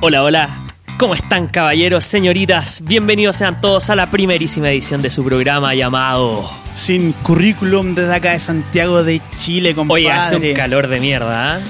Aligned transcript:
Hola, 0.00 0.22
hola. 0.22 0.62
¿Cómo 0.98 1.14
están 1.14 1.46
caballeros, 1.48 2.04
señoritas? 2.04 2.82
Bienvenidos 2.84 3.36
sean 3.36 3.60
todos 3.60 3.90
a 3.90 3.96
la 3.96 4.06
primerísima 4.10 4.70
edición 4.70 5.02
de 5.02 5.10
su 5.10 5.22
programa 5.24 5.74
llamado... 5.74 6.48
Sin 6.72 7.12
currículum 7.12 7.94
desde 7.94 8.14
acá 8.14 8.32
de 8.32 8.38
Santiago 8.38 9.02
de 9.02 9.20
Chile, 9.36 9.74
compadre. 9.74 10.02
Oye, 10.06 10.12
hace 10.12 10.36
un 10.36 10.54
calor 10.54 10.88
de 10.88 11.00
mierda, 11.00 11.58
¿eh? 11.58 11.62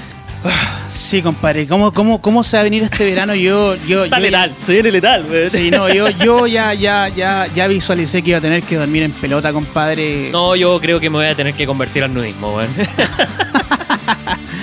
Sí, 0.90 1.22
compadre. 1.22 1.66
¿Cómo, 1.66 1.92
cómo, 1.92 2.20
cómo 2.22 2.42
se 2.44 2.56
va 2.56 2.60
a 2.60 2.64
venir 2.64 2.82
este 2.84 3.04
verano? 3.04 3.34
Yo, 3.34 3.74
yo, 3.86 4.04
Está 4.04 4.18
yo- 4.18 4.22
letal, 4.22 4.54
se 4.60 4.74
viene 4.74 4.90
letal, 4.92 5.26
weón. 5.28 5.50
Sí, 5.50 5.70
no, 5.70 5.88
yo, 5.88 6.08
yo 6.10 6.46
ya, 6.46 6.72
ya, 6.74 7.08
ya, 7.08 7.46
ya 7.52 7.66
visualicé 7.68 8.22
que 8.22 8.30
iba 8.30 8.38
a 8.38 8.42
tener 8.42 8.62
que 8.62 8.76
dormir 8.76 9.02
en 9.04 9.12
pelota, 9.12 9.52
compadre. 9.52 10.30
No, 10.30 10.54
yo 10.56 10.80
creo 10.80 10.98
que 11.00 11.10
me 11.10 11.16
voy 11.18 11.26
a 11.26 11.34
tener 11.34 11.54
que 11.54 11.66
convertir 11.66 12.02
al 12.04 12.14
nudismo, 12.14 12.54
weón. 12.56 12.70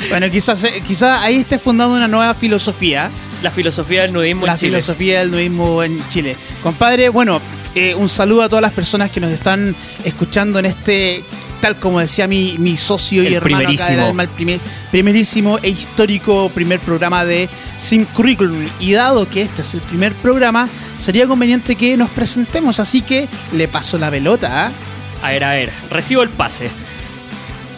Bueno, 0.10 0.30
quizás, 0.30 0.64
eh, 0.66 0.84
quizás 0.86 1.24
ahí 1.24 1.38
esté 1.38 1.58
fundando 1.58 1.96
una 1.96 2.08
nueva 2.08 2.36
filosofía. 2.36 3.10
La 3.44 3.52
filosofía 3.52 4.04
del 4.04 4.14
nudismo 4.14 4.46
la 4.46 4.54
en 4.54 4.58
Chile. 4.58 4.72
filosofía 4.72 5.20
del 5.20 5.32
nudismo 5.32 5.84
en 5.84 6.08
Chile. 6.08 6.38
Compadre, 6.64 7.10
bueno, 7.10 7.42
eh, 7.76 7.94
un 7.94 8.08
saludo 8.08 8.44
a 8.44 8.50
todas 8.50 8.62
las 8.62 8.72
personas 8.72 9.12
que 9.12 9.20
nos 9.20 9.32
están 9.32 9.76
escuchando 10.06 10.60
en 10.60 10.66
este, 10.66 11.24
tal 11.60 11.76
como 11.78 12.00
decía 12.00 12.26
mi, 12.26 12.56
mi 12.58 12.78
socio 12.78 13.22
y 13.22 13.34
hermano 13.34 13.58
acá 13.58 13.68
del 13.68 13.76
primerísimo. 13.76 14.06
alma, 14.06 14.24
el 14.24 14.30
primer, 14.30 14.60
primerísimo 14.92 15.60
e 15.62 15.70
histórico 15.70 16.50
primer 16.56 16.80
programa 16.80 17.26
de 17.26 17.50
Sin 17.80 18.06
Curriculum. 18.06 18.66
Y 18.80 18.94
dado 18.94 19.28
que 19.28 19.42
este 19.42 19.62
es 19.62 19.74
el 19.74 19.82
primer 19.82 20.14
programa, 20.14 20.70
sería 20.98 21.28
conveniente 21.28 21.76
que 21.76 21.98
nos 21.98 22.10
presentemos, 22.12 22.80
así 22.80 23.02
que 23.02 23.28
le 23.52 23.68
paso 23.68 23.98
la 23.98 24.10
pelota, 24.10 24.68
¿ah? 24.68 24.72
A 25.22 25.32
ver, 25.32 25.44
a 25.44 25.52
ver, 25.52 25.72
recibo 25.90 26.24
el 26.24 26.30
pase. 26.30 26.70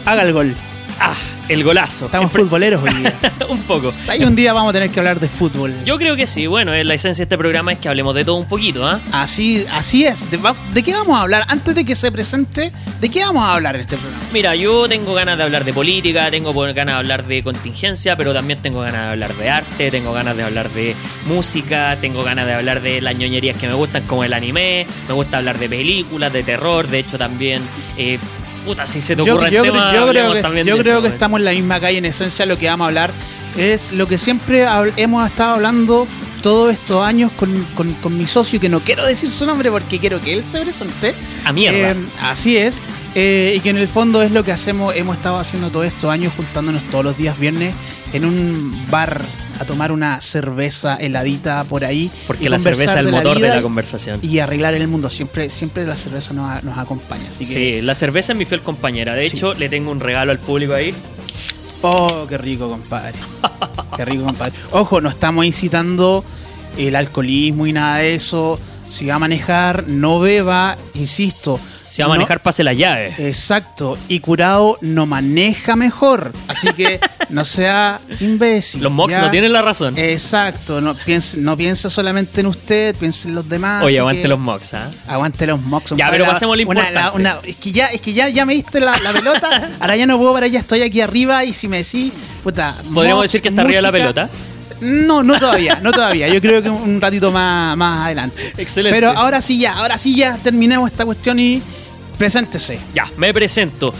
haga 0.04 0.22
el 0.22 0.32
gol. 0.32 0.54
Ah, 0.98 1.14
el 1.48 1.62
golazo. 1.62 2.06
Estamos 2.06 2.32
futboleros 2.32 2.82
hoy 2.82 2.92
día. 2.94 3.14
un 3.48 3.60
poco. 3.62 3.92
Ahí 4.08 4.24
un 4.24 4.34
día 4.34 4.52
vamos 4.52 4.70
a 4.70 4.72
tener 4.72 4.90
que 4.90 4.98
hablar 4.98 5.20
de 5.20 5.28
fútbol. 5.28 5.74
Yo 5.84 5.98
creo 5.98 6.16
que 6.16 6.26
sí. 6.26 6.46
Bueno, 6.46 6.72
eh, 6.72 6.84
la 6.84 6.94
esencia 6.94 7.22
de 7.22 7.24
este 7.24 7.38
programa 7.38 7.72
es 7.72 7.78
que 7.78 7.88
hablemos 7.88 8.14
de 8.14 8.24
todo 8.24 8.36
un 8.36 8.46
poquito, 8.46 8.86
¿ah? 8.86 9.00
Así, 9.12 9.66
así 9.70 10.06
es. 10.06 10.24
¿De, 10.30 10.82
qué 10.82 10.92
vamos 10.92 11.18
a 11.18 11.22
hablar? 11.22 11.44
Antes 11.48 11.74
de 11.74 11.84
que 11.84 11.94
se 11.94 12.10
presente, 12.10 12.72
¿de 13.00 13.08
qué 13.10 13.20
vamos 13.20 13.44
a 13.44 13.54
hablar 13.54 13.74
en 13.74 13.82
este 13.82 13.96
programa? 13.96 14.24
Mira, 14.32 14.54
yo 14.54 14.88
tengo 14.88 15.12
ganas 15.14 15.36
de 15.36 15.44
hablar 15.44 15.64
de 15.64 15.72
política, 15.72 16.30
tengo 16.30 16.52
ganas 16.54 16.74
de 16.74 16.92
hablar 16.92 17.26
de 17.26 17.42
contingencia, 17.42 18.16
pero 18.16 18.32
también 18.32 18.62
tengo 18.62 18.80
ganas 18.80 19.02
de 19.02 19.08
hablar 19.10 19.36
de 19.36 19.50
arte, 19.50 19.90
tengo 19.90 20.12
ganas 20.12 20.36
de 20.36 20.42
hablar 20.42 20.70
de 20.72 20.94
música, 21.26 21.98
tengo 22.00 22.22
ganas 22.22 22.46
de 22.46 22.54
hablar 22.54 22.80
de 22.80 23.00
las 23.00 23.14
ñoñerías 23.14 23.58
que 23.58 23.68
me 23.68 23.74
gustan, 23.74 24.04
como 24.04 24.24
el 24.24 24.32
anime, 24.32 24.86
me 25.06 25.14
gusta 25.14 25.38
hablar 25.38 25.58
de 25.58 25.68
películas, 25.68 26.32
de 26.32 26.42
terror, 26.42 26.88
de 26.88 27.00
hecho 27.00 27.18
también, 27.18 27.62
eh, 27.98 28.18
puta, 28.66 28.86
si 28.86 29.00
se 29.00 29.16
te 29.16 29.22
ocurre 29.22 29.50
yo 29.50 29.62
el 29.64 29.70
creo- 29.70 29.72
tema, 29.72 29.84
yo 29.86 29.90
creo 29.92 30.02
hablemos 30.08 30.34
que, 30.34 30.42
también 30.42 30.66
yo 30.66 30.76
de 30.76 30.82
creo 30.82 30.94
eso, 30.96 31.02
que 31.02 31.08
eh. 31.08 31.12
estamos 31.12 31.40
en 31.40 31.44
la 31.46 31.52
misma 31.52 31.80
calle. 31.80 31.98
En 31.98 32.04
esencia, 32.04 32.44
lo 32.44 32.58
que 32.58 32.66
vamos 32.68 32.84
a 32.84 32.88
hablar 32.88 33.10
es 33.56 33.92
lo 33.92 34.06
que 34.06 34.18
siempre 34.18 34.66
hemos 34.98 35.26
estado 35.26 35.54
hablando 35.54 36.06
todos 36.42 36.72
estos 36.74 37.02
años 37.04 37.32
con, 37.32 37.50
con- 37.74 37.94
con 37.94 38.16
mi 38.18 38.26
socio, 38.26 38.60
que 38.60 38.68
no 38.68 38.80
quiero 38.80 39.04
decir 39.06 39.30
su 39.30 39.46
nombre 39.46 39.70
porque 39.70 39.98
quiero 39.98 40.20
que 40.20 40.34
él 40.34 40.44
se 40.44 40.60
presente. 40.60 41.14
A 41.44 41.52
mierda. 41.52 41.92
Eh, 41.92 41.96
así 42.20 42.56
es. 42.58 42.82
eh, 43.14 43.54
y 43.56 43.60
que 43.60 43.70
en 43.70 43.78
el 43.78 43.88
fondo 43.88 44.20
es 44.22 44.30
lo 44.30 44.44
que 44.44 44.52
hacemos, 44.52 44.94
hemos 44.94 45.16
estado 45.16 45.38
haciendo 45.38 45.70
todos 45.70 45.86
estos 45.86 46.10
años, 46.12 46.32
juntándonos 46.36 46.84
todos 46.84 47.02
los 47.04 47.16
días 47.16 47.38
viernes 47.38 47.72
en 48.12 48.24
un 48.26 48.84
bar 48.90 49.24
a 49.58 49.64
tomar 49.64 49.92
una 49.92 50.20
cerveza 50.20 50.96
heladita 50.96 51.64
por 51.64 51.84
ahí. 51.84 52.10
Porque 52.26 52.48
la 52.48 52.58
cerveza 52.58 52.92
es 53.00 53.06
el 53.06 53.12
motor 53.12 53.38
de 53.40 53.48
la 53.48 53.62
conversación. 53.62 54.18
Y 54.22 54.38
arreglar 54.38 54.74
el 54.74 54.86
mundo. 54.88 55.10
Siempre, 55.10 55.50
siempre 55.50 55.86
la 55.86 55.96
cerveza 55.96 56.32
nos, 56.34 56.62
nos 56.64 56.78
acompaña. 56.78 57.28
Así 57.28 57.44
que, 57.44 57.52
Sí, 57.52 57.82
la 57.82 57.94
cerveza 57.94 58.32
es 58.32 58.38
mi 58.38 58.44
fiel 58.44 58.60
compañera. 58.60 59.14
De 59.14 59.22
Sí. 59.22 59.36
hecho, 59.36 59.54
le 59.54 59.68
tengo 59.68 59.90
un 59.90 60.00
regalo 60.00 60.32
al 60.32 60.38
público 60.38 60.74
ahí. 60.74 60.94
Oh, 61.82 62.26
qué 62.28 62.38
rico, 62.38 62.68
compadre. 62.68 63.14
Qué 63.96 64.04
rico, 64.04 64.24
compadre. 64.24 64.52
Ojo, 64.72 65.00
no 65.00 65.08
estamos 65.08 65.44
incitando 65.44 66.24
el 66.78 66.96
alcoholismo 66.96 67.66
y 67.66 67.72
nada 67.72 67.98
de 67.98 68.14
eso. 68.14 68.58
Si 68.88 69.06
va 69.06 69.16
a 69.16 69.18
manejar, 69.18 69.84
no 69.88 70.20
beba, 70.20 70.76
insisto. 70.94 71.58
Se 71.96 72.02
va 72.02 72.06
a 72.06 72.08
no- 72.08 72.14
manejar, 72.14 72.42
pase 72.42 72.62
la 72.64 72.72
llave. 72.72 73.14
Exacto. 73.18 73.96
Y 74.08 74.20
curado 74.20 74.78
no 74.80 75.06
maneja 75.06 75.76
mejor. 75.76 76.32
Así 76.48 76.72
que 76.72 77.00
no 77.30 77.44
sea 77.44 78.00
imbécil. 78.20 78.82
Los 78.82 78.92
mocks 78.92 79.16
no 79.16 79.30
tienen 79.30 79.52
la 79.52 79.62
razón. 79.62 79.96
Exacto. 79.98 80.80
No 80.80 80.94
piense, 80.94 81.38
no 81.38 81.56
solamente 81.90 82.40
en 82.40 82.46
usted, 82.46 82.94
piense 82.96 83.28
en 83.28 83.34
los 83.34 83.48
demás. 83.48 83.82
Oye, 83.84 83.98
aguante 83.98 84.22
que- 84.22 84.28
los 84.28 84.38
mocks, 84.38 84.74
¿ah? 84.74 84.90
Aguante 85.08 85.46
los 85.46 85.60
mocks. 85.60 85.94
Ya, 85.96 86.10
pero 86.10 86.26
pasemos 86.26 86.56
lo 86.56 86.62
importante. 86.62 87.00
una- 87.14 87.38
es 87.44 87.56
que 87.56 87.72
ya, 87.72 87.86
es 87.86 88.00
que 88.00 88.12
ya, 88.12 88.28
ya 88.28 88.44
me 88.44 88.54
diste 88.54 88.80
la, 88.80 88.96
la 89.02 89.12
pelota. 89.12 89.70
Ahora 89.80 89.96
ya 89.96 90.06
no 90.06 90.18
puedo 90.18 90.32
para 90.34 90.46
ya 90.46 90.60
estoy 90.60 90.82
aquí 90.82 91.00
arriba 91.00 91.44
y 91.44 91.52
si 91.52 91.68
me 91.68 91.78
decís, 91.78 92.12
puta. 92.42 92.74
¿Podríamos 92.92 93.20
mocks, 93.20 93.32
decir 93.32 93.42
que 93.42 93.48
está 93.48 93.62
arriba 93.62 93.76
de 93.78 93.82
la 93.82 93.90
música- 93.90 94.14
pelota? 94.14 94.30
No, 94.78 95.22
no 95.22 95.38
todavía, 95.38 95.76
no 95.82 95.90
todavía. 95.90 96.28
Yo 96.28 96.38
creo 96.40 96.62
que 96.62 96.68
un, 96.68 96.82
un 96.96 97.00
ratito 97.00 97.32
más, 97.32 97.74
más 97.78 98.04
adelante. 98.06 98.52
Excelente. 98.58 98.94
Pero 98.94 99.10
ahora 99.10 99.40
sí 99.40 99.58
ya, 99.58 99.72
ahora 99.72 99.96
sí 99.96 100.14
ya 100.14 100.36
terminemos 100.36 100.90
esta 100.90 101.06
cuestión 101.06 101.38
y 101.40 101.62
preséntese. 102.18 102.78
Ya, 102.94 103.10
me 103.16 103.32
presento. 103.32 103.92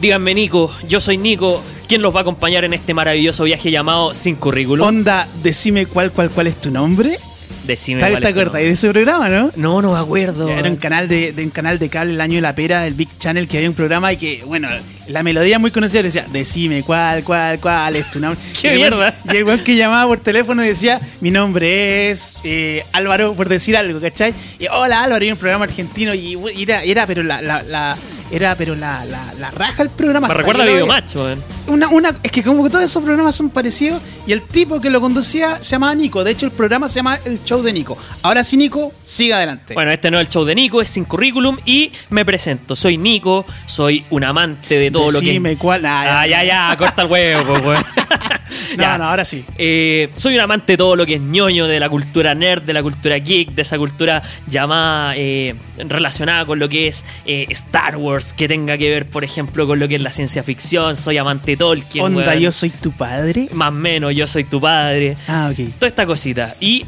Díganme, 0.00 0.34
Nico, 0.34 0.72
yo 0.88 1.00
soy 1.00 1.16
Nico. 1.16 1.62
¿Quién 1.86 2.02
los 2.02 2.14
va 2.14 2.20
a 2.20 2.22
acompañar 2.22 2.64
en 2.64 2.72
este 2.72 2.94
maravilloso 2.94 3.44
viaje 3.44 3.70
llamado 3.70 4.14
Sin 4.14 4.36
Currículum? 4.36 4.86
Onda, 4.86 5.28
decime 5.42 5.86
cuál, 5.86 6.10
cuál, 6.10 6.30
cuál 6.30 6.46
es 6.46 6.60
tu 6.60 6.70
nombre. 6.70 7.18
Decime. 7.64 8.00
¿Te, 8.00 8.06
te 8.32 8.32
nombre. 8.44 8.62
de 8.62 8.70
ese 8.70 8.90
programa, 8.90 9.28
no? 9.28 9.50
No, 9.56 9.80
no 9.82 9.92
me 9.92 9.98
acuerdo. 9.98 10.48
Era 10.48 10.68
un 10.68 10.76
canal 10.76 11.06
de, 11.08 11.32
de 11.32 11.44
un 11.44 11.50
canal 11.50 11.78
de 11.78 11.88
cable 11.88 12.14
el 12.14 12.20
año 12.20 12.36
de 12.36 12.40
la 12.40 12.54
pera, 12.54 12.86
el 12.86 12.94
Big 12.94 13.08
Channel, 13.18 13.46
que 13.46 13.58
había 13.58 13.68
un 13.68 13.74
programa 13.76 14.12
y 14.12 14.16
que, 14.16 14.42
bueno, 14.44 14.68
la 15.08 15.22
melodía 15.22 15.58
muy 15.58 15.70
conocida 15.70 16.02
decía, 16.02 16.26
decime 16.32 16.82
cuál, 16.82 17.22
cuál, 17.22 17.60
cuál 17.60 17.94
es 17.96 18.10
tu 18.10 18.18
nombre. 18.20 18.40
¡Qué 18.60 18.68
Y 18.68 18.70
el 18.70 18.76
mierda! 18.78 19.14
Y 19.32 19.36
el 19.36 19.44
weón 19.44 19.60
que 19.60 19.76
llamaba 19.76 20.06
por 20.08 20.20
teléfono 20.20 20.62
decía, 20.62 21.00
mi 21.20 21.30
nombre 21.30 22.10
es 22.10 22.36
eh, 22.44 22.84
Álvaro, 22.92 23.34
por 23.34 23.48
decir 23.48 23.76
algo, 23.76 24.00
¿cachai? 24.00 24.34
Y 24.58 24.66
hola 24.66 25.02
Álvaro, 25.04 25.24
y 25.24 25.30
un 25.30 25.38
programa 25.38 25.64
argentino 25.64 26.14
y, 26.14 26.36
y 26.56 26.62
era, 26.62 26.82
era 26.82 27.06
pero 27.06 27.22
la, 27.22 27.40
la, 27.42 27.62
la- 27.62 27.96
era 28.32 28.54
pero 28.56 28.74
la, 28.74 29.04
la, 29.04 29.32
la 29.38 29.50
raja 29.52 29.82
el 29.82 29.90
programa. 29.90 30.26
Me 30.26 30.34
recuerda 30.34 30.64
a 30.64 30.66
Videomatch, 30.66 31.14
weón. 31.16 31.42
una, 31.68 31.88
una, 31.88 32.12
es 32.22 32.30
que 32.32 32.42
como 32.42 32.64
que 32.64 32.70
todos 32.70 32.84
esos 32.84 33.02
programas 33.04 33.34
son 33.36 33.50
parecidos 33.50 34.02
y 34.26 34.32
el 34.32 34.42
tipo 34.42 34.80
que 34.80 34.90
lo 34.90 35.00
conducía 35.00 35.56
se 35.62 35.70
llamaba 35.72 35.94
Nico. 35.94 36.24
De 36.24 36.30
hecho, 36.32 36.46
el 36.46 36.52
programa 36.52 36.88
se 36.88 36.96
llama 36.96 37.18
El 37.24 37.44
Show 37.44 37.62
de 37.62 37.72
Nico. 37.72 37.96
Ahora 38.22 38.42
sí, 38.42 38.56
Nico, 38.56 38.92
siga 39.04 39.36
adelante. 39.36 39.74
Bueno, 39.74 39.90
este 39.90 40.10
no 40.10 40.18
es 40.18 40.26
el 40.26 40.32
show 40.32 40.44
de 40.44 40.54
Nico, 40.54 40.80
es 40.80 40.88
Sin 40.88 41.04
Currículum 41.04 41.58
y 41.64 41.92
me 42.10 42.24
presento. 42.24 42.74
Soy 42.74 42.96
Nico, 42.96 43.44
soy 43.66 44.04
un 44.10 44.24
amante 44.24 44.78
de 44.78 44.90
todo 44.90 45.10
Decime 45.12 45.50
lo 45.50 45.56
que. 45.56 45.60
cuál. 45.60 45.84
Ah, 45.86 46.20
Ah, 46.22 46.26
ya, 46.26 46.42
ya, 46.42 46.74
corta 46.76 47.02
el 47.02 47.08
huevo, 47.08 47.44
pues, 47.54 47.62
weón. 47.62 47.84
Ya. 48.82 48.98
no, 48.98 49.04
ahora 49.04 49.24
sí. 49.24 49.44
Eh, 49.58 50.10
soy 50.14 50.34
un 50.34 50.40
amante 50.40 50.72
de 50.72 50.76
todo 50.76 50.96
lo 50.96 51.06
que 51.06 51.14
es 51.14 51.20
ñoño, 51.20 51.66
de 51.66 51.78
la 51.78 51.88
cultura 51.88 52.34
nerd, 52.34 52.62
de 52.62 52.72
la 52.72 52.82
cultura 52.82 53.16
geek, 53.18 53.50
de 53.50 53.62
esa 53.62 53.78
cultura 53.78 54.22
llamada 54.46 55.14
eh, 55.16 55.54
relacionada 55.76 56.46
con 56.46 56.58
lo 56.58 56.68
que 56.68 56.88
es 56.88 57.04
eh, 57.26 57.46
Star 57.50 57.96
Wars, 57.96 58.32
que 58.32 58.48
tenga 58.48 58.78
que 58.78 58.90
ver, 58.90 59.08
por 59.08 59.24
ejemplo, 59.24 59.66
con 59.66 59.78
lo 59.78 59.88
que 59.88 59.96
es 59.96 60.02
la 60.02 60.12
ciencia 60.12 60.42
ficción. 60.42 60.96
Soy 60.96 61.18
amante 61.18 61.52
de 61.52 61.56
Tolkien. 61.58 62.04
Onda, 62.04 62.28
weón. 62.28 62.40
yo 62.40 62.52
soy 62.52 62.70
tu 62.70 62.92
padre. 62.92 63.48
Más 63.52 63.68
o 63.68 63.72
menos, 63.72 64.14
yo 64.14 64.26
soy 64.26 64.44
tu 64.44 64.60
padre. 64.60 65.16
Ah, 65.28 65.50
ok. 65.52 65.74
Toda 65.78 65.88
esta 65.88 66.06
cosita. 66.06 66.54
Y 66.60 66.84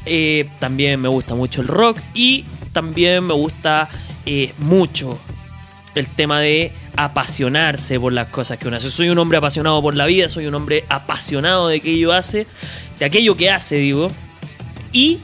también 0.59 1.01
me 1.01 1.09
gusta 1.09 1.35
mucho 1.35 1.61
el 1.61 1.69
rock 1.69 1.99
y 2.15 2.45
también 2.73 3.25
me 3.25 3.35
gusta 3.35 3.89
eh, 4.27 4.53
mucho 4.59 5.19
el 5.95 6.09
tema 6.09 6.41
de 6.41 6.73
apasionarse 6.97 7.99
por 7.99 8.13
las 8.13 8.29
cosas 8.29 8.59
que 8.59 8.69
uno 8.69 8.77
hace. 8.77 8.91
Soy 8.91 9.09
un 9.09 9.19
hombre 9.19 9.39
apasionado 9.39 9.81
por 9.83 9.97
la 9.97 10.07
vida, 10.07 10.29
soy 10.29 10.47
un 10.47 10.55
hombre 10.55 10.85
apasionado 10.89 11.69
de 11.69 11.77
aquello 11.77 12.13
hace, 12.13 12.47
de 12.99 13.05
aquello 13.05 13.37
que 13.37 13.51
hace, 13.51 13.77
digo. 13.77 14.11
Y 14.93 15.21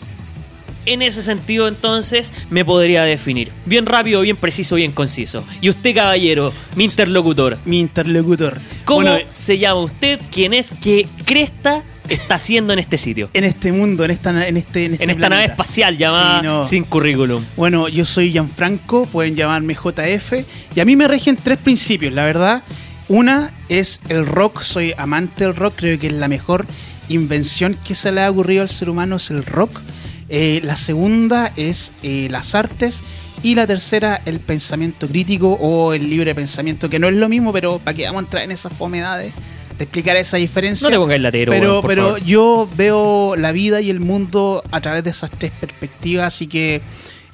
en 0.86 1.02
ese 1.02 1.22
sentido, 1.22 1.68
entonces, 1.68 2.32
me 2.48 2.64
podría 2.64 3.04
definir. 3.04 3.52
Bien 3.66 3.86
rápido, 3.86 4.22
bien 4.22 4.36
preciso, 4.36 4.76
bien 4.76 4.92
conciso. 4.92 5.44
Y 5.60 5.68
usted, 5.68 5.94
caballero, 5.94 6.52
mi 6.74 6.84
interlocutor, 6.84 7.58
Mi 7.64 7.78
interlocutor. 7.78 8.58
¿cómo 8.84 9.02
Bueno, 9.02 9.26
se 9.32 9.58
llama 9.58 9.80
usted? 9.80 10.20
¿Quién 10.30 10.54
es? 10.54 10.72
¿Qué 10.80 11.06
cresta 11.24 11.84
está 12.10 12.34
haciendo 12.34 12.72
en 12.72 12.78
este 12.78 12.98
sitio? 12.98 13.30
en 13.32 13.44
este 13.44 13.72
mundo, 13.72 14.04
en 14.04 14.10
esta, 14.10 14.46
en 14.46 14.56
este, 14.56 14.84
en 14.86 14.92
este 14.92 15.04
en 15.04 15.10
esta 15.10 15.28
nave 15.28 15.44
espacial 15.44 15.96
llamada 15.96 16.40
Sí, 16.40 16.46
no. 16.46 16.64
Sin 16.64 16.84
Currículum. 16.84 17.44
Bueno, 17.56 17.88
yo 17.88 18.04
soy 18.04 18.32
Gianfranco, 18.32 19.06
pueden 19.06 19.36
llamarme 19.36 19.74
JF. 19.74 20.44
Y 20.74 20.80
a 20.80 20.84
mí 20.84 20.96
me 20.96 21.08
rigen 21.08 21.36
tres 21.36 21.58
principios, 21.58 22.12
la 22.12 22.24
verdad. 22.24 22.62
Una 23.08 23.52
es 23.68 24.00
el 24.08 24.26
rock, 24.26 24.62
soy 24.62 24.94
amante 24.96 25.44
del 25.44 25.56
rock, 25.56 25.74
creo 25.76 25.98
que 25.98 26.08
es 26.08 26.12
la 26.12 26.28
mejor 26.28 26.66
invención 27.08 27.76
que 27.84 27.94
se 27.94 28.12
le 28.12 28.22
ha 28.22 28.30
ocurrido 28.30 28.62
al 28.62 28.68
ser 28.68 28.88
humano, 28.88 29.16
es 29.16 29.30
el 29.30 29.44
rock. 29.44 29.80
Eh, 30.28 30.60
la 30.62 30.76
segunda 30.76 31.52
es 31.56 31.92
eh, 32.02 32.28
las 32.30 32.54
artes. 32.54 33.02
Y 33.42 33.54
la 33.54 33.66
tercera, 33.66 34.20
el 34.26 34.38
pensamiento 34.38 35.08
crítico 35.08 35.52
o 35.52 35.94
el 35.94 36.10
libre 36.10 36.34
pensamiento, 36.34 36.90
que 36.90 36.98
no 36.98 37.08
es 37.08 37.14
lo 37.14 37.26
mismo, 37.28 37.54
pero 37.54 37.78
para 37.78 37.96
que 37.96 38.04
vamos 38.04 38.20
a 38.20 38.24
entrar 38.26 38.44
en 38.44 38.50
esas 38.50 38.70
fomedades 38.70 39.32
de 39.80 39.84
explicar 39.84 40.16
esa 40.16 40.36
diferencia. 40.36 40.86
No 40.86 40.90
te 40.92 40.98
pongas 40.98 41.20
latero, 41.20 41.50
Pero, 41.52 41.80
por 41.82 41.88
pero 41.90 42.04
favor. 42.04 42.24
yo 42.24 42.68
veo 42.76 43.34
la 43.36 43.52
vida 43.52 43.80
y 43.80 43.90
el 43.90 43.98
mundo 44.00 44.62
a 44.70 44.80
través 44.80 45.02
de 45.04 45.10
esas 45.10 45.30
tres 45.30 45.50
perspectivas, 45.58 46.26
así 46.34 46.46
que 46.46 46.80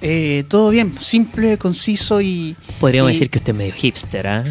eh, 0.00 0.44
todo 0.48 0.70
bien, 0.70 0.94
simple, 1.00 1.58
conciso 1.58 2.20
y. 2.20 2.56
Podríamos 2.80 3.10
y- 3.10 3.14
decir 3.14 3.30
que 3.30 3.38
usted 3.38 3.52
es 3.52 3.58
medio 3.58 3.72
hipster, 3.74 4.26
¿ah? 4.26 4.44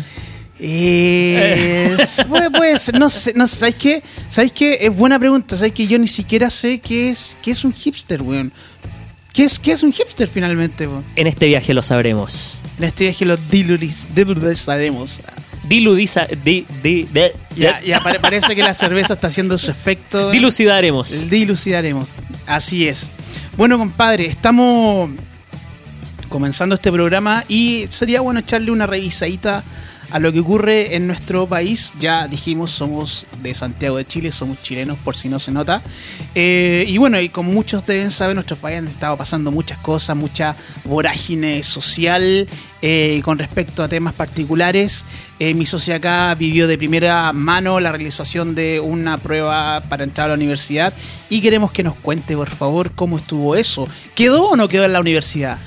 Es, 0.59 2.23
puede, 2.29 2.49
puede 2.49 2.77
ser, 2.79 2.97
no 2.99 3.09
sé, 3.09 3.33
no 3.35 3.47
sé, 3.47 3.55
¿sabes 3.57 3.75
qué? 3.75 4.03
¿Sabes 4.29 4.51
qué? 4.53 4.77
Es 4.81 4.95
buena 4.95 5.19
pregunta, 5.19 5.55
¿sabes 5.57 5.71
que 5.73 5.87
Yo 5.87 5.97
ni 5.99 6.07
siquiera 6.07 6.49
sé 6.49 6.79
qué 6.79 7.09
es, 7.09 7.37
qué 7.41 7.51
es 7.51 7.63
un 7.63 7.73
hipster, 7.73 8.21
weón. 8.21 8.51
¿Qué 9.33 9.43
es, 9.43 9.59
qué 9.59 9.73
es 9.73 9.83
un 9.83 9.91
hipster 9.91 10.27
finalmente, 10.29 10.87
weón? 10.87 11.03
En 11.17 11.27
este 11.27 11.47
viaje 11.47 11.73
lo 11.73 11.81
sabremos. 11.81 12.59
En 12.77 12.85
este 12.85 13.03
viaje 13.05 13.25
lo 13.25 13.37
diluris- 13.37 14.07
dilurizaremos. 14.15 15.21
Diludiza, 15.67 16.27
di, 16.43 16.65
di, 16.83 17.03
de- 17.11 17.33
Ya, 17.55 17.81
ya 17.81 17.99
pare- 18.01 18.19
parece 18.19 18.55
que 18.55 18.61
la 18.63 18.73
cerveza 18.73 19.13
está 19.13 19.27
haciendo 19.27 19.57
su 19.57 19.71
efecto. 19.71 20.29
dilucidaremos. 20.31 21.29
Dilucidaremos. 21.29 22.07
Así 22.45 22.87
es. 22.87 23.09
Bueno, 23.57 23.77
compadre, 23.77 24.25
estamos 24.27 25.09
comenzando 26.29 26.75
este 26.75 26.91
programa 26.91 27.43
y 27.47 27.85
sería 27.89 28.21
bueno 28.21 28.39
echarle 28.41 28.71
una 28.71 28.85
revisadita 28.85 29.63
a 30.11 30.19
lo 30.19 30.31
que 30.31 30.39
ocurre 30.39 30.95
en 30.95 31.07
nuestro 31.07 31.47
país. 31.47 31.91
Ya 31.99 32.27
dijimos, 32.27 32.71
somos 32.71 33.25
de 33.41 33.53
Santiago 33.53 33.97
de 33.97 34.05
Chile, 34.05 34.31
somos 34.31 34.61
chilenos 34.61 34.97
por 34.99 35.15
si 35.15 35.29
no 35.29 35.39
se 35.39 35.51
nota. 35.51 35.81
Eh, 36.33 36.85
y 36.87 36.97
bueno, 36.97 37.19
y 37.19 37.29
como 37.29 37.51
muchos 37.51 37.85
deben 37.85 38.11
saber, 38.11 38.35
nuestro 38.35 38.57
país 38.57 38.79
han 38.79 38.87
estado 38.87 39.17
pasando 39.17 39.51
muchas 39.51 39.77
cosas, 39.79 40.15
mucha 40.15 40.55
vorágine 40.83 41.63
social 41.63 42.47
eh, 42.81 43.21
con 43.23 43.39
respecto 43.39 43.83
a 43.83 43.87
temas 43.87 44.13
particulares. 44.13 45.05
Eh, 45.39 45.53
mi 45.53 45.65
socia 45.65 45.95
acá 45.95 46.33
vivió 46.35 46.67
de 46.67 46.77
primera 46.77 47.33
mano 47.33 47.79
la 47.79 47.91
realización 47.91 48.55
de 48.55 48.79
una 48.79 49.17
prueba 49.17 49.81
para 49.89 50.03
entrar 50.03 50.25
a 50.25 50.27
la 50.29 50.35
universidad 50.35 50.93
y 51.29 51.41
queremos 51.41 51.71
que 51.71 51.83
nos 51.83 51.95
cuente, 51.95 52.35
por 52.35 52.49
favor, 52.49 52.91
cómo 52.91 53.17
estuvo 53.17 53.55
eso. 53.55 53.87
¿Quedó 54.15 54.49
o 54.49 54.55
no 54.55 54.67
quedó 54.67 54.85
en 54.85 54.93
la 54.93 54.99
universidad? 54.99 55.57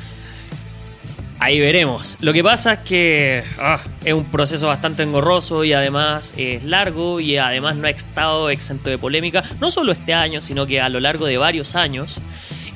Ahí 1.40 1.60
veremos. 1.60 2.18
Lo 2.20 2.32
que 2.32 2.42
pasa 2.42 2.74
es 2.74 2.78
que 2.80 3.44
ah, 3.60 3.80
es 4.04 4.12
un 4.12 4.24
proceso 4.24 4.66
bastante 4.66 5.04
engorroso 5.04 5.62
y 5.62 5.72
además 5.72 6.34
es 6.36 6.64
largo 6.64 7.20
y 7.20 7.36
además 7.36 7.76
no 7.76 7.86
ha 7.86 7.90
estado 7.90 8.50
exento 8.50 8.90
de 8.90 8.98
polémica, 8.98 9.42
no 9.60 9.70
solo 9.70 9.92
este 9.92 10.14
año, 10.14 10.40
sino 10.40 10.66
que 10.66 10.80
a 10.80 10.88
lo 10.88 10.98
largo 10.98 11.26
de 11.26 11.38
varios 11.38 11.76
años. 11.76 12.16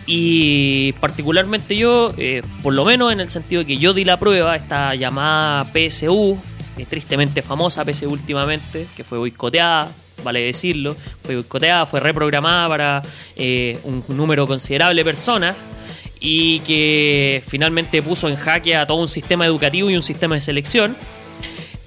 Y 0.06 0.92
particularmente 0.94 1.76
yo, 1.76 2.12
eh, 2.16 2.42
por 2.62 2.72
lo 2.74 2.84
menos 2.84 3.12
en 3.12 3.20
el 3.20 3.30
sentido 3.30 3.60
de 3.60 3.66
que 3.66 3.78
yo 3.78 3.94
di 3.94 4.04
la 4.04 4.18
prueba, 4.18 4.54
esta 4.54 4.94
llamada 4.94 5.64
PSU, 5.64 6.38
eh, 6.78 6.86
tristemente 6.88 7.42
famosa 7.42 7.84
PSU 7.84 8.10
últimamente, 8.10 8.86
que 8.96 9.02
fue 9.02 9.18
boicoteada, 9.18 9.90
vale 10.22 10.40
decirlo, 10.40 10.96
fue 11.24 11.34
boicoteada, 11.34 11.84
fue 11.86 11.98
reprogramada 11.98 12.68
para 12.68 13.02
eh, 13.36 13.78
un 13.84 14.04
número 14.08 14.46
considerable 14.46 15.00
de 15.00 15.04
personas 15.04 15.56
y 16.22 16.60
que 16.60 17.42
finalmente 17.46 18.00
puso 18.00 18.28
en 18.28 18.36
jaque 18.36 18.76
a 18.76 18.86
todo 18.86 18.98
un 18.98 19.08
sistema 19.08 19.44
educativo 19.44 19.90
y 19.90 19.96
un 19.96 20.02
sistema 20.02 20.36
de 20.36 20.40
selección. 20.40 20.96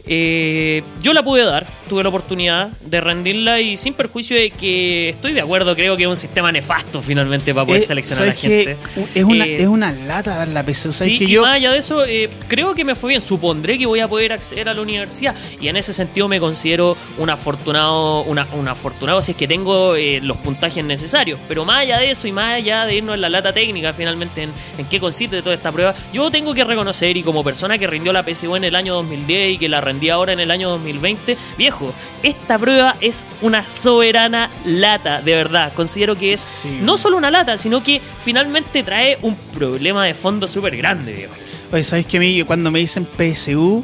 Eh, 0.08 0.84
yo 1.02 1.14
la 1.14 1.24
pude 1.24 1.44
dar, 1.44 1.66
tuve 1.90 2.04
la 2.04 2.10
oportunidad 2.10 2.68
de 2.86 3.02
rendirla 3.02 3.60
y 3.60 3.76
sin 3.76 3.94
perjuicio 3.94 4.38
de 4.38 4.52
que 4.52 5.10
estoy 5.10 5.34
de 5.34 5.42
acuerdo, 5.42 5.76
creo 5.76 5.98
que 5.98 6.04
es 6.04 6.10
un 6.10 6.18
sistema 6.18 6.52
nefasto 6.52 7.02
finalmente 7.02 7.54
para 7.54 7.66
poder 7.66 7.82
Eh, 7.82 7.86
seleccionar 7.86 8.24
a 8.24 8.28
la 8.28 8.34
gente. 8.34 8.78
Es 9.16 9.24
una, 9.24 9.46
Eh, 9.46 9.58
es 9.62 9.68
una 9.68 9.92
lata 9.92 10.36
dar 10.36 10.48
la 10.48 10.64
PSU. 10.64 10.92
¿Sabes 10.92 11.14
Sí, 11.14 11.18
que 11.20 11.24
y 11.26 11.30
yo, 11.30 11.42
más 11.42 11.56
allá 11.56 11.72
de 11.72 11.80
eso, 11.80 12.04
creo 12.48 12.76
que 12.76 12.84
me 12.84 12.96
fue 12.96 13.10
bien. 13.10 13.22
Supondré 13.22 13.78
que 13.78 13.86
voy 13.86 14.00
a 14.00 14.08
poder 14.08 14.32
acceder 14.34 14.70
a 14.70 14.74
la 14.74 14.82
universidad. 14.82 15.36
Y 15.60 15.68
en 15.68 15.78
ese 15.78 15.94
sentido 15.94 16.28
me 16.28 16.40
considero 16.40 16.96
un 17.18 17.30
afortunado, 17.30 18.24
una, 18.24 18.48
un 18.54 18.68
afortunado 18.68 19.22
si 19.22 19.32
es 19.32 19.38
que 19.38 19.48
tengo 19.48 19.96
los 20.22 20.38
puntajes 20.38 20.84
necesarios. 20.84 21.40
Pero 21.48 21.66
más 21.66 21.80
allá 21.82 22.00
de 22.00 22.12
eso 22.12 22.28
y 22.28 22.32
más 22.32 22.54
allá 22.56 22.86
de 22.86 22.96
irnos 22.96 23.16
en 23.16 23.22
la 23.22 23.30
lata 23.30 23.54
técnica 23.54 23.94
finalmente 23.94 24.44
en, 24.44 24.52
en 24.78 24.86
qué 24.86 25.00
consiste 25.00 25.42
toda 25.42 25.56
esta 25.56 25.72
prueba, 25.72 25.94
yo 26.14 26.30
tengo 26.32 26.54
que 26.54 26.64
reconocer 26.64 27.16
y 27.18 27.24
como 27.24 27.44
persona 27.44 27.78
que 27.78 27.88
rindió 27.88 28.12
la 28.14 28.24
PSU 28.24 28.56
en 28.56 28.64
el 28.66 28.76
año 28.76 28.94
2010 28.96 29.56
y 29.56 29.58
que 29.58 29.70
la 29.70 29.82
ahora 30.10 30.34
en 30.34 30.40
el 30.40 30.52
año 30.52 30.70
2020, 30.70 31.38
viejo, 31.58 31.94
esta 32.24 32.58
prueba 32.58 32.96
es 33.02 33.24
una 33.42 33.70
soberana 33.70 34.50
lata, 34.66 35.22
de 35.22 35.36
verdad. 35.36 35.74
Considero 35.74 36.16
que 36.18 36.34
es 36.34 36.40
Sí. 36.42 36.80
no 36.82 36.98
solo 36.98 37.18
una 37.18 37.32
lata, 37.32 37.58
sino 37.58 37.84
que 37.84 38.02
finalmente 38.22 38.84
trae 38.84 39.18
un 39.22 39.36
problema 39.54 40.06
de 40.06 40.14
fondo 40.14 40.48
súper 40.48 40.76
grande, 40.78 41.14
viejo. 41.14 41.34
Oye, 41.72 41.84
¿sabes 41.84 42.06
que 42.06 42.18
a 42.18 42.20
mí 42.20 42.44
cuando 42.44 42.72
me 42.72 42.80
dicen 42.80 43.06
PSU? 43.18 43.84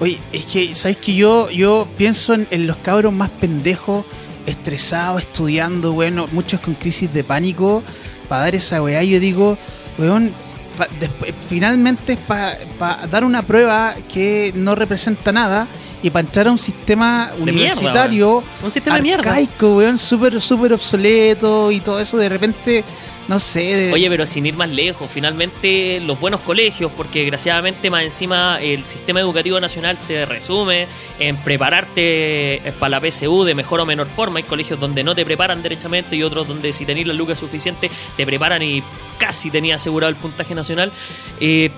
Oye, 0.00 0.18
es 0.32 0.44
que, 0.46 0.74
¿sabes 0.74 0.96
que 0.98 1.14
yo, 1.14 1.50
yo 1.50 1.86
pienso 1.96 2.34
en, 2.34 2.46
en 2.50 2.66
los 2.66 2.76
cabros 2.78 3.12
más 3.12 3.30
pendejos, 3.30 4.04
estresados, 4.46 5.20
estudiando, 5.22 5.92
bueno, 5.92 6.28
muchos 6.32 6.60
con 6.60 6.74
crisis 6.74 7.12
de 7.12 7.24
pánico, 7.24 7.82
para 8.28 8.42
dar 8.42 8.54
esa 8.54 8.82
weá, 8.82 9.02
yo 9.02 9.20
digo, 9.20 9.56
weón, 9.98 10.32
pa- 10.76 10.88
después- 11.00 11.32
finalmente 11.48 12.14
es 12.14 12.18
para 12.18 13.06
dar 13.10 13.24
una 13.24 13.42
prueba 13.42 13.94
que 14.12 14.52
no 14.56 14.74
representa 14.74 15.32
nada 15.32 15.66
y 16.02 16.10
para 16.10 16.26
entrar 16.26 16.48
a 16.48 16.52
un 16.52 16.58
sistema 16.58 17.30
De 17.38 17.52
mierda, 17.52 17.52
universitario 17.52 18.28
weón. 18.32 18.44
Un 18.62 18.70
sistema 18.70 18.96
de 18.96 19.02
mierda. 19.02 19.30
arcaico, 19.30 19.76
weón, 19.76 19.96
súper, 19.98 20.40
súper 20.40 20.72
obsoleto 20.72 21.70
y 21.72 21.80
todo 21.80 21.98
eso, 22.00 22.16
de 22.18 22.28
repente, 22.28 22.84
no 23.28 23.38
sé, 23.38 23.60
de- 23.74 23.92
Oye, 23.92 24.08
pero 24.10 24.26
sin 24.26 24.44
ir 24.46 24.54
más 24.54 24.68
lejos, 24.68 25.10
finalmente 25.10 26.00
los 26.00 26.18
buenos 26.20 26.40
colegios, 26.40 26.92
porque 26.96 27.20
desgraciadamente 27.20 27.90
más 27.90 28.02
encima 28.02 28.58
el 28.60 28.84
sistema 28.84 29.20
educativo 29.20 29.58
nacional 29.60 29.98
se 29.98 30.26
resume 30.26 30.86
en 31.18 31.36
prepararte 31.38 32.54
eh, 32.56 32.72
para 32.78 33.00
la 33.00 33.10
PSU 33.10 33.44
de 33.44 33.54
mejor 33.54 33.80
o 33.80 33.86
menor 33.86 34.06
forma. 34.06 34.38
Hay 34.38 34.42
colegios 34.44 34.78
donde 34.78 35.02
no 35.04 35.14
te 35.14 35.24
preparan 35.24 35.62
derechamente 35.62 36.16
y 36.16 36.22
otros 36.22 36.46
donde 36.48 36.72
si 36.72 36.84
tenéis 36.84 37.06
la 37.06 37.14
lucas 37.14 37.38
suficiente 37.38 37.90
te 38.16 38.26
preparan 38.26 38.62
y 38.62 38.82
casi 39.18 39.50
tenías 39.50 39.80
asegurado 39.82 40.10
el 40.10 40.16
puntaje 40.16 40.54
nacional. 40.54 40.92
Eh, 41.40 41.70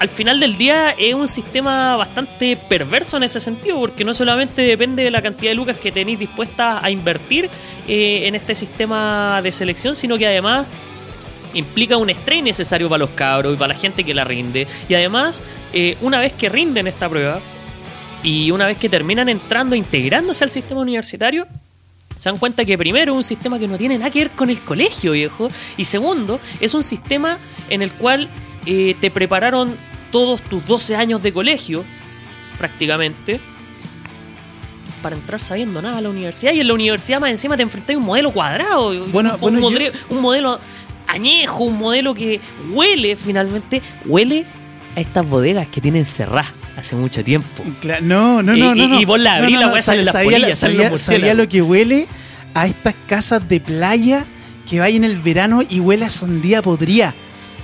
al 0.00 0.08
final 0.08 0.40
del 0.40 0.56
día 0.56 0.92
es 0.92 1.12
un 1.12 1.28
sistema 1.28 1.94
bastante 1.94 2.56
perverso 2.56 3.18
en 3.18 3.22
ese 3.22 3.38
sentido, 3.38 3.78
porque 3.78 4.02
no 4.02 4.14
solamente 4.14 4.62
depende 4.62 5.04
de 5.04 5.10
la 5.10 5.20
cantidad 5.20 5.50
de 5.50 5.54
lucas 5.54 5.76
que 5.76 5.92
tenéis 5.92 6.18
dispuestas 6.18 6.82
a 6.82 6.90
invertir 6.90 7.50
eh, 7.86 8.22
en 8.26 8.34
este 8.34 8.54
sistema 8.54 9.42
de 9.42 9.52
selección, 9.52 9.94
sino 9.94 10.16
que 10.16 10.26
además 10.26 10.66
implica 11.52 11.98
un 11.98 12.08
estrés 12.08 12.42
necesario 12.42 12.88
para 12.88 13.00
los 13.00 13.10
cabros 13.10 13.52
y 13.52 13.56
para 13.58 13.74
la 13.74 13.78
gente 13.78 14.02
que 14.02 14.14
la 14.14 14.24
rinde. 14.24 14.66
Y 14.88 14.94
además, 14.94 15.42
eh, 15.74 15.98
una 16.00 16.18
vez 16.18 16.32
que 16.32 16.48
rinden 16.48 16.86
esta 16.86 17.06
prueba 17.06 17.38
y 18.22 18.50
una 18.52 18.66
vez 18.66 18.78
que 18.78 18.88
terminan 18.88 19.28
entrando, 19.28 19.76
integrándose 19.76 20.44
al 20.44 20.50
sistema 20.50 20.80
universitario, 20.80 21.46
se 22.16 22.30
dan 22.30 22.38
cuenta 22.38 22.64
que 22.64 22.78
primero 22.78 23.12
es 23.12 23.16
un 23.16 23.24
sistema 23.24 23.58
que 23.58 23.68
no 23.68 23.76
tiene 23.76 23.98
nada 23.98 24.10
que 24.10 24.20
ver 24.20 24.30
con 24.30 24.48
el 24.48 24.62
colegio, 24.62 25.12
viejo. 25.12 25.48
Y 25.76 25.84
segundo, 25.84 26.40
es 26.58 26.72
un 26.72 26.82
sistema 26.82 27.38
en 27.68 27.82
el 27.82 27.92
cual 27.92 28.30
eh, 28.64 28.96
te 28.98 29.10
prepararon 29.10 29.74
todos 30.10 30.42
tus 30.42 30.64
12 30.66 30.96
años 30.96 31.22
de 31.22 31.32
colegio, 31.32 31.84
prácticamente, 32.58 33.40
para 35.02 35.16
entrar 35.16 35.40
sabiendo 35.40 35.80
nada 35.80 35.98
a 35.98 36.00
la 36.00 36.10
universidad. 36.10 36.52
Y 36.52 36.60
en 36.60 36.68
la 36.68 36.74
universidad 36.74 37.20
más 37.20 37.30
encima 37.30 37.56
te 37.56 37.62
enfrentas 37.62 37.94
a 37.94 37.98
un 37.98 38.04
modelo 38.04 38.32
cuadrado. 38.32 38.92
Bueno, 39.06 39.34
un, 39.34 39.40
bueno, 39.40 39.58
yo- 39.58 39.70
modelo, 39.70 39.92
un 40.10 40.20
modelo 40.20 40.60
añejo, 41.06 41.64
un 41.64 41.78
modelo 41.78 42.14
que 42.14 42.40
huele 42.72 43.16
finalmente, 43.16 43.82
huele 44.04 44.44
a 44.96 45.00
estas 45.00 45.26
bodegas 45.26 45.68
que 45.68 45.80
tienen 45.80 46.04
cerradas 46.04 46.52
hace 46.76 46.96
mucho 46.96 47.24
tiempo. 47.24 47.62
Cla- 47.82 48.00
No, 48.00 48.42
no, 48.42 48.54
no, 48.56 48.74
no. 48.74 48.84
y- 48.84 48.86
no. 48.88 49.00
y 49.00 49.04
vos 49.04 49.18
la 49.18 49.36
abrís, 49.36 49.54
No, 49.54 49.60
la 49.60 49.66
no, 49.68 49.72
weá 49.72 49.82
salen 49.82 50.04
las 50.04 50.14
polillas, 50.16 50.58
sabía- 50.58 50.96
sabía 50.98 51.34
lo 51.34 51.48
que 51.48 51.62
huele 51.62 52.06
a 52.54 52.66
estas 52.66 52.94
casas 53.06 53.46
de 53.48 53.60
playa 53.60 54.24
que 54.68 54.80
vayan 54.80 55.04
en 55.04 55.10
el 55.12 55.18
verano 55.20 55.62
y 55.68 55.80
huele 55.80 56.04
a 56.04 56.10
sandía 56.10 56.62
podría. 56.62 57.14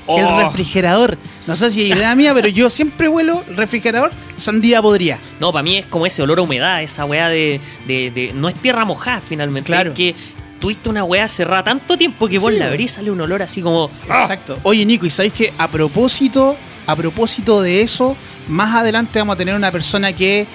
El 0.08 0.24
Oh. 0.24 0.40
refrigerador. 0.42 1.18
No 1.46 1.56
sé 1.56 1.70
si 1.70 1.82
es 1.90 1.96
idea 1.98 2.14
mía, 2.14 2.32
pero 2.34 2.48
yo 2.48 2.70
siempre 2.70 3.08
huelo 3.08 3.42
refrigerador 3.56 4.12
sandía 4.36 4.80
podría. 4.82 5.18
No, 5.40 5.52
para 5.52 5.62
mí 5.62 5.78
es 5.78 5.86
como 5.86 6.06
ese 6.06 6.22
olor 6.22 6.38
a 6.38 6.42
humedad, 6.42 6.82
esa 6.82 7.04
weá 7.04 7.28
de, 7.28 7.60
de- 7.86 8.10
de- 8.10 8.32
No 8.34 8.48
es 8.48 8.54
tierra 8.54 8.84
mojada 8.84 9.20
finalmente. 9.20 9.66
Claro. 9.66 9.90
Es 9.92 9.96
que 9.96 10.14
tuviste 10.60 10.88
una 10.88 11.04
weá 11.04 11.28
cerrada 11.28 11.64
tanto 11.64 11.98
tiempo 11.98 12.28
que 12.28 12.38
vos 12.38 12.52
Sí, 12.52 12.58
la 12.58 12.68
abrís 12.68 12.92
sale 12.92 13.10
un 13.10 13.20
olor 13.20 13.42
así 13.42 13.60
como. 13.62 13.90
Exacto. 14.04 14.58
Oye, 14.62 14.84
Nico, 14.86 15.06
¿y 15.06 15.10
sabéis 15.10 15.32
que 15.32 15.52
a 15.58 15.68
propósito, 15.68 16.56
a 16.86 16.94
propósito 16.96 17.60
de 17.62 17.82
eso, 17.82 18.16
más 18.48 18.74
adelante 18.74 19.18
vamos 19.18 19.34
a 19.34 19.36
tener 19.36 19.54
una 19.54 19.70
persona 19.72 20.12
que 20.12 20.46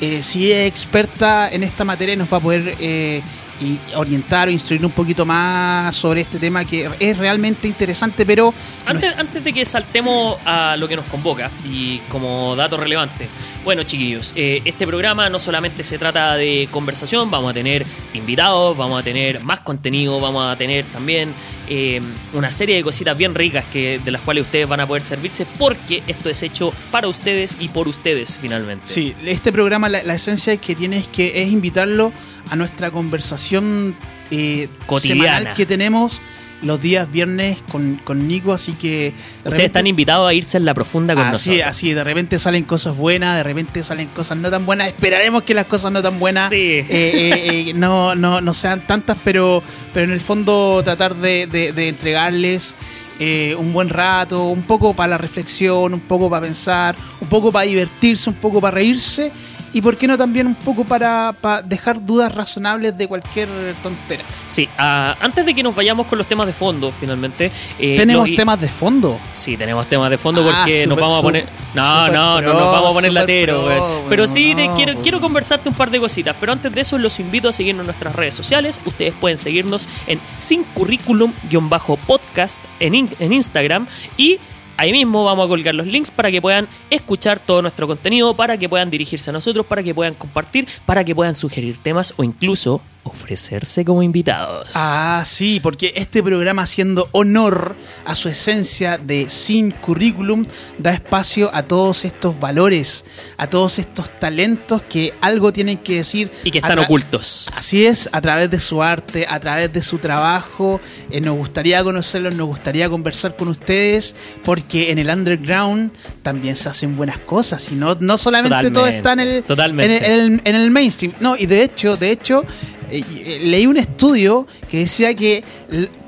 eh, 0.00 0.22
si 0.22 0.50
es 0.50 0.66
experta 0.66 1.48
en 1.50 1.62
esta 1.62 1.84
materia 1.84 2.16
nos 2.16 2.32
va 2.32 2.38
a 2.38 2.40
poder 2.40 2.74
eh, 2.80 3.20
y 3.60 3.78
orientar 3.94 4.48
o 4.48 4.50
instruir 4.50 4.84
un 4.84 4.92
poquito 4.92 5.26
más 5.26 5.94
sobre 5.94 6.22
este 6.22 6.38
tema 6.38 6.64
que 6.64 6.90
es 6.98 7.18
realmente 7.18 7.68
interesante, 7.68 8.24
pero 8.24 8.54
Antes, 8.86 9.14
antes 9.16 9.44
de 9.44 9.52
que 9.52 9.64
saltemos 9.64 10.38
a 10.44 10.76
lo 10.76 10.88
que 10.88 10.96
nos 10.96 11.04
convoca 11.06 11.50
y 11.64 11.98
como 12.08 12.56
dato 12.56 12.76
relevante, 12.76 13.28
bueno 13.64 13.82
chiquillos, 13.82 14.32
eh, 14.36 14.62
este 14.64 14.86
programa 14.86 15.28
no 15.28 15.38
solamente 15.38 15.82
se 15.84 15.98
trata 15.98 16.36
de 16.36 16.68
conversación, 16.70 17.30
vamos 17.30 17.50
a 17.50 17.54
tener 17.54 17.86
invitados, 18.14 18.76
vamos 18.76 19.00
a 19.00 19.02
tener 19.02 19.42
más 19.42 19.60
contenido, 19.60 20.20
vamos 20.20 20.50
a 20.50 20.56
tener 20.56 20.84
también 20.86 21.32
eh, 21.68 22.00
una 22.32 22.50
serie 22.50 22.76
de 22.76 22.82
cositas 22.82 23.16
bien 23.16 23.34
ricas 23.34 23.64
que, 23.72 24.00
de 24.04 24.10
las 24.10 24.20
cuales 24.22 24.44
ustedes 24.44 24.68
van 24.68 24.80
a 24.80 24.86
poder 24.86 25.02
servirse 25.02 25.46
porque 25.58 26.02
esto 26.06 26.28
es 26.30 26.42
hecho 26.42 26.72
para 26.90 27.08
ustedes 27.08 27.56
y 27.60 27.68
por 27.68 27.88
ustedes 27.88 28.38
finalmente. 28.40 28.84
Sí, 28.86 29.14
este 29.24 29.52
programa 29.52 29.88
la, 29.88 30.02
la 30.02 30.14
esencia 30.14 30.56
que 30.56 30.74
tiene 30.74 30.98
es 30.98 31.08
que 31.08 31.42
es 31.42 31.50
invitarlo 31.50 32.12
a 32.50 32.56
nuestra 32.56 32.90
conversación 32.90 33.94
eh, 34.30 34.68
Cotidiana. 34.86 35.38
semanal 35.38 35.54
que 35.54 35.66
tenemos 35.66 36.20
los 36.62 36.80
días 36.80 37.10
viernes 37.10 37.58
con, 37.72 37.96
con 38.04 38.28
Nico, 38.28 38.52
así 38.52 38.72
que... 38.74 38.88
de 38.88 39.08
Ustedes 39.10 39.44
repente- 39.44 39.64
están 39.66 39.86
invitados 39.86 40.28
a 40.28 40.34
irse 40.34 40.58
en 40.58 40.64
la 40.64 40.74
profunda 40.74 41.14
con 41.14 41.24
Así, 41.24 41.50
nosotros. 41.50 41.68
así, 41.70 41.92
de 41.94 42.04
repente 42.04 42.38
salen 42.38 42.64
cosas 42.64 42.96
buenas, 42.96 43.36
de 43.36 43.42
repente 43.42 43.82
salen 43.82 44.08
cosas 44.08 44.36
no 44.38 44.50
tan 44.50 44.66
buenas. 44.66 44.88
Esperaremos 44.88 45.42
que 45.44 45.54
las 45.54 45.66
cosas 45.66 45.90
no 45.92 46.02
tan 46.02 46.18
buenas 46.18 46.50
Sí. 46.50 46.56
eh, 46.56 46.86
eh, 46.88 47.64
eh, 47.68 47.72
no, 47.74 48.14
no, 48.14 48.40
no 48.40 48.52
sean 48.54 48.86
tantas, 48.86 49.16
pero, 49.24 49.62
pero 49.94 50.04
en 50.04 50.12
el 50.12 50.20
fondo 50.20 50.82
tratar 50.84 51.16
de, 51.16 51.46
de- 51.46 51.72
de 51.72 51.88
entregarles 51.88 52.74
eh, 53.18 53.54
un 53.58 53.72
buen 53.72 53.88
rato, 53.90 54.44
un 54.46 54.62
poco 54.62 54.94
para 54.94 55.08
la 55.10 55.18
reflexión, 55.18 55.92
un 55.94 56.00
poco 56.00 56.30
para 56.30 56.42
pensar, 56.42 56.96
un 57.20 57.28
poco 57.28 57.52
para 57.52 57.66
divertirse, 57.66 58.30
un 58.30 58.36
poco 58.36 58.60
para 58.60 58.76
reírse 58.76 59.30
y 59.72 59.80
por 59.82 59.96
qué 59.96 60.06
no 60.06 60.16
también 60.18 60.46
un 60.46 60.54
poco 60.54 60.84
para, 60.84 61.34
para 61.40 61.62
dejar 61.62 62.04
dudas 62.04 62.34
razonables 62.34 62.96
de 62.98 63.06
cualquier 63.08 63.48
tontera. 63.82 64.24
Sí, 64.48 64.68
ah, 64.78 65.16
antes 65.20 65.44
de 65.46 65.54
que 65.54 65.62
nos 65.62 65.74
vayamos 65.74 66.06
con 66.06 66.18
los 66.18 66.26
temas 66.26 66.46
de 66.46 66.52
fondo, 66.52 66.90
finalmente. 66.90 67.50
eh, 67.78 67.94
Tenemos 67.96 68.28
los- 68.28 68.36
temas 68.36 68.60
de 68.60 68.68
fondo. 68.68 69.18
Sí, 69.32 69.56
tenemos 69.56 69.86
temas 69.86 70.10
de 70.10 70.18
fondo 70.18 70.40
Ah, 70.50 70.62
porque 70.64 70.86
nos 70.86 70.94
súper, 70.96 71.02
vamos 71.04 71.18
a 71.18 71.22
poner. 71.22 71.48
No, 71.74 72.08
no, 72.08 72.40
no 72.40 72.52
nos 72.52 72.72
vamos 72.72 72.90
a 72.90 72.92
poner 72.94 73.12
latero, 73.12 73.64
pro. 73.66 74.04
Pero 74.08 74.26
sí, 74.26 74.54
te 74.54 74.66
no, 74.66 74.74
quiero, 74.74 74.94
quiero 75.00 75.20
conversarte 75.20 75.68
un 75.68 75.74
par 75.74 75.90
de 75.90 76.00
cositas. 76.00 76.34
Pero 76.40 76.52
antes 76.52 76.72
de 76.72 76.80
eso, 76.80 76.98
los 76.98 77.20
invito 77.20 77.48
a 77.48 77.52
seguirnos 77.52 77.82
en 77.82 77.86
nuestras 77.86 78.14
redes 78.14 78.34
sociales. 78.34 78.80
Ustedes 78.84 79.12
pueden 79.20 79.36
seguirnos 79.36 79.88
en 80.06 80.20
Sin 80.38 80.64
Currículum-podcast 80.64 82.60
en, 82.80 82.94
in- 82.94 83.10
en 83.18 83.32
Instagram. 83.32 83.86
Y 84.16 84.38
ahí 84.80 84.92
mismo 84.92 85.24
vamos 85.24 85.44
a 85.44 85.48
colgar 85.48 85.74
los 85.74 85.86
links 85.86 86.10
para 86.10 86.30
que 86.30 86.40
puedan 86.40 86.66
escuchar 86.88 87.38
todo 87.38 87.60
nuestro 87.60 87.86
contenido, 87.86 88.32
para 88.34 88.56
que 88.56 88.66
puedan 88.66 88.88
dirigirse 88.88 89.28
a 89.28 89.32
nosotros, 89.34 89.66
para 89.66 89.82
que 89.82 89.94
puedan 89.94 90.14
compartir, 90.14 90.66
para 90.86 91.04
que 91.04 91.14
puedan 91.14 91.34
sugerir 91.34 91.76
temas 91.76 92.14
o 92.16 92.24
incluso 92.24 92.80
ofrecerse 93.02 93.84
como 93.84 94.02
invitados. 94.02 94.72
Ah, 94.74 95.22
sí, 95.26 95.58
porque 95.62 95.92
este 95.96 96.22
programa 96.22 96.62
haciendo 96.62 97.08
honor 97.12 97.74
a 98.04 98.14
su 98.14 98.28
esencia 98.28 98.98
de 98.98 99.28
sin 99.30 99.70
currículum 99.70 100.46
da 100.78 100.92
espacio 100.92 101.50
a 101.54 101.62
todos 101.62 102.04
estos 102.04 102.38
valores, 102.38 103.04
a 103.36 103.46
todos 103.48 103.78
estos 103.78 104.10
talentos 104.18 104.82
que 104.82 105.14
algo 105.20 105.52
tienen 105.52 105.78
que 105.78 105.96
decir. 105.96 106.30
y 106.44 106.50
que 106.50 106.58
están 106.58 106.78
ocultos. 106.78 107.50
Así 107.56 107.86
es, 107.86 108.08
a 108.12 108.20
través 108.20 108.50
de 108.50 108.60
su 108.60 108.82
arte, 108.82 109.26
a 109.28 109.40
través 109.40 109.72
de 109.72 109.82
su 109.82 109.98
trabajo. 109.98 110.80
eh, 111.10 111.20
nos 111.20 111.36
gustaría 111.36 111.82
conocerlos, 111.82 112.34
nos 112.34 112.46
gustaría 112.48 112.88
conversar 112.88 113.34
con 113.36 113.48
ustedes, 113.48 114.14
porque 114.44 114.90
en 114.90 114.98
el 114.98 115.08
underground 115.10 115.90
también 116.22 116.54
se 116.54 116.68
hacen 116.68 116.96
buenas 116.96 117.18
cosas 117.18 117.70
y 117.72 117.74
no, 117.74 117.94
no 118.00 118.18
solamente 118.18 118.70
todo 118.70 118.86
está 118.86 119.12
en 119.14 119.20
el, 119.20 119.42
totalmente. 119.42 119.96
en 119.96 120.02
el- 120.02 120.10
en 120.10 120.32
el- 120.34 120.40
en 120.44 120.54
el 120.54 120.70
mainstream. 120.70 121.14
No, 121.20 121.36
y 121.36 121.46
de 121.46 121.62
hecho, 121.62 121.96
de 121.96 122.10
hecho, 122.10 122.44
leí 122.90 123.66
un 123.66 123.76
estudio 123.76 124.46
que 124.70 124.78
decía 124.78 125.14
que, 125.14 125.44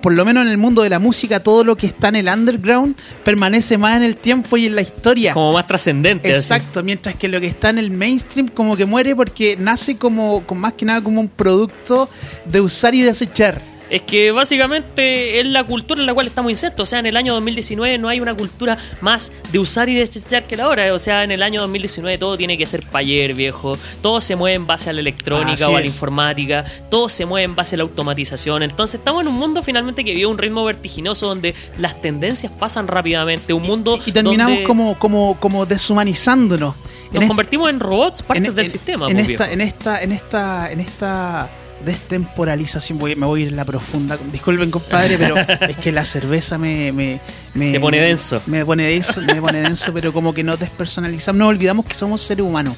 por 0.01 0.13
lo 0.13 0.25
menos 0.25 0.45
en 0.45 0.51
el 0.51 0.59
mundo 0.59 0.83
de 0.83 0.91
la 0.91 0.99
música, 0.99 1.41
todo 1.41 1.65
lo 1.65 1.77
que 1.77 1.87
está 1.87 2.09
en 2.09 2.17
el 2.17 2.29
underground 2.29 2.97
permanece 3.25 3.79
más 3.79 3.97
en 3.97 4.03
el 4.03 4.17
tiempo 4.17 4.57
y 4.57 4.67
en 4.67 4.75
la 4.75 4.83
historia. 4.83 5.35
Como 5.35 5.53
más 5.53 5.67
trascendente. 5.67 6.31
así. 6.31 6.39
Exacto, 6.39 6.83
mientras 6.83 7.15
que 7.17 7.29
lo 7.29 7.41
que 7.41 7.47
está 7.47 7.71
en 7.71 7.79
el 7.79 7.91
mainstream 7.91 8.49
como 8.49 8.77
que 8.77 8.87
muere 8.87 9.15
porque 9.17 9.57
nace 9.57 9.97
como, 9.97 10.45
con 10.47 10.59
más 10.59 10.75
que 10.75 10.85
nada 10.85 11.01
como 11.01 11.21
un 11.21 11.29
producto 11.29 12.09
de 12.45 12.61
usar 12.61 12.95
y 12.95 13.03
desechar. 13.03 13.72
Es 13.93 14.01
que 14.03 14.31
básicamente 14.33 15.39
es 15.39 15.45
la 15.45 15.65
cultura 15.65 16.01
en 16.01 16.07
la 16.07 16.15
cual 16.15 16.27
estamos 16.27 16.51
insertos. 16.51 16.85
O 16.85 16.87
sea, 16.91 16.99
en 16.99 17.05
el 17.05 17.15
año 17.17 17.35
2019 17.35 17.99
no 17.99 18.09
hay 18.09 18.21
una 18.21 18.35
cultura 18.35 18.79
más 19.03 19.31
de 19.53 19.59
usar 19.59 19.91
y 19.91 19.95
desechar 19.97 20.47
que 20.47 20.57
la 20.57 20.69
hora. 20.69 20.95
O 20.95 20.99
sea, 20.99 21.25
en 21.25 21.31
el 21.31 21.43
año 21.43 21.61
2019 21.61 22.17
todo 22.17 22.39
tiene 22.39 22.57
que 22.57 22.65
ser 22.67 22.87
payer, 22.87 23.35
viejo. 23.35 23.77
Todo 24.01 24.23
se 24.23 24.35
mueve 24.35 24.55
en 24.55 24.67
base 24.67 24.89
a 24.89 24.95
la 24.95 25.01
electrónica 25.01 25.53
Así 25.53 25.63
o 25.65 25.77
a 25.77 25.81
la 25.81 25.87
es. 25.87 25.93
informática. 25.93 26.65
Todo 26.91 27.11
se 27.11 27.27
mueve 27.27 27.45
en 27.45 27.55
base 27.55 27.75
a 27.75 27.79
la 27.79 27.83
automatización. 27.83 28.63
Entonces 28.63 28.99
estamos 28.99 29.21
en 29.23 29.29
un 29.29 29.35
mundo 29.35 29.63
finalmente 29.63 30.05
que 30.05 30.15
vive 30.15 30.25
un 30.25 30.39
ritmo 30.39 30.65
vertiginoso 30.65 31.27
donde 31.27 31.55
las 31.79 32.01
tendencias 32.01 32.51
pasan 32.59 32.89
rápidamente. 32.89 33.53
Un 33.53 33.63
mundo 33.63 33.99
Y 34.07 34.13
terminamos 34.13 34.53
donde 34.55 34.65
como, 34.67 34.99
como, 34.99 35.39
como 35.39 35.67
deshumanizándonos. 35.67 36.75
En 36.77 37.15
nos 37.15 37.15
esta- 37.25 37.27
convertimos 37.29 37.69
en 37.69 37.79
robots, 37.79 38.23
partes 38.23 38.49
en- 38.49 38.55
del 38.55 38.65
en- 38.65 38.71
sistema. 38.71 39.07
En 39.09 39.17
pues, 39.19 39.29
esta, 39.29 39.45
viejo. 39.49 39.53
en 39.53 39.61
esta, 39.69 40.03
en 40.03 40.13
esta, 40.13 40.73
en 40.73 40.81
esta 40.81 41.51
destemporalización, 41.85 42.99
voy, 42.99 43.15
me 43.17 43.27
voy 43.27 43.41
a 43.41 43.43
ir 43.45 43.49
en 43.51 43.57
la 43.57 43.65
profunda. 43.65 44.19
Disculpen, 44.33 44.71
compadre, 44.71 45.19
pero 45.19 45.37
es 45.69 45.77
que 45.77 45.93
la 45.93 46.05
cerveza 46.05 46.59
me, 46.59 46.93
me, 46.93 47.21
me- 47.55 47.73
Te 47.73 47.81
pone 47.81 47.99
denso. 48.01 48.41
Me 48.47 48.65
pone 48.65 48.85
denso, 48.85 49.21
me 49.23 49.37
pone 49.41 49.61
denso, 49.63 49.93
pero 49.93 50.13
como 50.13 50.33
que 50.35 50.43
nos 50.43 50.59
despersonalizamos, 50.59 51.39
nos 51.39 51.49
olvidamos 51.49 51.87
que 51.87 51.95
somos 51.95 52.23
seres 52.23 52.45
humanos. 52.45 52.77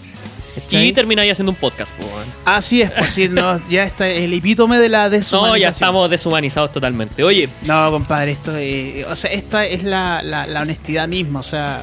¿cachai? 0.55 0.87
Y 0.89 0.93
termináis 0.93 1.33
haciendo 1.33 1.51
un 1.53 1.57
podcast. 1.59 1.95
pues. 1.97 2.09
Así 2.45 2.83
es, 2.83 2.91
pues 2.93 3.07
sí, 3.11 3.29
no, 3.29 3.61
ya 3.69 3.85
está 3.85 4.09
el 4.09 4.33
epítome 4.33 4.79
de 4.79 4.89
la 4.89 5.11
deshumanización. 5.11 5.51
No, 5.51 5.57
ya 5.57 5.69
estamos 5.71 6.09
deshumanizados 6.11 6.73
totalmente. 6.73 7.23
Oye, 7.25 7.49
No, 7.67 7.91
compadre, 7.91 8.33
esto 8.33 8.57
es, 8.57 9.05
o 9.07 9.17
sea, 9.17 9.31
esta 9.33 9.67
es 9.67 9.83
la, 9.83 10.23
la, 10.23 10.47
la 10.47 10.63
honestidad 10.63 11.09
misma, 11.09 11.41
o 11.41 11.43
sea, 11.43 11.83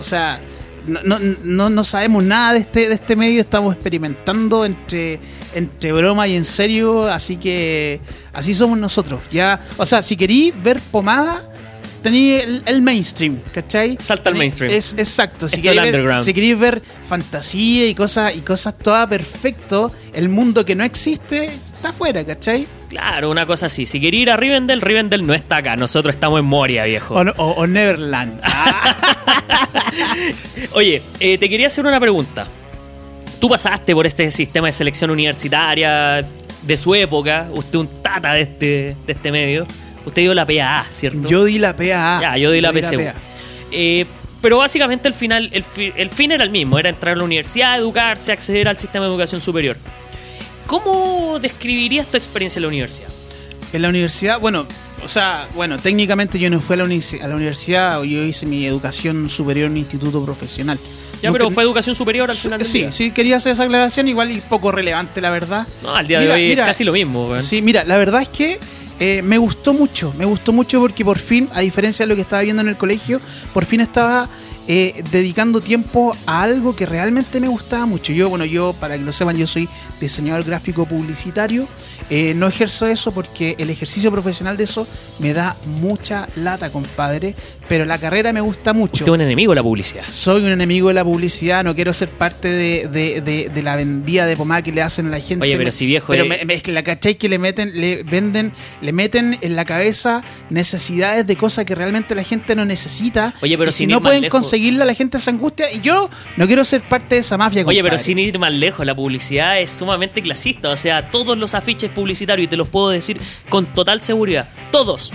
o 0.00 0.02
sea, 0.02 0.40
no, 0.86 1.00
no, 1.04 1.18
no, 1.44 1.70
no 1.70 1.84
sabemos 1.84 2.22
nada 2.24 2.52
de 2.54 2.60
este, 2.60 2.88
de 2.88 2.94
este 2.96 3.14
medio, 3.16 3.40
estamos 3.40 3.72
experimentando 3.74 4.64
entre, 4.64 5.18
entre 5.56 5.92
broma 5.92 6.28
y 6.28 6.36
en 6.36 6.44
serio, 6.44 7.04
así 7.10 7.36
que 7.36 8.00
así 8.32 8.54
somos 8.54 8.78
nosotros. 8.78 9.20
Ya, 9.32 9.58
o 9.76 9.84
sea, 9.86 10.02
si 10.02 10.16
querí 10.16 10.52
ver 10.62 10.80
pomada, 10.92 11.42
tení 12.02 12.32
el, 12.32 12.62
el 12.66 12.82
mainstream, 12.82 13.40
¿cachai? 13.52 13.96
Salta 14.00 14.30
al 14.30 14.36
mainstream. 14.36 14.72
Es 14.72 14.94
exacto. 14.96 15.48
Si 15.48 15.60
queréis 15.60 15.82
ver, 15.82 15.94
underground. 15.94 16.24
si 16.24 16.32
queréis 16.34 16.58
ver 16.58 16.82
fantasía 17.08 17.86
y 17.88 17.94
cosas 17.94 18.36
y 18.36 18.40
cosas 18.42 18.78
todas 18.78 19.08
perfecto, 19.08 19.90
el 20.12 20.28
mundo 20.28 20.64
que 20.64 20.76
no 20.76 20.84
existe 20.84 21.46
está 21.46 21.88
afuera, 21.88 22.24
¿cachai? 22.24 22.66
Claro, 22.88 23.30
una 23.30 23.46
cosa 23.46 23.66
así. 23.66 23.84
Si 23.84 24.00
quería 24.00 24.20
ir 24.22 24.30
a 24.30 24.36
Rivendell, 24.36 24.80
Rivendell 24.80 25.26
no 25.26 25.34
está 25.34 25.56
acá. 25.56 25.76
Nosotros 25.76 26.14
estamos 26.14 26.38
en 26.38 26.44
Moria, 26.44 26.84
viejo. 26.84 27.14
O, 27.16 27.20
o- 27.36 27.50
o 27.62 27.66
Neverland. 27.66 28.40
Oye, 30.72 31.02
eh, 31.20 31.38
te 31.38 31.48
quería 31.48 31.66
hacer 31.66 31.84
una 31.84 32.00
pregunta. 32.00 32.46
Tú 33.40 33.48
pasaste 33.48 33.94
por 33.94 34.06
este 34.06 34.30
sistema 34.30 34.66
de 34.68 34.72
selección 34.72 35.10
universitaria 35.10 36.24
de 36.62 36.76
su 36.76 36.94
época. 36.94 37.48
Usted 37.52 37.78
un 37.78 37.88
tata 38.02 38.32
de 38.32 38.40
este, 38.42 38.96
de 39.06 39.12
este 39.12 39.30
medio. 39.30 39.66
Usted 40.04 40.22
dio 40.22 40.34
la 40.34 40.46
PAA, 40.46 40.86
¿cierto? 40.90 41.28
Yo 41.28 41.44
di 41.44 41.58
la 41.58 41.74
PA. 41.76 42.18
Ya, 42.20 42.36
yo 42.38 42.50
di 42.50 42.60
la 42.60 42.72
PCU. 42.72 43.00
Eh, 43.72 44.06
pero 44.40 44.58
básicamente 44.58 45.08
el 45.08 45.14
final, 45.14 45.50
el, 45.52 45.64
fi- 45.64 45.92
el 45.96 46.08
fin 46.10 46.30
era 46.32 46.44
el 46.44 46.50
mismo, 46.50 46.78
era 46.78 46.88
entrar 46.88 47.14
a 47.14 47.16
la 47.18 47.24
universidad, 47.24 47.76
educarse, 47.78 48.30
acceder 48.32 48.68
al 48.68 48.76
sistema 48.76 49.04
de 49.06 49.10
educación 49.10 49.40
superior. 49.40 49.76
¿Cómo 50.66 51.38
describirías 51.40 52.06
tu 52.06 52.16
experiencia 52.16 52.58
en 52.58 52.62
la 52.62 52.68
universidad? 52.68 53.08
En 53.72 53.82
la 53.82 53.88
universidad, 53.88 54.40
bueno, 54.40 54.66
o 55.04 55.08
sea, 55.08 55.48
bueno, 55.54 55.78
técnicamente 55.78 56.38
yo 56.38 56.48
no 56.50 56.60
fui 56.60 56.74
a 56.74 56.76
la, 56.78 56.84
a 56.84 57.28
la 57.28 57.34
universidad, 57.36 58.02
yo 58.02 58.24
hice 58.24 58.46
mi 58.46 58.64
educación 58.66 59.28
superior 59.28 59.66
en 59.66 59.72
un 59.72 59.78
instituto 59.78 60.24
profesional. 60.24 60.78
Ya, 61.22 61.32
pero 61.32 61.50
fue 61.50 61.62
educación 61.62 61.94
superior 61.96 62.30
al 62.30 62.36
final 62.36 62.58
del 62.58 62.68
Sí, 62.68 62.78
día. 62.80 62.92
sí, 62.92 63.10
quería 63.10 63.36
hacer 63.36 63.52
esa 63.52 63.64
aclaración, 63.64 64.08
igual 64.08 64.30
y 64.30 64.40
poco 64.40 64.70
relevante, 64.72 65.20
la 65.20 65.30
verdad. 65.30 65.66
No, 65.82 65.94
al 65.94 66.06
día 66.06 66.20
Mira, 66.20 66.34
de 66.34 66.40
hoy 66.42 66.48
mira, 66.48 66.64
es 66.64 66.68
casi 66.70 66.84
lo 66.84 66.92
mismo. 66.92 67.28
weón. 67.28 67.42
Sí, 67.42 67.62
mira, 67.62 67.84
la 67.84 67.96
verdad 67.96 68.22
es 68.22 68.28
que 68.28 68.58
eh, 69.00 69.22
me 69.22 69.38
gustó 69.38 69.72
mucho, 69.74 70.12
me 70.18 70.24
gustó 70.24 70.52
mucho 70.52 70.80
porque 70.80 71.04
por 71.04 71.18
fin, 71.18 71.48
a 71.54 71.60
diferencia 71.60 72.04
de 72.04 72.08
lo 72.08 72.14
que 72.14 72.22
estaba 72.22 72.42
viendo 72.42 72.62
en 72.62 72.68
el 72.68 72.76
colegio, 72.76 73.20
por 73.52 73.64
fin 73.64 73.80
estaba 73.80 74.28
eh, 74.68 75.04
dedicando 75.12 75.60
tiempo 75.60 76.16
a 76.26 76.42
algo 76.42 76.74
que 76.74 76.86
realmente 76.86 77.38
me 77.40 77.46
gustaba 77.48 77.86
mucho. 77.86 78.12
Yo, 78.12 78.28
bueno, 78.28 78.44
yo, 78.44 78.72
para 78.80 78.96
que 78.98 79.04
lo 79.04 79.12
sepan, 79.12 79.36
yo 79.36 79.46
soy 79.46 79.68
diseñador 80.00 80.44
gráfico 80.44 80.86
publicitario. 80.86 81.68
Eh, 82.10 82.34
no 82.36 82.46
ejerzo 82.46 82.86
eso 82.86 83.10
porque 83.12 83.54
el 83.58 83.68
ejercicio 83.70 84.10
profesional 84.12 84.56
de 84.56 84.64
eso 84.64 84.86
me 85.18 85.32
da 85.34 85.56
mucha 85.80 86.28
lata, 86.36 86.70
compadre. 86.70 87.34
Pero 87.68 87.84
la 87.84 87.98
carrera 87.98 88.32
me 88.32 88.40
gusta 88.40 88.72
mucho. 88.72 89.04
Usted 89.04 89.06
es 89.06 89.14
un 89.14 89.20
enemigo 89.20 89.52
de 89.52 89.56
la 89.56 89.62
publicidad. 89.62 90.04
Soy 90.10 90.42
un 90.44 90.50
enemigo 90.52 90.88
de 90.88 90.94
la 90.94 91.04
publicidad, 91.04 91.64
no 91.64 91.74
quiero 91.74 91.92
ser 91.92 92.08
parte 92.08 92.48
de, 92.48 92.88
de- 92.88 93.20
de- 93.20 93.48
de 93.48 93.62
la 93.62 93.74
vendida 93.76 94.24
de 94.26 94.36
pomada 94.36 94.62
que 94.62 94.72
le 94.72 94.82
hacen 94.82 95.06
a 95.06 95.10
la 95.10 95.18
gente. 95.20 95.42
Oye, 95.44 95.54
pero 95.56 95.66
Me- 95.68 95.72
si 95.72 95.86
viejo, 95.86 96.06
Pero 96.12 96.26
me- 96.26 96.44
me- 96.44 96.54
es 96.54 96.62
que 96.62 96.72
la 96.72 96.82
cachai 96.82 97.16
que 97.16 97.28
le 97.28 97.38
meten, 97.38 97.72
le 97.80 98.02
venden, 98.04 98.52
le 98.80 98.92
meten 98.92 99.38
en 99.40 99.56
la 99.56 99.64
cabeza 99.64 100.22
necesidades 100.50 101.26
de 101.26 101.36
cosas 101.36 101.64
que 101.64 101.74
realmente 101.74 102.14
la 102.14 102.22
gente 102.22 102.54
no 102.54 102.64
necesita. 102.64 103.34
Oye, 103.42 103.58
pero 103.58 103.70
y 103.70 103.72
si 103.72 103.86
no 103.86 104.00
pueden 104.00 104.22
lejos. 104.22 104.40
conseguirla, 104.40 104.84
la 104.84 104.94
gente 104.94 105.18
se 105.18 105.30
angustia. 105.30 105.72
Y 105.72 105.80
yo 105.80 106.08
no 106.36 106.46
quiero 106.46 106.64
ser 106.64 106.82
parte 106.82 107.16
de 107.16 107.20
esa 107.20 107.36
mafia. 107.36 107.62
Oye, 107.66 107.78
pero 107.82 107.90
compadre. 107.94 108.04
sin 108.04 108.18
ir 108.18 108.38
más 108.38 108.52
lejos, 108.52 108.86
la 108.86 108.94
publicidad 108.94 109.60
es 109.60 109.70
sumamente 109.70 110.22
clasista. 110.22 110.70
O 110.70 110.76
sea, 110.76 111.10
todos 111.10 111.36
los 111.36 111.54
afiches 111.54 111.90
publicitarios, 111.90 112.44
y 112.46 112.48
te 112.48 112.56
los 112.56 112.68
puedo 112.68 112.90
decir 112.90 113.20
con 113.48 113.66
total 113.66 114.00
seguridad, 114.00 114.48
todos, 114.70 115.12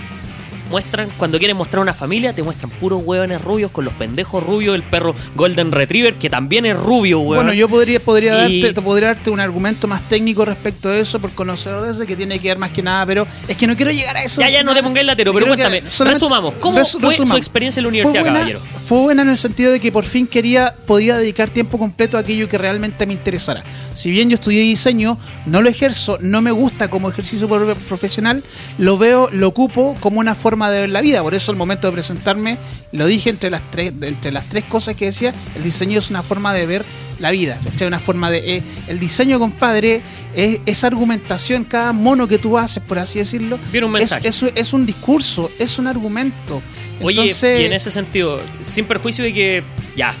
muestran, 0.72 1.08
cuando 1.18 1.38
quieren 1.38 1.56
mostrar 1.56 1.80
una 1.82 1.94
familia, 1.94 2.32
te 2.32 2.42
muestran 2.42 2.70
puros 2.70 3.02
hueones 3.04 3.40
rubios 3.42 3.70
con 3.70 3.84
los 3.84 3.94
pendejos 3.94 4.42
rubios, 4.42 4.74
el 4.74 4.82
perro 4.82 5.14
Golden 5.36 5.70
Retriever, 5.70 6.14
que 6.14 6.28
también 6.30 6.66
es 6.66 6.76
rubio, 6.76 7.20
hueón. 7.20 7.44
Bueno, 7.44 7.52
yo 7.52 7.68
podría, 7.68 8.00
podría, 8.00 8.48
Y- 8.48 8.60
darte, 8.62 8.74
te 8.74 8.82
podría 8.82 9.08
darte 9.08 9.30
un 9.30 9.38
argumento 9.38 9.86
más 9.86 10.02
técnico 10.08 10.44
respecto 10.44 10.88
a 10.88 10.96
eso, 10.96 11.20
por 11.20 11.30
conocerlo 11.32 11.82
de 11.84 11.92
eso, 11.92 12.04
que 12.06 12.16
tiene 12.16 12.38
que 12.40 12.48
ver 12.48 12.58
más 12.58 12.70
que 12.70 12.82
nada, 12.82 13.06
pero 13.06 13.26
es 13.46 13.56
que 13.56 13.66
no 13.66 13.76
quiero 13.76 13.92
llegar 13.92 14.16
a 14.16 14.24
eso. 14.24 14.40
Ya, 14.40 14.48
ya, 14.50 14.62
no 14.64 14.74
te 14.74 14.82
pongáis 14.82 15.06
latero, 15.06 15.32
pero 15.32 15.46
cuéntame, 15.46 15.82
resumamos, 16.00 16.54
¿cómo 16.58 16.82
fue 16.84 17.14
su 17.14 17.36
experiencia 17.36 17.78
en 17.80 17.84
la 17.84 17.88
universidad, 17.90 18.22
fue 18.22 18.30
buena, 18.30 18.38
caballero? 18.38 18.60
Fue 18.86 18.98
buena 19.00 19.22
en 19.22 19.28
el 19.28 19.36
sentido 19.36 19.72
de 19.72 19.78
que 19.80 19.92
por 19.92 20.04
fin 20.04 20.26
quería, 20.26 20.74
podía 20.86 21.16
dedicar 21.18 21.48
tiempo 21.50 21.78
completo 21.78 22.16
a 22.16 22.20
aquello 22.20 22.48
que 22.48 22.56
realmente 22.58 23.06
me 23.06 23.12
interesara. 23.12 23.62
Si 23.94 24.10
bien 24.10 24.30
yo 24.30 24.36
estudié 24.36 24.62
diseño, 24.62 25.18
no 25.44 25.60
lo 25.60 25.68
ejerzo, 25.68 26.16
no 26.20 26.40
me 26.40 26.50
gusta 26.50 26.88
como 26.88 27.10
ejercicio 27.10 27.46
pro- 27.46 27.74
profesional, 27.88 28.42
lo 28.78 28.96
veo, 28.96 29.28
lo 29.32 29.48
ocupo 29.48 29.96
como 30.00 30.18
una 30.20 30.34
forma 30.34 30.61
de 30.70 30.80
ver 30.82 30.90
la 30.90 31.00
vida. 31.00 31.22
Por 31.22 31.34
eso 31.34 31.50
al 31.50 31.56
momento 31.58 31.86
de 31.88 31.92
presentarme, 31.92 32.58
lo 32.92 33.06
dije 33.06 33.30
entre 33.30 33.50
las 33.50 33.62
tres, 33.70 33.92
entre 34.02 34.32
las 34.32 34.44
tres 34.48 34.64
cosas 34.64 34.96
que 34.96 35.06
decía, 35.06 35.34
el 35.56 35.62
diseño 35.64 35.98
es 35.98 36.10
una 36.10 36.22
forma 36.22 36.52
de 36.54 36.66
ver 36.66 36.84
la 37.18 37.30
vida, 37.30 37.58
¿cachai? 37.64 37.86
Una 37.88 38.00
forma 38.00 38.30
de... 38.30 38.56
eh, 38.56 38.62
el 38.88 38.98
diseño, 38.98 39.38
compadre, 39.38 40.00
es 40.34 40.60
esa 40.66 40.88
argumentación, 40.88 41.64
cada 41.64 41.92
mono 41.92 42.26
que 42.26 42.38
tú 42.38 42.58
haces, 42.58 42.82
por 42.82 42.98
así 42.98 43.18
decirlo, 43.20 43.58
Viene 43.70 43.86
un 43.86 43.96
es, 43.96 44.10
mensaje. 44.10 44.28
es, 44.28 44.42
es 44.54 44.72
un 44.72 44.86
discurso, 44.86 45.50
es 45.58 45.78
un 45.78 45.86
argumento. 45.86 46.60
Oye, 47.00 47.20
Entonces, 47.20 47.60
y 47.60 47.64
en 47.64 47.72
ese 47.72 47.90
sentido, 47.90 48.40
sin 48.62 48.86
perjuicio 48.86 49.24
de 49.24 49.32
que, 49.32 49.62
ya, 49.96 50.14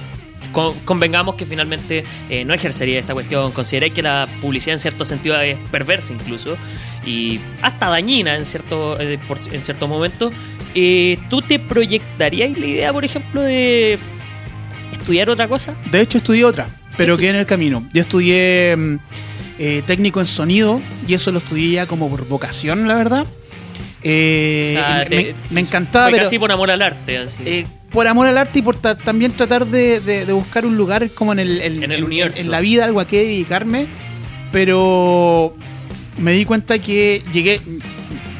con- 0.52 0.74
convengamos 0.80 1.34
que 1.36 1.46
finalmente 1.46 2.04
eh, 2.28 2.44
no 2.44 2.54
ejercería 2.54 2.98
esta 3.00 3.14
cuestión, 3.14 3.52
consideráis 3.52 3.92
que 3.92 4.02
la 4.02 4.28
publicidad 4.40 4.74
en 4.74 4.80
cierto 4.80 5.04
sentido 5.04 5.40
es 5.40 5.56
perversa 5.70 6.12
incluso, 6.12 6.56
y 7.04 7.40
hasta 7.62 7.88
dañina 7.88 8.36
en 8.36 8.44
cierto, 8.44 8.98
eh, 9.00 9.18
por- 9.28 9.38
en 9.52 9.64
cierto 9.64 9.88
momento, 9.88 10.30
eh, 10.74 11.18
¿tú 11.28 11.42
te 11.42 11.58
proyectarías 11.58 12.56
la 12.58 12.66
idea, 12.66 12.92
por 12.92 13.04
ejemplo, 13.04 13.40
de 13.42 13.98
estudiar 14.92 15.28
otra 15.30 15.48
cosa? 15.48 15.74
De 15.90 16.00
hecho, 16.00 16.18
estudié 16.18 16.44
otra, 16.44 16.68
pero 16.96 17.16
quedé 17.16 17.30
en 17.30 17.36
el 17.36 17.46
camino. 17.46 17.86
Yo 17.92 18.02
estudié 18.02 18.74
mm, 18.76 18.96
eh, 19.58 19.82
técnico 19.86 20.20
en 20.20 20.26
sonido 20.26 20.80
y 21.06 21.14
eso 21.14 21.32
lo 21.32 21.38
estudié 21.38 21.72
ya 21.72 21.86
como 21.86 22.08
por 22.08 22.26
vocación, 22.28 22.86
la 22.88 22.94
verdad. 22.94 23.26
Eh, 24.04 24.74
O 24.76 24.80
sea, 24.80 25.06
me, 25.10 25.16
te- 25.16 25.34
me 25.50 25.60
encantaba, 25.60 26.06
Fue 26.06 26.12
pero 26.12 26.24
casi 26.24 26.38
por 26.38 26.50
amor 26.52 26.70
al 26.70 26.82
arte, 26.82 27.18
así. 27.18 27.38
eh, 27.46 27.66
por 27.90 28.06
amor 28.08 28.26
al 28.26 28.38
arte 28.38 28.58
y 28.60 28.62
por 28.62 28.74
ta- 28.76 28.96
también 28.96 29.32
tratar 29.32 29.66
de, 29.66 30.00
de- 30.00 30.24
de 30.26 30.32
buscar 30.32 30.64
un 30.66 30.76
lugar 30.76 31.10
como 31.10 31.32
en 31.32 31.38
el, 31.40 31.60
En 31.60 31.92
el 31.92 32.02
universo. 32.04 32.40
en 32.40 32.50
la 32.50 32.60
vida, 32.60 32.84
algo 32.84 33.00
a 33.00 33.06
qué 33.06 33.18
dedicarme. 33.18 33.86
Pero 34.50 35.54
me 36.18 36.32
di 36.32 36.44
cuenta 36.44 36.78
que 36.78 37.22
llegué, 37.32 37.60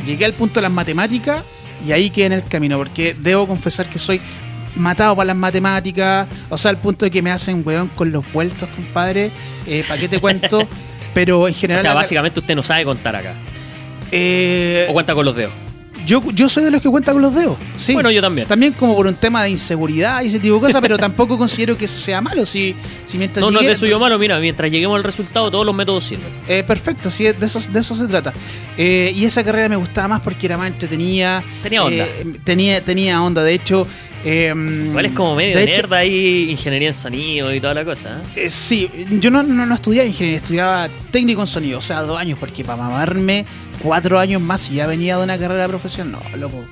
llegué 0.07 0.25
al 0.25 0.33
punto 0.35 0.55
de 0.57 0.63
las 0.63 0.71
matemáticas 0.73 1.43
y 1.87 1.93
ahí 1.93 2.11
quedé 2.11 2.27
en 2.27 2.33
el 2.33 2.45
camino, 2.47 2.79
porque 2.79 3.15
debo 3.19 3.47
confesar 3.47 3.87
que 3.87 3.99
soy 3.99 4.21
matado 4.77 5.15
para 5.17 5.27
las 5.29 5.37
matemáticas, 5.37 6.27
o 6.49 6.57
sea, 6.57 6.71
al 6.71 6.79
punto 6.79 7.05
de 7.05 7.11
que 7.11 7.21
me 7.23 7.31
hacen 7.31 7.63
weón 7.67 7.89
con 7.89 8.11
los 8.13 8.31
vueltos, 8.33 8.69
compadre. 8.71 9.31
Eh, 9.67 9.85
¿Para 9.87 10.01
qué 10.01 10.09
te 10.09 10.19
cuento? 10.21 10.67
Pero 11.15 11.47
en 11.49 11.55
o 11.55 11.57
general... 11.57 11.83
sea, 11.83 11.91
la- 11.91 11.97
básicamente 11.97 12.41
usted 12.41 12.55
no 12.57 12.63
sabe 12.63 12.85
contar 12.85 13.15
acá, 13.17 13.35
eh, 14.11 14.87
o 14.89 14.93
cuenta 14.93 15.15
con 15.15 15.25
los 15.27 15.37
dedos. 15.37 15.53
Yo, 16.07 16.23
yo 16.33 16.49
soy 16.49 16.65
de 16.65 16.71
los 16.71 16.83
que 16.83 16.89
cuenta 16.89 17.13
con 17.13 17.23
los 17.23 17.35
dedos. 17.35 17.57
Sí. 17.77 17.93
Bueno, 17.95 18.11
yo 18.11 18.21
también. 18.21 18.47
También 18.47 18.73
como 18.73 18.95
por 18.95 19.07
un 19.07 19.15
tema 19.15 19.43
de 19.43 19.51
inseguridad 19.51 20.23
y 20.23 20.27
ese 20.27 20.39
tipo 20.39 20.55
de 20.57 20.61
cosas, 20.61 20.81
pero 20.81 20.99
tampoco 20.99 21.39
considero 21.39 21.77
que 21.77 21.87
sea 21.89 22.21
malo. 22.21 22.45
Si, 22.47 22.75
si 23.07 23.19
mientras 23.19 23.43
No, 23.43 23.51
no 23.51 23.61
es 23.61 23.67
de 23.67 23.77
suyo 23.77 23.99
malo, 23.99 24.19
mira, 24.19 24.39
mientras 24.39 24.71
lleguemos 24.71 24.97
al 24.97 25.05
resultado, 25.05 25.51
todos 25.51 25.67
los 25.67 25.75
métodos 25.75 26.05
sirven. 26.05 26.27
Eh, 26.49 26.63
perfecto, 26.63 27.11
sí, 27.11 27.25
de 27.25 27.47
eso, 27.47 27.61
de 27.61 27.81
eso 27.81 27.95
se 27.95 28.07
trata. 28.07 28.33
Eh, 28.77 29.13
y 29.15 29.25
esa 29.25 29.43
carrera 29.45 29.69
me 29.69 29.77
gustaba 29.77 30.09
más 30.09 30.21
porque 30.21 30.47
era 30.47 30.57
más 30.57 30.69
entretenida. 30.69 31.43
Tenía 31.63 31.85
onda. 31.85 32.05
Eh, 32.05 32.27
tenía, 32.45 32.81
tenía 32.81 33.23
onda, 33.23 33.43
de 33.43 33.55
hecho... 33.55 33.87
eh, 34.25 34.55
Igual 34.87 35.07
es 35.07 35.13
como 35.13 35.35
medio 35.35 35.57
de 35.57 35.65
hecho, 35.65 35.83
nerd 35.83 35.93
ahí, 35.95 36.49
ingeniería 36.51 36.89
en 36.89 36.95
sonido 36.95 37.53
y 37.53 37.61
toda 37.61 37.75
la 37.75 37.85
cosa. 37.85 38.21
Eh, 38.37 38.51
sí, 38.51 38.89
yo 39.21 39.31
no, 39.31 39.43
no, 39.43 39.67
no 39.67 39.75
estudiaba 39.75 40.07
ingeniería, 40.07 40.39
estudiaba 40.39 40.89
técnico 41.11 41.41
en 41.41 41.47
sonido, 41.49 41.79
o 41.79 41.81
sea, 41.83 42.03
dos 42.03 42.19
años, 42.19 42.39
porque 42.39 42.63
para 42.65 42.81
mamarme 42.81 43.45
cuatro 43.83 44.19
años 44.19 44.41
más 44.41 44.71
y 44.71 44.75
ya 44.75 44.87
venía 44.87 45.17
de 45.17 45.25
una 45.25 45.39
carrera 45.39 45.69
profesional, 45.69 46.21
no, 46.31 46.37
loco. 46.37 46.65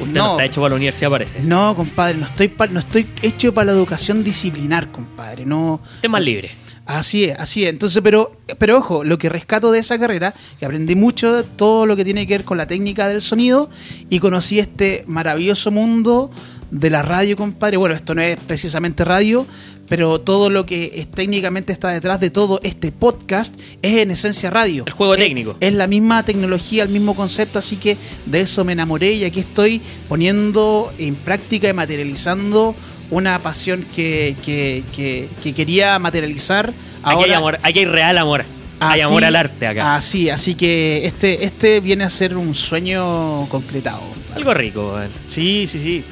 Usted 0.00 0.14
no, 0.14 0.30
está 0.32 0.44
hecho 0.44 0.60
para 0.60 0.70
la 0.70 0.76
universidad, 0.76 1.10
parece. 1.10 1.40
No, 1.40 1.74
compadre, 1.74 2.16
no 2.18 2.26
estoy, 2.26 2.48
pa- 2.48 2.68
no 2.68 2.78
estoy 2.78 3.06
hecho 3.22 3.52
para 3.52 3.66
la 3.66 3.72
educación 3.72 4.22
disciplinar, 4.22 4.92
compadre, 4.92 5.44
no... 5.44 5.80
Usted 5.82 6.04
es 6.04 6.10
más 6.10 6.22
libre. 6.22 6.52
Así 6.88 7.24
es, 7.24 7.38
así 7.38 7.64
es. 7.64 7.68
Entonces, 7.70 8.00
pero, 8.02 8.32
pero 8.58 8.78
ojo, 8.78 9.04
lo 9.04 9.18
que 9.18 9.28
rescato 9.28 9.70
de 9.70 9.78
esa 9.78 9.98
carrera, 9.98 10.34
que 10.58 10.64
aprendí 10.64 10.94
mucho 10.94 11.32
de 11.36 11.42
todo 11.44 11.84
lo 11.84 11.94
que 11.96 12.04
tiene 12.04 12.26
que 12.26 12.32
ver 12.34 12.44
con 12.44 12.56
la 12.56 12.66
técnica 12.66 13.06
del 13.08 13.20
sonido 13.20 13.68
y 14.08 14.18
conocí 14.20 14.58
este 14.58 15.04
maravilloso 15.06 15.70
mundo 15.70 16.30
de 16.70 16.88
la 16.90 17.02
radio, 17.02 17.36
compadre. 17.36 17.76
Bueno, 17.76 17.94
esto 17.94 18.14
no 18.14 18.22
es 18.22 18.38
precisamente 18.38 19.04
radio, 19.04 19.46
pero 19.86 20.20
todo 20.22 20.48
lo 20.48 20.64
que 20.64 20.92
es, 20.94 21.10
técnicamente 21.10 21.74
está 21.74 21.90
detrás 21.90 22.20
de 22.20 22.30
todo 22.30 22.58
este 22.62 22.90
podcast 22.90 23.54
es 23.82 23.98
en 23.98 24.10
esencia 24.10 24.48
radio. 24.48 24.84
El 24.86 24.92
juego 24.94 25.12
Es- 25.14 25.20
técnico. 25.20 25.56
Es 25.60 25.74
la 25.74 25.86
misma 25.86 26.22
tecnología, 26.24 26.82
el 26.84 26.88
mismo 26.88 27.14
concepto, 27.14 27.58
así 27.58 27.76
que 27.76 27.98
de 28.24 28.40
eso 28.40 28.64
me 28.64 28.72
enamoré 28.72 29.12
y 29.12 29.24
aquí 29.24 29.40
estoy 29.40 29.82
poniendo 30.08 30.90
en 30.98 31.14
práctica 31.16 31.68
y 31.68 31.72
materializando 31.74 32.74
una 33.10 33.38
pasión 33.38 33.84
que, 33.94 34.36
que, 34.44 34.84
que- 34.94 35.28
que 35.42 35.52
quería 35.54 35.98
materializar. 35.98 36.72
Aquí 37.02 37.08
hay 37.10 37.14
Ahora, 37.32 37.36
amor, 37.38 37.58
aquí 37.62 37.78
hay 37.80 37.84
real 37.86 38.18
amor. 38.18 38.44
hay 38.80 39.00
amor 39.00 39.24
al 39.24 39.36
arte 39.36 39.66
acá. 39.66 39.96
Así, 39.96 40.30
así 40.30 40.54
que 40.54 41.06
este, 41.06 41.44
este 41.44 41.80
viene 41.80 42.04
a 42.04 42.10
ser 42.10 42.36
un 42.36 42.54
sueño 42.54 43.46
concretado. 43.48 44.02
Algo 44.34 44.52
rico. 44.54 44.98
Sí, 45.26 45.66
sí, 45.66 45.78
sí. 45.78 46.04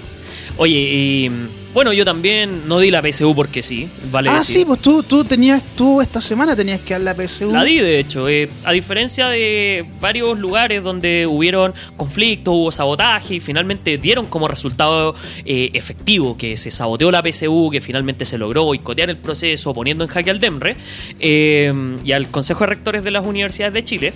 Oye, 0.56 0.74
y 0.78 1.30
bueno, 1.76 1.92
yo 1.92 2.06
también 2.06 2.66
no 2.66 2.78
di 2.78 2.90
la 2.90 3.02
PSU 3.02 3.34
porque 3.34 3.62
sí, 3.62 3.86
vale 4.10 4.30
ah, 4.30 4.36
decir. 4.36 4.56
sí, 4.56 4.64
pues 4.64 4.80
tú, 4.80 5.02
tú 5.02 5.24
tenías, 5.24 5.62
tú 5.76 6.00
esta 6.00 6.22
semana 6.22 6.56
tenías 6.56 6.80
que 6.80 6.94
dar 6.94 7.02
la 7.02 7.14
PSU. 7.14 7.52
La 7.52 7.64
di, 7.64 7.80
de 7.80 7.98
hecho. 7.98 8.30
eh, 8.30 8.48
a 8.64 8.72
diferencia 8.72 9.28
de 9.28 9.84
varios 10.00 10.38
lugares 10.38 10.82
donde 10.82 11.26
hubieron 11.26 11.74
conflictos, 11.94 12.54
hubo 12.54 12.72
sabotaje 12.72 13.34
y 13.34 13.40
finalmente 13.40 13.98
dieron 13.98 14.24
como 14.24 14.48
resultado 14.48 15.14
eh, 15.44 15.68
efectivo 15.74 16.38
que 16.38 16.56
se 16.56 16.70
saboteó 16.70 17.10
la 17.10 17.22
PSU, 17.22 17.68
que 17.70 17.82
finalmente 17.82 18.24
se 18.24 18.38
logró 18.38 18.64
boicotear 18.64 19.10
el 19.10 19.18
proceso 19.18 19.74
poniendo 19.74 20.02
en 20.02 20.08
jaque 20.08 20.30
al 20.30 20.40
DEMRE 20.40 20.78
eh, 21.20 21.74
y 22.02 22.12
al 22.12 22.30
Consejo 22.30 22.60
de 22.60 22.68
Rectores 22.68 23.04
de 23.04 23.10
las 23.10 23.26
Universidades 23.26 23.74
de 23.74 23.84
Chile. 23.84 24.14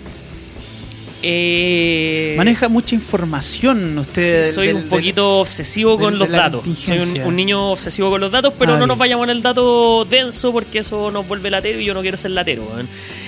Eh, 1.23 2.35
Maneja 2.37 2.69
mucha 2.69 2.95
información 2.95 3.99
usted. 3.99 4.43
Sí, 4.43 4.53
soy 4.53 4.67
del- 4.69 4.77
un 4.77 4.81
del- 4.83 4.91
poquito 4.91 5.41
obsesivo 5.41 5.99
con 5.99 6.19
los 6.19 6.29
datos. 6.29 6.65
Soy 6.77 6.99
un, 7.25 7.37
niño 7.37 7.73
obsesivo 7.73 8.11
con 8.11 8.21
los 8.21 8.31
datos, 8.33 8.55
pero 8.59 8.75
Ah, 8.75 8.79
no 8.79 8.87
nos 8.87 8.97
vayamos 8.99 9.25
en 9.25 9.31
el 9.31 9.43
dato 9.43 10.05
denso 10.09 10.53
porque 10.53 10.79
eso 10.81 11.11
nos 11.11 11.27
vuelve 11.29 11.51
latero 11.51 11.81
y 11.81 11.85
yo 11.85 11.95
no 11.95 12.01
quiero 12.03 12.17
ser 12.17 12.31
latero. 12.33 12.65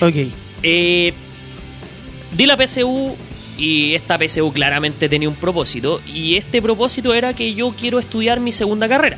Ok. 0.01 0.15
Eh, 0.63 1.13
di 2.35 2.45
la 2.45 2.57
PSU 2.57 3.15
y 3.57 3.93
esta 3.93 4.17
PSU 4.17 4.51
claramente 4.51 5.07
tenía 5.07 5.29
un 5.29 5.35
propósito 5.35 6.01
y 6.07 6.35
este 6.35 6.61
propósito 6.61 7.13
era 7.13 7.33
que 7.33 7.53
yo 7.53 7.73
quiero 7.77 7.99
estudiar 7.99 8.39
mi 8.39 8.51
segunda 8.51 8.87
carrera. 8.89 9.17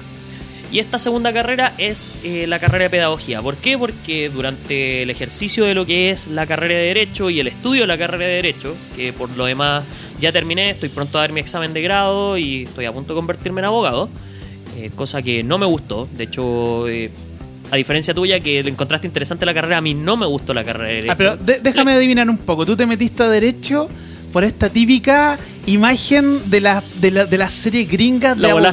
Y 0.72 0.80
esta 0.80 1.00
segunda 1.00 1.32
carrera 1.32 1.74
es 1.78 2.10
eh, 2.24 2.46
la 2.48 2.60
carrera 2.60 2.84
de 2.86 2.90
pedagogía. 2.90 3.42
¿Por 3.42 3.56
qué? 3.58 3.78
Porque 3.78 4.30
durante 4.30 5.04
el 5.04 5.10
ejercicio 5.10 5.64
de 5.66 5.74
lo 5.74 5.86
que 5.86 6.12
es 6.12 6.28
la 6.28 6.46
carrera 6.46 6.74
de 6.76 6.82
Derecho 6.88 7.30
y 7.30 7.40
el 7.40 7.48
estudio 7.48 7.82
de 7.82 7.88
la 7.88 7.98
carrera 7.98 8.26
de 8.26 8.34
Derecho, 8.34 8.76
que 8.96 9.14
por 9.14 9.30
lo 9.38 9.46
demás 9.46 9.84
ya 10.20 10.32
terminé, 10.32 10.72
estoy 10.72 10.90
pronto 10.90 11.18
a 11.18 11.22
dar 11.22 11.32
mi 11.32 11.40
examen 11.40 11.72
de 11.74 11.82
grado 11.82 12.38
y 12.38 12.64
estoy 12.64 12.86
a 12.86 12.92
punto 12.92 13.14
de 13.14 13.18
convertirme 13.18 13.62
en 13.62 13.66
abogado, 13.66 14.10
eh, 14.78 14.92
cosa 14.96 15.22
que 15.22 15.44
no 15.44 15.58
me 15.58 15.66
gustó. 15.66 16.10
De 16.12 16.26
hecho, 16.26 16.88
eh, 16.90 17.10
a 17.72 17.76
diferencia 17.78 18.14
tuya, 18.14 18.40
que 18.40 18.62
le 18.64 18.70
encontraste 18.70 19.08
interesante 19.08 19.46
la 19.46 19.54
carrera, 19.54 19.78
a 19.78 19.82
mí 19.82 19.94
no 19.94 20.18
me 20.18 20.26
gustó 20.26 20.54
la 20.54 20.64
carrera 20.64 20.88
de 20.90 20.94
Derecho. 20.96 21.12
Ah, 21.14 21.16
pero 21.16 21.38
de- 21.38 21.60
déjame 21.62 21.94
adivinar 21.94 22.30
un 22.30 22.38
poco. 22.38 22.66
Tú 22.66 22.76
te 22.76 22.86
metiste 22.86 23.24
a 23.24 23.30
derecho 23.30 23.90
por 24.34 24.44
esta 24.44 24.70
típica 24.70 25.40
imagen 25.66 26.50
de 26.50 26.62
la, 26.62 26.84
de 26.96 27.12
la, 27.12 27.26
de 27.26 27.38
las 27.38 27.54
series 27.54 27.90
gringas 27.90 28.36
de 28.36 28.42
La 28.42 28.54
bola 28.54 28.72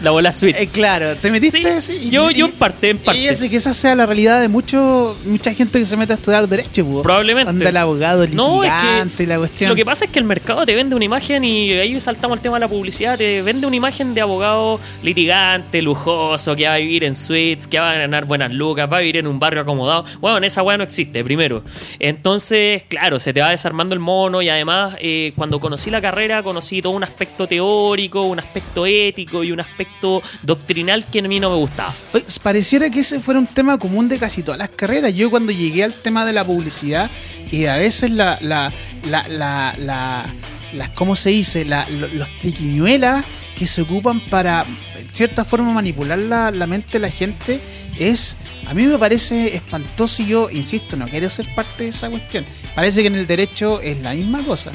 la 0.00 0.10
bola. 0.10 0.32
Eh, 0.42 0.68
claro, 0.72 1.14
te 1.16 1.30
metiste 1.30 1.80
Sí, 1.80 1.92
sí, 1.92 2.06
y- 2.08 2.10
yo- 2.10 2.30
y- 2.30 2.34
yo 2.34 2.46
en 2.46 2.52
parte, 2.52 2.90
en 2.90 2.98
parte. 2.98 3.20
Y 3.20 3.28
eso, 3.28 3.48
que 3.48 3.56
esa 3.56 3.72
sea 3.74 3.94
la 3.94 4.06
realidad 4.06 4.40
de 4.40 4.48
mucho, 4.48 5.16
mucha 5.24 5.52
gente 5.54 5.78
que 5.78 5.86
se 5.86 5.96
mete 5.96 6.12
a 6.12 6.16
estudiar 6.16 6.48
derecho, 6.48 6.84
pues. 6.84 7.02
Probablemente. 7.02 7.50
Anda 7.50 7.68
el 7.68 7.76
abogado, 7.76 8.22
el 8.24 8.34
No, 8.34 8.64
es 8.64 8.72
litigante 8.72 9.16
que 9.16 9.22
y 9.22 9.26
la 9.26 9.38
cuestión. 9.38 9.68
Lo 9.70 9.76
que 9.76 9.84
pasa 9.84 10.04
es 10.04 10.10
que 10.10 10.18
el 10.18 10.24
mercado 10.24 10.64
te 10.66 10.74
vende 10.74 10.94
una 10.96 11.04
imagen 11.04 11.44
y 11.44 11.72
ahí 11.72 11.98
saltamos 12.00 12.36
al 12.38 12.42
tema 12.42 12.56
de 12.56 12.60
la 12.60 12.68
publicidad, 12.68 13.16
te 13.16 13.42
vende 13.42 13.66
una 13.66 13.76
imagen 13.76 14.14
de 14.14 14.20
abogado 14.20 14.80
litigante, 15.02 15.80
lujoso, 15.82 16.54
que 16.56 16.66
va 16.66 16.74
a 16.74 16.78
vivir 16.78 17.04
en 17.04 17.14
suites, 17.14 17.66
que 17.66 17.78
va 17.78 17.92
a 17.92 17.94
ganar 17.94 18.26
buenas 18.26 18.52
lucas, 18.52 18.88
va 18.92 18.96
a 18.98 19.00
vivir 19.00 19.18
en 19.18 19.26
un 19.26 19.38
barrio 19.38 19.62
acomodado. 19.62 20.04
Bueno, 20.20 20.44
esa 20.46 20.62
weá 20.62 20.76
no 20.76 20.84
existe, 20.84 21.22
primero. 21.24 21.62
Entonces, 22.00 22.82
claro, 22.88 23.18
se 23.18 23.32
te 23.32 23.40
va 23.40 23.50
desarmando 23.50 23.94
el 23.94 24.00
mono 24.00 24.42
y 24.42 24.48
además 24.48 24.96
eh, 25.00 25.32
cuando 25.36 25.60
conocí 25.60 25.90
la 25.90 26.00
carrera 26.00 26.33
conocí 26.42 26.82
todo 26.82 26.92
un 26.92 27.04
aspecto 27.04 27.46
teórico, 27.46 28.22
un 28.22 28.38
aspecto 28.38 28.86
ético 28.86 29.44
y 29.44 29.52
un 29.52 29.60
aspecto 29.60 30.22
doctrinal 30.42 31.06
que 31.06 31.20
a 31.20 31.22
mí 31.22 31.40
no 31.40 31.50
me 31.50 31.56
gustaba. 31.56 31.94
Pareciera 32.42 32.90
que 32.90 33.00
ese 33.00 33.20
fuera 33.20 33.40
un 33.40 33.46
tema 33.46 33.78
común 33.78 34.08
de 34.08 34.18
casi 34.18 34.42
todas 34.42 34.58
las 34.58 34.70
carreras. 34.70 35.14
Yo 35.14 35.30
cuando 35.30 35.52
llegué 35.52 35.84
al 35.84 35.94
tema 35.94 36.24
de 36.24 36.32
la 36.32 36.44
publicidad 36.44 37.10
y 37.50 37.66
a 37.66 37.76
veces 37.76 38.10
la, 38.10 38.38
la, 38.40 38.72
la, 39.08 39.28
la, 39.28 39.74
la, 39.78 40.26
las 40.72 40.90
¿cómo 40.90 41.16
se 41.16 41.30
dice? 41.30 41.64
Los 41.64 42.28
triquiñuelas 42.40 43.24
que 43.56 43.66
se 43.66 43.82
ocupan 43.82 44.20
para, 44.20 44.64
en 44.98 45.08
cierta 45.14 45.44
forma, 45.44 45.72
manipular 45.72 46.18
la, 46.18 46.50
la 46.50 46.66
mente 46.66 46.92
de 46.92 46.98
la 46.98 47.10
gente 47.10 47.60
es, 47.98 48.36
a 48.66 48.74
mí 48.74 48.82
me 48.82 48.98
parece 48.98 49.54
espantoso 49.54 50.22
y 50.22 50.26
yo, 50.26 50.50
insisto, 50.50 50.96
no 50.96 51.06
quiero 51.06 51.30
ser 51.30 51.46
parte 51.54 51.84
de 51.84 51.90
esa 51.90 52.10
cuestión. 52.10 52.44
Parece 52.74 53.02
que 53.02 53.06
en 53.06 53.14
el 53.14 53.26
derecho 53.26 53.80
es 53.80 54.00
la 54.00 54.14
misma 54.14 54.40
cosa. 54.42 54.72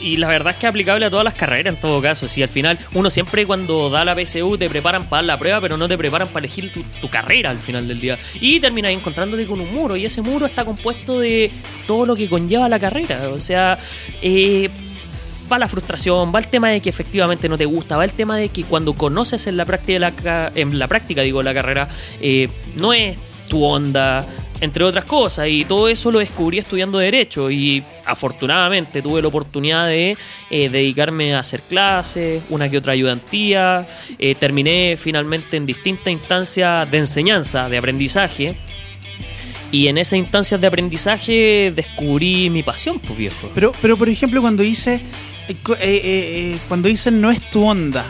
Y 0.00 0.16
la 0.16 0.28
verdad 0.28 0.52
es 0.52 0.58
que 0.58 0.66
es 0.66 0.70
aplicable 0.70 1.06
a 1.06 1.10
todas 1.10 1.24
las 1.24 1.34
carreras 1.34 1.74
en 1.74 1.80
todo 1.80 2.02
caso. 2.02 2.26
Si 2.26 2.42
al 2.42 2.48
final 2.48 2.78
uno 2.94 3.10
siempre 3.10 3.46
cuando 3.46 3.90
da 3.90 4.04
la 4.04 4.14
PSU 4.14 4.58
te 4.58 4.68
preparan 4.68 5.08
para 5.08 5.22
la 5.22 5.38
prueba, 5.38 5.60
pero 5.60 5.76
no 5.76 5.88
te 5.88 5.96
preparan 5.96 6.28
para 6.28 6.46
elegir 6.46 6.72
tu, 6.72 7.08
carrera 7.08 7.50
al 7.50 7.58
final 7.58 7.86
del 7.86 8.00
día. 8.00 8.18
Y 8.40 8.60
terminas 8.60 8.92
encontrándote 8.92 9.46
con 9.46 9.60
un 9.60 9.72
muro. 9.72 9.96
Y 9.96 10.04
ese 10.04 10.22
muro 10.22 10.46
está 10.46 10.64
compuesto 10.64 11.20
de 11.20 11.50
todo 11.86 12.06
lo 12.06 12.16
que 12.16 12.28
conlleva 12.28 12.68
la 12.68 12.80
carrera. 12.80 13.28
O 13.32 13.38
sea, 13.38 13.78
eh, 14.20 14.68
va 15.50 15.58
la 15.58 15.68
frustración, 15.68 16.32
va 16.34 16.38
el 16.38 16.48
tema 16.48 16.70
de 16.70 16.80
que 16.80 16.88
efectivamente 16.88 17.48
no 17.48 17.58
te 17.58 17.64
gusta, 17.64 17.96
va 17.96 18.04
el 18.04 18.12
tema 18.12 18.36
de 18.36 18.48
que 18.48 18.64
cuando 18.64 18.94
conoces 18.94 19.46
en 19.46 19.56
la 19.56 19.64
práctica, 19.64 19.98
la, 19.98 20.52
en 20.54 20.78
la 20.78 20.88
práctica 20.88 21.22
digo, 21.22 21.42
la 21.42 21.54
carrera, 21.54 21.88
eh, 22.20 22.48
no 22.76 22.92
es 22.92 23.16
tu 23.48 23.64
onda, 23.64 24.26
entre 24.64 24.82
otras 24.84 25.04
cosas, 25.04 25.46
y 25.48 25.64
todo 25.64 25.88
eso 25.88 26.10
lo 26.10 26.18
descubrí 26.18 26.58
estudiando 26.58 26.98
Derecho, 26.98 27.50
y 27.50 27.82
afortunadamente 28.06 29.02
tuve 29.02 29.20
la 29.20 29.28
oportunidad 29.28 29.86
de 29.86 30.16
eh, 30.50 30.68
dedicarme 30.70 31.34
a 31.34 31.40
hacer 31.40 31.62
clases, 31.62 32.42
una 32.48 32.68
que 32.70 32.78
otra 32.78 32.94
ayudantía, 32.94 33.86
eh, 34.18 34.34
terminé 34.34 34.96
finalmente 34.96 35.56
en 35.56 35.66
distintas 35.66 36.08
instancias 36.08 36.90
de 36.90 36.98
enseñanza, 36.98 37.68
de 37.68 37.76
aprendizaje, 37.76 38.54
y 39.70 39.88
en 39.88 39.98
esas 39.98 40.18
instancias 40.18 40.60
de 40.60 40.66
aprendizaje 40.66 41.72
descubrí 41.74 42.48
mi 42.48 42.62
pasión, 42.62 43.00
pues 43.00 43.18
viejo. 43.18 43.50
Pero, 43.54 43.72
pero 43.82 43.96
por 43.96 44.08
ejemplo, 44.08 44.40
cuando 44.40 44.62
dice, 44.62 45.00
eh, 45.80 46.56
cuando 46.68 46.88
dicen 46.88 47.20
no 47.20 47.30
es 47.30 47.40
tu 47.50 47.64
onda, 47.64 48.04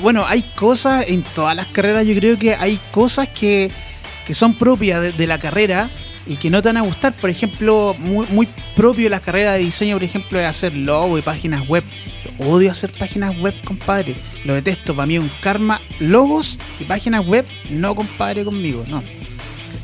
bueno, 0.00 0.24
hay 0.26 0.42
cosas 0.54 1.08
en 1.08 1.22
todas 1.22 1.56
las 1.56 1.66
carreras, 1.66 2.06
yo 2.06 2.14
creo 2.14 2.38
que 2.38 2.54
hay 2.54 2.78
cosas 2.92 3.28
que, 3.28 3.70
que 4.28 4.34
son 4.34 4.52
propias 4.52 5.00
de, 5.00 5.12
de 5.12 5.26
la 5.26 5.38
carrera 5.38 5.88
y 6.26 6.36
que 6.36 6.50
no 6.50 6.60
te 6.60 6.68
van 6.68 6.76
a 6.76 6.82
gustar. 6.82 7.16
Por 7.16 7.30
ejemplo, 7.30 7.96
muy, 7.98 8.26
muy 8.28 8.46
propio 8.76 9.04
de 9.04 9.10
la 9.10 9.20
carrera 9.20 9.54
de 9.54 9.60
diseño, 9.60 9.96
por 9.96 10.04
ejemplo, 10.04 10.38
es 10.38 10.44
hacer 10.44 10.76
logo 10.76 11.16
y 11.16 11.22
páginas 11.22 11.66
web. 11.66 11.82
Odio 12.38 12.70
hacer 12.70 12.92
páginas 12.92 13.36
web, 13.40 13.54
compadre. 13.64 14.14
Lo 14.44 14.52
detesto. 14.52 14.94
Para 14.94 15.06
mí 15.06 15.16
es 15.16 15.22
un 15.22 15.30
karma. 15.40 15.80
Logos 15.98 16.58
y 16.78 16.84
páginas 16.84 17.26
web, 17.26 17.46
no 17.70 17.94
compadre 17.94 18.44
conmigo, 18.44 18.84
no. 18.86 19.02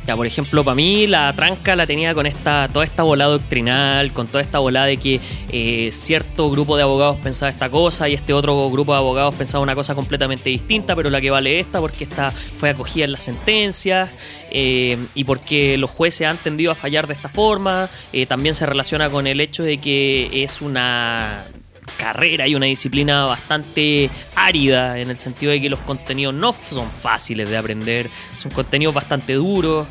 Ya, 0.07 0.17
por 0.17 0.27
ejemplo, 0.27 0.63
para 0.63 0.75
mí 0.75 1.07
la 1.07 1.33
tranca 1.33 1.75
la 1.77 1.87
tenía 1.87 2.13
con 2.13 2.27
esta 2.27 2.69
toda 2.71 2.85
esta 2.85 3.03
bola 3.03 3.25
doctrinal, 3.25 4.13
con 4.13 4.27
toda 4.27 4.43
esta 4.43 4.59
bola 4.59 4.85
de 4.85 4.99
que 4.99 5.19
eh, 5.51 5.91
cierto 5.93 6.51
grupo 6.51 6.77
de 6.77 6.83
abogados 6.83 7.17
pensaba 7.23 7.49
esta 7.49 7.71
cosa 7.71 8.07
y 8.11 8.13
este 8.13 8.35
otro 8.35 8.69
grupo 8.71 8.93
de 8.93 8.99
abogados 8.99 9.35
pensaba 9.35 9.63
una 9.63 9.75
cosa 9.75 9.95
completamente 9.95 10.51
distinta, 10.51 10.95
pero 10.95 11.09
la 11.09 11.23
que 11.23 11.31
vale 11.31 11.59
esta 11.59 11.81
porque 11.81 12.05
esta 12.05 12.31
fue 12.31 12.69
acogida 12.69 13.07
en 13.07 13.13
las 13.13 13.23
sentencias 13.23 14.11
eh, 14.51 14.99
y 15.15 15.25
porque 15.25 15.79
los 15.79 15.89
jueces 15.89 16.27
han 16.27 16.37
tendido 16.37 16.71
a 16.73 16.75
fallar 16.75 17.07
de 17.07 17.15
esta 17.15 17.31
forma. 17.31 17.89
Eh, 18.13 18.27
también 18.27 18.55
se 18.55 18.67
relaciona 18.67 19.09
con 19.09 19.27
el 19.27 19.41
hecho 19.41 19.63
de 19.63 19.79
que 19.79 20.43
es 20.43 20.61
una 20.61 21.47
carrera 21.97 22.47
y 22.49 22.55
una 22.55 22.67
disciplina 22.67 23.25
bastante 23.25 24.11
árida 24.35 24.99
en 24.99 25.11
el 25.11 25.17
sentido 25.17 25.53
de 25.53 25.61
que 25.61 25.69
los 25.71 25.81
contenidos 25.81 26.35
no 26.35 26.53
son 26.53 26.91
fáciles 26.91 27.49
de 27.51 27.57
aprender, 27.57 28.11
son 28.37 28.51
contenidos 28.53 28.95
bastante 28.95 29.35
duros. 29.35 29.87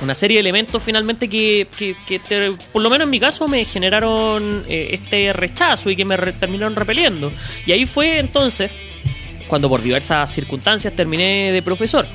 Una 0.00 0.14
serie 0.14 0.36
de 0.36 0.40
elementos 0.40 0.80
finalmente 0.82 1.28
que, 1.28 1.66
que- 1.76 2.56
por 2.72 2.82
lo 2.82 2.88
menos 2.88 3.06
en 3.06 3.10
mi 3.10 3.18
caso 3.18 3.48
me 3.48 3.64
generaron 3.64 4.64
eh, 4.68 4.90
este 4.92 5.32
rechazo 5.32 5.90
y 5.90 5.96
que 5.96 6.04
me 6.04 6.16
terminaron 6.16 6.76
repeliendo. 6.76 7.32
Y 7.66 7.72
ahí 7.72 7.84
fue 7.84 8.18
entonces 8.20 8.70
cuando 9.48 9.68
por 9.68 9.82
diversas 9.82 10.32
circunstancias 10.32 10.94
terminé 10.94 11.50
de 11.50 11.62
profesor. 11.62 12.06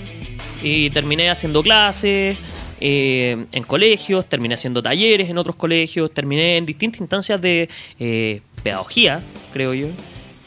Y 0.61 0.91
terminé 0.91 1.29
haciendo 1.29 1.61
clases 1.61 2.37
eh, 2.85 3.45
en 3.53 3.63
colegios, 3.63 4.27
terminé 4.27 4.55
haciendo 4.55 4.83
talleres 4.83 5.29
en 5.29 5.37
otros 5.37 5.55
colegios, 5.55 6.13
terminé 6.13 6.57
en 6.57 6.65
distintas 6.65 6.99
instancias 6.99 7.39
de 7.39 7.69
eh, 7.97 8.41
pedagogía, 8.61 9.21
creo 9.53 9.73
yo. 9.73 9.87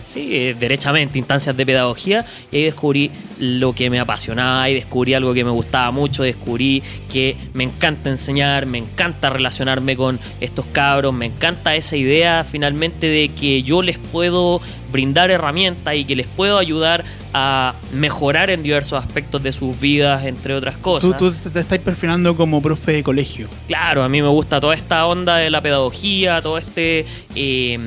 Sí, 0.06 0.28
eh, 0.32 0.56
derechamente, 0.58 1.18
instancias 1.18 1.56
de 1.56 1.66
pedagogía, 1.66 2.24
y 2.52 2.56
ahí 2.56 2.62
descubrí 2.64 3.10
lo 3.38 3.72
que 3.72 3.90
me 3.90 4.00
apasionaba, 4.00 4.68
y 4.70 4.74
descubrí 4.74 5.14
algo 5.14 5.34
que 5.34 5.44
me 5.44 5.50
gustaba 5.50 5.90
mucho, 5.90 6.22
descubrí 6.22 6.82
que 7.12 7.36
me 7.54 7.64
encanta 7.64 8.10
enseñar, 8.10 8.66
me 8.66 8.78
encanta 8.78 9.30
relacionarme 9.30 9.96
con 9.96 10.20
estos 10.40 10.64
cabros, 10.72 11.12
me 11.12 11.26
encanta 11.26 11.74
esa 11.74 11.96
idea 11.96 12.44
finalmente 12.44 13.08
de 13.08 13.28
que 13.28 13.62
yo 13.62 13.82
les 13.82 13.98
puedo 13.98 14.60
brindar 14.92 15.30
herramientas 15.30 15.94
y 15.94 16.04
que 16.04 16.16
les 16.16 16.26
puedo 16.26 16.58
ayudar 16.58 17.04
a 17.34 17.74
mejorar 17.92 18.48
en 18.48 18.62
diversos 18.62 19.04
aspectos 19.04 19.42
de 19.42 19.52
sus 19.52 19.78
vidas, 19.78 20.24
entre 20.24 20.54
otras 20.54 20.76
cosas. 20.78 21.16
Tú, 21.18 21.32
tú 21.32 21.50
te 21.50 21.60
estás 21.60 21.78
perfilando 21.80 22.34
como 22.34 22.62
profe 22.62 22.92
de 22.92 23.02
colegio. 23.02 23.48
Claro, 23.66 24.02
a 24.02 24.08
mí 24.08 24.22
me 24.22 24.28
gusta 24.28 24.60
toda 24.60 24.74
esta 24.74 25.06
onda 25.06 25.36
de 25.36 25.50
la 25.50 25.60
pedagogía, 25.60 26.40
todo 26.40 26.56
este 26.56 27.04
eh, 27.34 27.78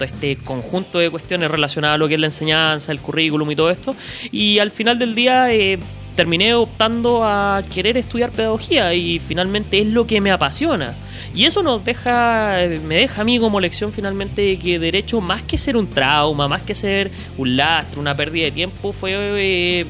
este 0.00 0.36
conjunto 0.36 0.98
de 0.98 1.10
cuestiones 1.10 1.50
relacionadas 1.50 1.94
a 1.94 1.98
lo 1.98 2.08
que 2.08 2.14
es 2.14 2.20
la 2.20 2.26
enseñanza, 2.26 2.92
el 2.92 2.98
currículum 2.98 3.50
y 3.50 3.56
todo 3.56 3.70
esto. 3.70 3.94
Y 4.30 4.58
al 4.58 4.70
final 4.70 4.98
del 4.98 5.14
día 5.14 5.52
eh, 5.52 5.78
terminé 6.16 6.54
optando 6.54 7.24
a 7.24 7.62
querer 7.72 7.96
estudiar 7.96 8.30
pedagogía 8.30 8.94
y 8.94 9.18
finalmente 9.18 9.80
es 9.80 9.86
lo 9.86 10.06
que 10.06 10.20
me 10.20 10.30
apasiona. 10.30 10.94
Y 11.34 11.44
eso 11.46 11.62
nos 11.62 11.84
deja, 11.84 12.58
me 12.86 12.96
deja 12.96 13.22
a 13.22 13.24
mí 13.24 13.38
como 13.38 13.58
lección 13.58 13.92
finalmente 13.92 14.42
de 14.42 14.58
que 14.58 14.78
derecho, 14.78 15.20
más 15.20 15.42
que 15.42 15.56
ser 15.56 15.76
un 15.76 15.86
trauma, 15.86 16.46
más 16.46 16.62
que 16.62 16.74
ser 16.74 17.10
un 17.38 17.56
lastre, 17.56 18.00
una 18.00 18.14
pérdida 18.14 18.44
de 18.46 18.50
tiempo, 18.50 18.92
fue 18.92 19.12
eh, 19.14 19.86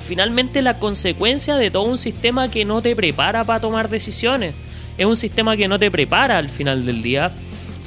finalmente 0.00 0.60
la 0.60 0.78
consecuencia 0.78 1.56
de 1.56 1.70
todo 1.70 1.84
un 1.84 1.96
sistema 1.96 2.50
que 2.50 2.64
no 2.64 2.82
te 2.82 2.94
prepara 2.94 3.44
para 3.44 3.60
tomar 3.60 3.88
decisiones. 3.88 4.54
Es 4.98 5.06
un 5.06 5.16
sistema 5.16 5.56
que 5.56 5.68
no 5.68 5.78
te 5.78 5.90
prepara 5.90 6.36
al 6.36 6.50
final 6.50 6.84
del 6.84 7.02
día 7.02 7.32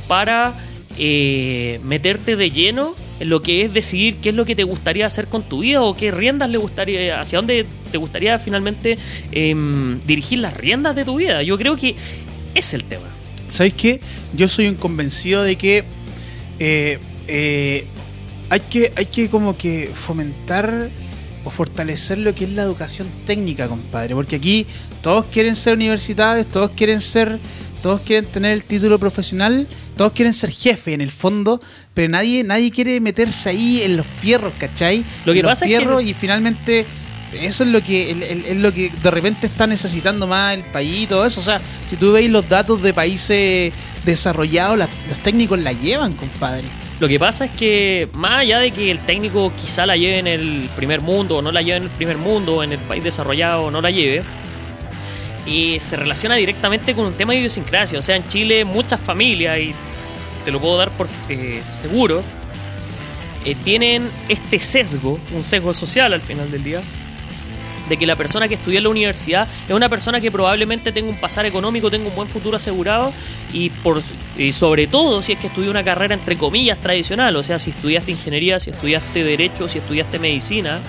para 0.08 0.54
eh, 0.97 1.79
meterte 1.84 2.36
de 2.36 2.51
lleno 2.51 2.95
en 3.19 3.29
lo 3.29 3.41
que 3.41 3.63
es 3.63 3.73
decidir 3.73 4.17
qué 4.17 4.29
es 4.29 4.36
lo 4.36 4.45
que 4.45 4.55
te 4.55 4.63
gustaría 4.63 5.05
hacer 5.05 5.27
con 5.27 5.43
tu 5.43 5.60
vida 5.60 5.81
o 5.81 5.95
qué 5.95 6.12
riendas 6.12 6.49
le 6.49 6.58
gustaría, 6.58 7.19
hacia 7.19 7.39
dónde 7.39 7.65
te 7.91 7.97
gustaría 7.97 8.38
finalmente 8.39 8.97
em, 9.31 9.99
dirigir 10.01 10.39
las 10.39 10.55
riendas 10.55 10.95
de 10.95 11.05
tu 11.05 11.17
vida. 11.17 11.43
Yo 11.43 11.58
creo 11.58 11.75
que 11.75 11.95
es 12.53 12.73
el 12.73 12.84
tema. 12.84 13.08
¿Sabéis 13.47 13.73
qué? 13.75 14.01
Yo 14.34 14.47
soy 14.47 14.67
un 14.67 14.75
convencido 14.75 15.43
de 15.43 15.55
que 15.55 15.84
eh, 16.60 16.99
eh, 17.27 17.86
hay 18.49 18.60
que 18.60 18.91
hay 18.95 19.05
que 19.05 19.29
como 19.29 19.58
que 19.58 19.89
fomentar 19.93 20.89
o 21.43 21.49
fortalecer 21.49 22.17
lo 22.17 22.34
que 22.34 22.45
es 22.45 22.51
la 22.51 22.63
educación 22.63 23.08
técnica, 23.25 23.67
compadre. 23.67 24.15
Porque 24.15 24.38
aquí 24.38 24.65
todos 25.01 25.25
quieren 25.25 25.55
ser 25.55 25.75
universitarios, 25.75 26.47
todos 26.47 26.71
quieren 26.71 26.99
ser, 26.99 27.39
todos 27.84 28.01
quieren 28.01 28.25
tener 28.25 28.51
el 28.51 28.63
título 28.63 28.97
profesional, 28.97 29.67
todos 29.97 30.12
quieren 30.13 30.34
ser 30.34 30.51
jefe 30.51 30.93
en 30.93 31.01
el 31.01 31.12
fondo, 31.12 31.62
pero 31.93 32.10
nadie, 32.10 32.43
nadie 32.43 32.71
quiere 32.71 32.99
meterse 32.99 33.49
ahí 33.49 33.81
en 33.84 33.97
los 33.97 34.05
fierros, 34.05 34.53
¿cachai? 34.60 35.03
Lo 35.25 35.34
que 35.34 35.39
En 35.39 35.45
los 35.45 35.51
pasa 35.51 35.65
es 35.65 35.71
que- 35.71 35.77
fierros 35.77 36.03
y 36.03 36.13
finalmente 36.13 36.86
eso 37.34 37.63
es 37.63 37.69
lo 37.69 37.81
que 37.84 38.12
es 38.47 38.58
lo 38.58 38.71
que 38.71 38.89
de 38.89 39.12
repente 39.12 39.47
está 39.47 39.67
necesitando 39.67 40.25
más 40.27 40.53
el 40.53 40.63
país 40.65 41.01
y 41.03 41.08
todo 41.08 41.25
eso. 41.25 41.39
O 41.41 41.43
sea, 41.43 41.60
si 41.89 41.95
tú 41.97 42.13
veis 42.13 42.29
los 42.29 42.47
datos 42.47 42.81
de 42.81 42.93
países 42.93 43.73
desarrollados, 44.05 44.77
las- 44.77 44.89
los 45.10 45.21
técnicos 45.21 45.60
la 45.60 45.73
llevan, 45.73 46.13
compadre. 46.13 46.65
Lo 46.99 47.10
que 47.10 47.19
pasa 47.19 47.45
es 47.45 47.51
que 47.51 48.08
más 48.13 48.39
allá 48.39 48.60
de 48.60 48.71
que 48.71 48.89
el 48.89 48.99
técnico 48.99 49.51
quizá 49.60 49.86
la 49.86 49.97
lleve 49.97 50.19
en 50.19 50.27
el 50.27 50.69
primer 50.77 51.01
mundo 51.01 51.38
o 51.38 51.41
no 51.41 51.51
la 51.51 51.62
lleve 51.62 51.77
en 51.77 51.84
el 51.84 51.89
primer 51.89 52.17
mundo, 52.17 52.63
en 52.63 52.71
el 52.71 52.79
país 52.79 53.03
desarrollado 53.03 53.63
o 53.63 53.71
no 53.71 53.81
la 53.81 53.91
lleve, 53.91 54.23
y 55.45 55.79
se 55.79 55.95
relaciona 55.95 56.36
directamente 56.36 56.95
con 56.95 57.05
un 57.05 57.13
tema 57.13 57.34
de 57.34 57.39
idiosincrasia. 57.39 57.99
O 57.99 58.01
sea, 58.01 58.15
en 58.15 58.27
Chile 58.27 58.65
muchas 58.65 58.99
familias, 58.99 59.60
y 59.60 59.73
te 60.43 60.51
lo 60.51 60.60
puedo 60.60 60.77
dar 60.77 60.91
por 60.91 61.08
eh, 61.29 61.62
seguro, 61.69 62.23
eh, 63.43 63.55
tienen 63.63 64.10
este 64.27 64.60
sesgo, 64.60 65.19
un 65.34 65.43
sesgo 65.43 65.73
social 65.73 66.13
al 66.13 66.21
final 66.21 66.49
del 66.49 66.63
día, 66.63 66.81
de 67.89 67.97
que 67.97 68.08
la 68.08 68.15
persona 68.15 68.47
que 68.47 68.55
estudia 68.55 68.79
en 68.79 68.86
la 68.86 68.89
universidad 68.89 69.47
es 69.67 69.73
una 69.73 69.89
persona 69.89 70.19
que 70.19 70.31
probablemente 70.31 70.91
tenga 70.91 71.10
un 71.10 71.17
pasar 71.17 71.45
económico, 71.45 71.91
tenga 71.91 72.10
un 72.10 72.15
buen 72.15 72.27
futuro 72.27 72.58
asegurado 72.58 73.13
y, 73.53 73.69
por, 73.69 74.01
y 74.36 74.51
sobre 74.51 74.88
todo 74.88 75.21
si 75.21 75.34
es 75.34 75.39
que 75.39 75.47
estudia 75.47 75.69
una 75.69 75.84
carrera 75.84 76.15
entre 76.15 76.36
comillas 76.36 76.81
tradicional, 76.81 77.36
o 77.36 77.43
sea, 77.43 77.60
si 77.60 77.69
estudiaste 77.69 78.12
ingeniería, 78.12 78.60
si 78.60 78.71
estudiaste 78.71 79.23
derecho, 79.23 79.67
si 79.67 79.77
estudiaste 79.77 80.17
medicina, 80.17 80.79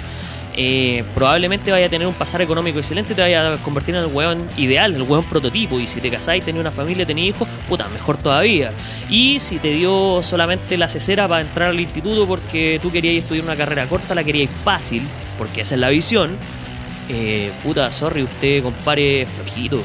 eh, 0.56 1.04
probablemente 1.14 1.70
vaya 1.70 1.86
a 1.86 1.88
tener 1.88 2.06
un 2.06 2.14
pasar 2.14 2.40
económico 2.40 2.78
excelente, 2.78 3.14
te 3.14 3.20
vaya 3.20 3.52
a 3.52 3.56
convertir 3.58 3.94
en 3.94 4.02
el 4.02 4.06
weón 4.06 4.48
ideal, 4.56 4.94
el 4.94 5.02
weón 5.02 5.24
prototipo. 5.24 5.78
Y 5.78 5.86
si 5.86 6.00
te 6.00 6.10
casáis, 6.10 6.42
tenés 6.44 6.60
una 6.60 6.70
familia, 6.70 7.04
tenés 7.04 7.26
hijos, 7.26 7.46
puta, 7.68 7.86
mejor 7.88 8.16
todavía. 8.16 8.72
Y 9.10 9.38
si 9.38 9.58
te 9.58 9.68
dio 9.72 10.22
solamente 10.22 10.76
la 10.78 10.88
cesera 10.88 11.28
para 11.28 11.42
entrar 11.42 11.68
al 11.70 11.80
instituto 11.80 12.26
porque 12.26 12.78
tú 12.82 12.90
querías 12.90 13.22
estudiar 13.22 13.44
una 13.44 13.56
carrera 13.56 13.86
corta, 13.86 14.14
la 14.14 14.24
queríais 14.24 14.50
fácil, 14.50 15.02
porque 15.36 15.60
esa 15.60 15.74
es 15.74 15.80
la 15.80 15.90
visión, 15.90 16.36
eh, 17.10 17.50
puta, 17.62 17.92
sorry, 17.92 18.22
usted 18.22 18.62
compare 18.62 19.26
flojito. 19.26 19.80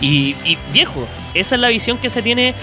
Y, 0.00 0.34
y 0.44 0.58
viejo, 0.72 1.06
esa 1.34 1.54
es 1.54 1.60
la 1.60 1.68
visión 1.68 1.98
que 1.98 2.10
se 2.10 2.22
tiene 2.22 2.54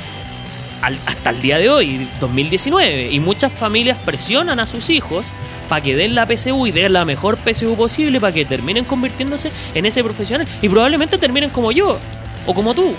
al- 0.81 0.99
hasta 1.05 1.29
el 1.29 1.41
día 1.41 1.57
de 1.57 1.69
hoy, 1.69 2.07
2019. 2.19 3.11
Y 3.11 3.19
muchas 3.21 3.51
familias 3.53 3.97
presionan 4.03 4.59
a 4.59 4.67
sus 4.67 4.89
hijos 4.89 5.27
para 5.69 5.81
que 5.81 5.95
den 5.95 6.15
la 6.15 6.25
PSU 6.27 6.67
y 6.67 6.71
den 6.71 6.93
la 6.93 7.05
mejor 7.05 7.37
PSU 7.37 7.75
posible 7.75 8.19
para 8.19 8.33
que 8.33 8.43
terminen 8.45 8.83
convirtiéndose 8.85 9.51
en 9.73 9.85
ese 9.85 10.03
profesional. 10.03 10.47
Y 10.61 10.67
probablemente 10.69 11.17
terminen 11.17 11.49
como 11.51 11.71
yo 11.71 11.97
o 12.45 12.53
como 12.53 12.73
tú. 12.73 12.93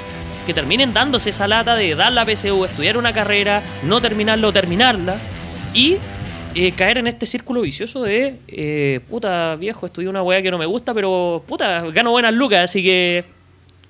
Que 0.47 0.55
terminen 0.55 0.95
dándose 0.95 1.31
esa 1.31 1.47
lata 1.47 1.75
de 1.75 1.95
dar 1.95 2.13
la 2.13 2.25
PSU, 2.25 2.65
estudiar 2.65 2.97
una 2.97 3.13
carrera, 3.13 3.63
no 3.83 4.01
terminarla 4.01 4.49
o 4.49 4.53
terminarla. 4.53 5.17
Y 5.75 5.99
eh, 6.55 6.73
caer 6.73 6.99
en 6.99 7.07
este 7.07 7.27
círculo 7.27 7.61
vicioso 7.61 8.03
de, 8.03 8.37
eh, 8.49 9.01
puta 9.09 9.55
viejo, 9.57 9.87
estudié 9.87 10.09
una 10.09 10.23
weá 10.23 10.43
que 10.43 10.51
no 10.51 10.59
me 10.59 10.67
gusta, 10.67 10.93
pero 10.95 11.45
puta, 11.47 11.83
gano 11.93 12.11
buenas 12.11 12.33
lucas, 12.33 12.65
así 12.65 12.83
que 12.83 13.25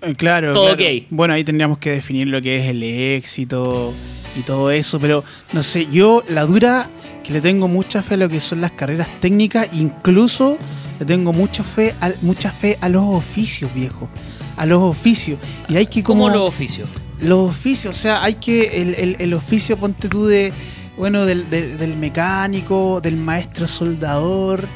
Eh, 0.02 0.14
Claro, 0.16 0.52
Todo 0.52 0.76
claro. 0.76 0.94
ok. 0.96 1.04
Bueno, 1.10 1.34
ahí 1.34 1.44
tendríamos 1.44 1.78
que 1.78 1.90
definir 1.92 2.26
lo 2.26 2.42
que 2.42 2.58
es 2.58 2.66
el 2.68 2.82
éxito 2.82 3.94
y 4.36 4.42
todo 4.42 4.70
eso, 4.70 4.98
pero 5.00 5.24
no 5.52 5.62
sé, 5.62 5.86
yo 5.90 6.22
la 6.28 6.44
dura 6.44 6.88
que 7.30 7.34
le 7.34 7.40
tengo 7.40 7.68
mucha 7.68 8.02
fe 8.02 8.14
a 8.14 8.16
lo 8.16 8.28
que 8.28 8.40
son 8.40 8.60
las 8.60 8.72
carreras 8.72 9.08
técnicas, 9.20 9.68
incluso 9.72 10.58
le 10.98 11.06
tengo 11.06 11.32
mucha 11.32 11.62
fe 11.62 11.94
a, 12.00 12.10
mucha 12.22 12.50
fe 12.50 12.76
a 12.80 12.88
los 12.88 13.04
oficios, 13.04 13.72
viejo, 13.72 14.08
a 14.56 14.66
los 14.66 14.82
oficios. 14.82 15.38
Y 15.68 15.76
hay 15.76 15.86
que 15.86 16.02
como 16.02 16.24
como 16.24 16.34
los 16.36 16.48
oficios. 16.48 16.88
los 17.20 17.50
oficios, 17.50 17.96
o 17.96 17.98
sea, 18.00 18.24
hay 18.24 18.34
que 18.34 18.82
el, 18.82 18.94
el- 18.96 19.16
el 19.20 19.34
oficio, 19.34 19.76
ponte 19.76 20.08
tú 20.08 20.26
de, 20.26 20.52
bueno, 20.96 21.24
del, 21.24 21.48
del- 21.48 21.78
del 21.78 21.96
mecánico, 21.96 23.00
del 23.00 23.14
maestro 23.16 23.68
soldador, 23.68 24.66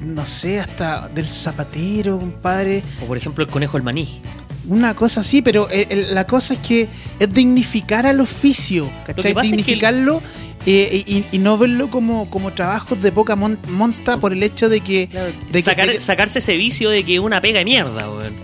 no 0.00 0.24
sé, 0.24 0.60
hasta 0.60 1.08
del 1.08 1.26
zapatero, 1.26 2.20
compadre. 2.20 2.84
O 3.02 3.06
por 3.06 3.16
ejemplo 3.16 3.42
el 3.44 3.50
conejo 3.50 3.76
del 3.76 3.82
maní. 3.82 4.20
Una 4.68 4.94
cosa 4.94 5.20
así, 5.22 5.42
pero 5.42 5.68
eh, 5.68 5.88
el- 5.90 6.14
la 6.14 6.28
cosa 6.28 6.54
es 6.54 6.60
que 6.60 6.88
es 7.18 7.34
dignificar 7.34 8.06
al 8.06 8.20
oficio, 8.20 8.88
¿cachai? 9.04 9.32
es 9.32 9.36
que 9.36 9.42
Dignificarlo 9.42 10.22
eh, 10.66 11.02
y, 11.06 11.24
y 11.32 11.38
no 11.38 11.58
verlo 11.58 11.88
como, 11.88 12.28
como 12.30 12.52
trabajos 12.52 13.00
de 13.02 13.12
poca 13.12 13.36
mon- 13.36 13.58
monta 13.68 14.16
por 14.18 14.32
el 14.32 14.42
hecho 14.42 14.68
de 14.68 14.80
que... 14.80 15.08
de 15.08 15.32
que- 15.52 15.62
Sacar- 15.62 15.86
de 15.86 15.92
que- 15.94 16.00
sacarse 16.00 16.38
ese 16.38 16.56
vicio 16.56 16.90
de 16.90 17.04
que 17.04 17.14
es 17.14 17.20
una 17.20 17.40
pega 17.40 17.58
de 17.58 17.64
mierda, 17.64 18.10
weón. 18.10 18.34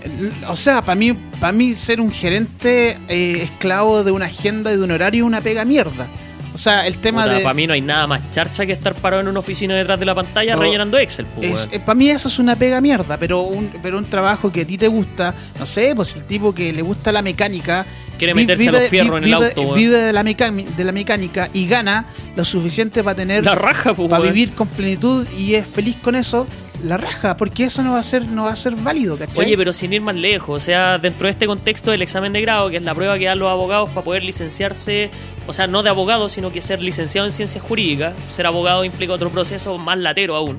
o 0.47 0.55
sea, 0.55 0.81
para 0.83 0.95
mí, 0.95 1.13
para 1.39 1.51
mí 1.53 1.73
ser 1.73 1.99
un 2.01 2.11
gerente 2.11 2.97
eh, 3.07 3.41
esclavo 3.43 4.03
de 4.03 4.11
una 4.11 4.25
agenda 4.25 4.71
y 4.71 4.77
de 4.77 4.83
un 4.83 4.91
horario 4.91 5.23
es 5.23 5.27
una 5.27 5.41
pega 5.41 5.65
mierda. 5.65 6.07
O 6.53 6.57
sea, 6.57 6.85
el 6.85 6.97
tema 6.97 7.27
de... 7.27 7.39
Para 7.39 7.53
mí 7.53 7.65
no 7.65 7.71
hay 7.71 7.79
nada 7.79 8.07
más 8.07 8.29
charcha 8.31 8.65
que 8.65 8.73
estar 8.73 8.93
parado 8.95 9.21
en 9.21 9.29
una 9.29 9.39
oficina 9.39 9.73
detrás 9.73 9.97
de 9.97 10.05
la 10.05 10.13
pantalla 10.13 10.53
No. 10.55 10.61
rellenando 10.61 10.97
Excel, 10.97 11.25
pues, 11.33 11.69
weón. 11.71 11.81
para 11.85 11.95
mí 11.95 12.09
eso 12.09 12.27
es 12.27 12.39
una 12.39 12.57
pega 12.57 12.81
mierda, 12.81 13.17
pero 13.17 13.39
un, 13.43 13.71
pero 13.81 13.97
un 13.97 14.03
trabajo 14.03 14.51
que 14.51 14.61
a 14.61 14.65
ti 14.67 14.77
te 14.77 14.89
gusta, 14.89 15.33
no 15.57 15.65
sé, 15.65 15.93
pues 15.95 16.13
el 16.17 16.25
tipo 16.25 16.53
que 16.53 16.73
le 16.73 16.81
gusta 16.81 17.13
la 17.13 17.21
mecánica, 17.21 17.85
Quiere 18.21 18.33
meterse 18.35 18.69
a 18.69 18.71
los 18.71 18.83
fierros 18.89 19.17
en 19.17 19.23
el 19.23 19.29
vive- 19.31 19.45
auto, 19.47 19.61
weón. 19.61 19.75
vive 19.75 19.97
de 19.99 20.13
la, 20.13 20.23
meca- 20.23 20.51
de 20.51 20.83
la 20.83 20.91
mecánica 20.91 21.49
y 21.53 21.65
gana 21.67 22.05
lo 22.35 22.45
suficiente 22.45 23.03
para 23.03 23.15
tener, 23.15 23.43
La 23.43 23.55
raja, 23.55 23.93
pues, 23.93 24.09
para 24.09 24.23
vivir 24.23 24.51
con 24.51 24.67
plenitud 24.67 25.27
y 25.37 25.55
es 25.55 25.65
feliz 25.67 25.95
con 26.01 26.15
eso, 26.15 26.45
la 26.83 26.97
raja, 26.97 27.35
porque 27.37 27.63
eso 27.65 27.83
no 27.83 27.93
va 27.93 27.99
a 27.99 28.03
ser, 28.03 28.25
no 28.27 28.45
va 28.45 28.51
a 28.51 28.55
ser 28.55 28.75
válido, 28.75 29.17
¿cachai? 29.17 29.45
Oye, 29.45 29.57
pero 29.57 29.71
sin 29.73 29.91
ir 29.93 30.01
más 30.01 30.15
lejos, 30.15 30.61
o 30.61 30.63
sea, 30.65 30.97
dentro 30.99 31.25
de 31.27 31.31
este 31.31 31.45
contexto 31.47 31.91
del 31.91 32.01
examen 32.01 32.31
de 32.33 32.41
grado, 32.41 32.69
que 32.69 32.77
es 32.77 32.83
la 32.83 32.93
prueba 32.95 33.17
que 33.19 33.25
dan 33.25 33.37
los 33.39 33.49
abogados 33.49 33.89
para 33.89 34.03
poder 34.03 34.23
licenciarse, 34.23 35.09
o 35.47 35.53
sea, 35.53 35.67
no 35.67 35.81
de 35.83 35.89
abogado, 35.89 36.29
sino 36.29 36.51
que 36.51 36.61
ser 36.61 36.81
licenciado 36.81 37.25
en 37.27 37.31
ciencias 37.31 37.63
jurídicas, 37.63 38.13
ser 38.29 38.45
abogado 38.47 38.83
implica 38.85 39.13
otro 39.13 39.29
proceso 39.31 39.77
más 39.77 39.97
latero 39.97 40.35
aún. 40.35 40.57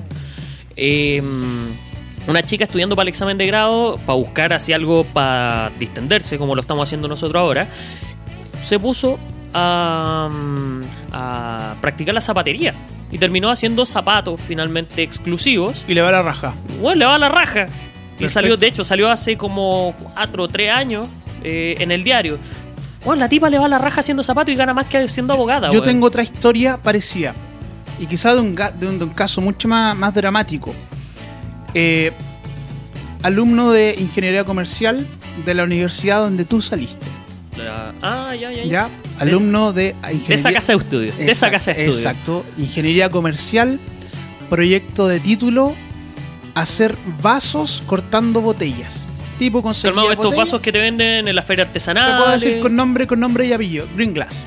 Eh, 0.75 1.21
una 2.27 2.43
chica 2.43 2.63
estudiando 2.63 2.95
para 2.95 3.03
el 3.03 3.09
examen 3.09 3.37
de 3.37 3.47
grado, 3.47 3.97
para 4.05 4.17
buscar 4.17 4.53
así 4.53 4.73
algo 4.73 5.03
para 5.05 5.71
distenderse, 5.79 6.37
como 6.37 6.55
lo 6.55 6.61
estamos 6.61 6.87
haciendo 6.87 7.07
nosotros 7.07 7.39
ahora, 7.39 7.67
se 8.61 8.79
puso 8.79 9.19
a, 9.53 10.29
a 11.11 11.75
practicar 11.81 12.13
la 12.13 12.21
zapatería 12.21 12.73
y 13.11 13.17
terminó 13.19 13.51
haciendo 13.51 13.85
zapatos 13.85 14.41
finalmente 14.41 15.03
exclusivos 15.03 15.85
y 15.87 15.93
le 15.93 16.01
va 16.01 16.11
la 16.11 16.23
raja. 16.23 16.53
bueno, 16.81 16.99
le 16.99 17.05
va 17.05 17.15
a 17.15 17.19
la 17.19 17.29
raja. 17.29 17.67
Y 18.19 18.27
salió, 18.27 18.57
de 18.57 18.67
hecho, 18.67 18.83
salió 18.83 19.09
hace 19.09 19.37
como 19.37 19.93
4 20.15 20.43
o 20.43 20.47
3 20.47 20.71
años 20.71 21.07
eh, 21.43 21.75
en 21.79 21.91
el 21.91 22.03
diario. 22.03 22.39
Bueno, 23.03 23.19
la 23.19 23.29
tipa 23.29 23.49
le 23.49 23.59
va 23.59 23.65
a 23.65 23.69
la 23.69 23.77
raja 23.77 23.99
haciendo 23.99 24.23
zapatos 24.23 24.53
y 24.53 24.55
gana 24.55 24.73
más 24.73 24.87
que 24.87 25.07
siendo 25.07 25.33
abogada. 25.33 25.69
Yo 25.71 25.81
tengo 25.81 26.07
otra 26.07 26.23
historia 26.23 26.77
parecida. 26.77 27.35
Y 27.99 28.05
quizá 28.07 28.33
de 28.33 28.41
un, 28.41 28.55
de 28.55 28.87
un, 28.87 28.97
de 28.97 29.05
un 29.05 29.11
caso 29.11 29.41
mucho 29.41 29.67
más, 29.67 29.95
más 29.95 30.13
dramático. 30.13 30.73
Eh, 31.73 32.11
alumno 33.21 33.71
de 33.71 33.95
ingeniería 33.97 34.43
comercial 34.43 35.05
de 35.45 35.53
la 35.53 35.63
universidad 35.63 36.19
donde 36.21 36.45
tú 36.45 36.61
saliste. 36.61 37.05
La- 37.57 37.93
Ah, 38.01 38.35
ya, 38.35 38.51
ya. 38.51 38.63
ya. 38.63 38.69
¿Ya? 38.69 38.89
Alumno 39.19 39.73
de 39.73 39.89
ingeniería. 40.01 40.27
De 40.27 40.35
esa 40.35 40.53
casa 40.53 40.73
de 40.73 40.77
estudios. 40.79 41.17
De 41.17 41.23
esa 41.31 41.31
Exacto, 41.47 41.51
casa 41.57 41.73
de 41.73 41.83
estudios. 41.83 41.97
Exacto. 41.99 42.45
Ingeniería 42.57 43.09
comercial, 43.09 43.79
proyecto 44.49 45.07
de 45.07 45.19
título, 45.19 45.75
hacer 46.55 46.95
vasos 47.21 47.83
cortando 47.85 48.41
botellas. 48.41 49.03
Tipo 49.39 49.61
Calmado, 49.63 50.11
estos 50.11 50.35
vasos 50.35 50.61
que 50.61 50.71
te 50.71 50.79
venden 50.79 51.27
en 51.27 51.35
la 51.35 51.41
feria 51.41 51.65
Te 51.65 51.69
artesanal. 51.69 52.17
puedo 52.21 52.31
decir 52.31 52.59
con 52.59 52.75
nombre, 52.75 53.07
con 53.07 53.19
nombre 53.19 53.45
y 53.47 53.53
apellido. 53.53 53.87
Green 53.95 54.13
Glass. 54.13 54.43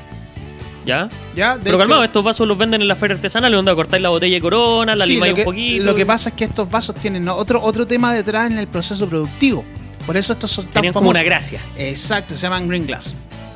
¿Ya? 0.87 1.09
¿Ya? 1.35 1.57
De 1.57 1.63
Pero 1.63 1.75
hecho- 1.75 1.79
calmado, 1.79 2.03
estos 2.03 2.23
vasos 2.23 2.47
los 2.47 2.57
venden 2.57 2.81
en 2.81 2.87
la 2.87 2.95
feria 2.95 3.15
artesanal, 3.15 3.51
donde 3.51 3.75
cortáis 3.75 4.01
la 4.01 4.09
botella 4.09 4.35
de 4.35 4.41
corona, 4.41 4.95
la 4.95 5.05
Sí, 5.05 5.11
limáis 5.13 5.33
que, 5.33 5.41
un 5.41 5.45
poquito. 5.45 5.85
Lo 5.85 5.93
que 5.95 6.05
pasa 6.05 6.29
es 6.29 6.35
que 6.35 6.45
estos 6.45 6.69
vasos 6.71 6.95
tienen 6.95 7.25
¿no? 7.25 7.35
otro, 7.35 7.61
otro 7.61 7.85
tema 7.85 8.13
detrás 8.13 8.49
en 8.49 8.57
el 8.57 8.67
proceso 8.67 9.07
productivo. 9.07 9.63
Por 10.05 10.15
eso 10.17 10.33
estos 10.33 10.49
son 10.49 10.65
tan 10.65 10.73
Tenían 10.75 10.93
como 10.93 11.09
una 11.09 11.21
gracia. 11.23 11.59
Exacto, 11.77 12.35
se 12.35 12.41
llaman 12.43 12.67
Green 12.67 12.87
Glass. 12.87 13.13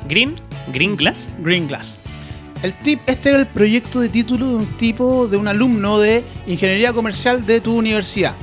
Green, 0.08 0.34
Green 0.72 0.94
Glass. 0.96 1.30
Green 1.38 1.66
Glass. 1.66 1.96
El 2.62 2.74
tip, 2.74 3.00
este 3.06 3.30
era 3.30 3.38
el 3.38 3.46
proyecto 3.46 4.00
de 4.00 4.08
título 4.10 4.46
de 4.46 4.54
un 4.56 4.66
tipo, 4.76 5.26
de 5.26 5.36
un 5.36 5.48
alumno 5.48 5.98
de 5.98 6.22
ingeniería 6.46 6.92
comercial 6.92 7.44
de 7.46 7.60
tu 7.60 7.74
universidad. 7.74 8.34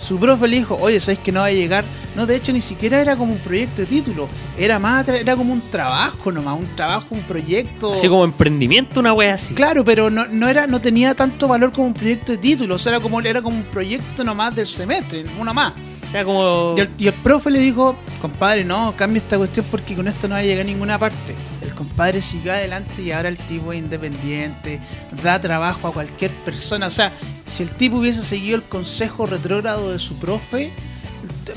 Su 0.00 0.18
profe 0.18 0.48
le 0.48 0.56
dijo, 0.56 0.76
oye, 0.80 0.98
¿sabes 0.98 1.20
que 1.20 1.30
no 1.32 1.40
va 1.40 1.46
a 1.46 1.52
llegar? 1.52 1.84
No, 2.14 2.26
de 2.26 2.36
hecho 2.36 2.52
ni 2.52 2.60
siquiera 2.60 3.00
era 3.00 3.16
como 3.16 3.32
un 3.32 3.38
proyecto 3.38 3.82
de 3.82 3.86
título, 3.86 4.28
era 4.58 4.78
más, 4.78 5.08
era 5.08 5.34
como 5.34 5.52
un 5.52 5.62
trabajo 5.70 6.30
nomás, 6.30 6.58
un 6.58 6.66
trabajo, 6.76 7.06
un 7.10 7.22
proyecto. 7.22 7.94
Así 7.94 8.08
como 8.08 8.24
emprendimiento, 8.24 9.00
una 9.00 9.12
wea 9.12 9.34
así. 9.34 9.54
Claro, 9.54 9.84
pero 9.84 10.10
no, 10.10 10.26
no 10.26 10.48
era, 10.48 10.66
no 10.66 10.80
tenía 10.80 11.14
tanto 11.14 11.48
valor 11.48 11.72
como 11.72 11.86
un 11.86 11.94
proyecto 11.94 12.32
de 12.32 12.38
título, 12.38 12.74
o 12.74 12.78
sea, 12.78 12.92
era 12.92 13.00
como, 13.00 13.20
era 13.20 13.40
como 13.40 13.56
un 13.56 13.64
proyecto 13.64 14.24
nomás 14.24 14.54
del 14.54 14.66
semestre, 14.66 15.24
uno 15.38 15.54
más. 15.54 15.72
O 16.02 16.06
sea, 16.06 16.24
como. 16.24 16.74
Y 16.76 16.80
el, 16.80 16.90
y 16.98 17.06
el 17.06 17.14
profe 17.14 17.50
le 17.50 17.60
dijo, 17.60 17.96
compadre, 18.20 18.64
no, 18.64 18.94
cambia 18.96 19.22
esta 19.22 19.38
cuestión 19.38 19.64
porque 19.70 19.94
con 19.94 20.08
esto 20.08 20.28
no 20.28 20.34
va 20.34 20.40
a 20.40 20.42
llegar 20.42 20.66
a 20.66 20.68
ninguna 20.68 20.98
parte. 20.98 21.34
El 21.62 21.72
compadre 21.74 22.20
siguió 22.20 22.52
adelante 22.52 23.02
y 23.02 23.12
ahora 23.12 23.28
el 23.28 23.38
tipo 23.38 23.72
es 23.72 23.78
independiente, 23.78 24.80
da 25.22 25.40
trabajo 25.40 25.88
a 25.88 25.92
cualquier 25.92 26.30
persona. 26.44 26.88
O 26.88 26.90
sea, 26.90 27.12
si 27.46 27.62
el 27.62 27.70
tipo 27.70 27.98
hubiese 27.98 28.22
seguido 28.22 28.56
el 28.56 28.62
consejo 28.64 29.26
retrógrado 29.26 29.92
de 29.92 29.98
su 29.98 30.16
profe, 30.16 30.72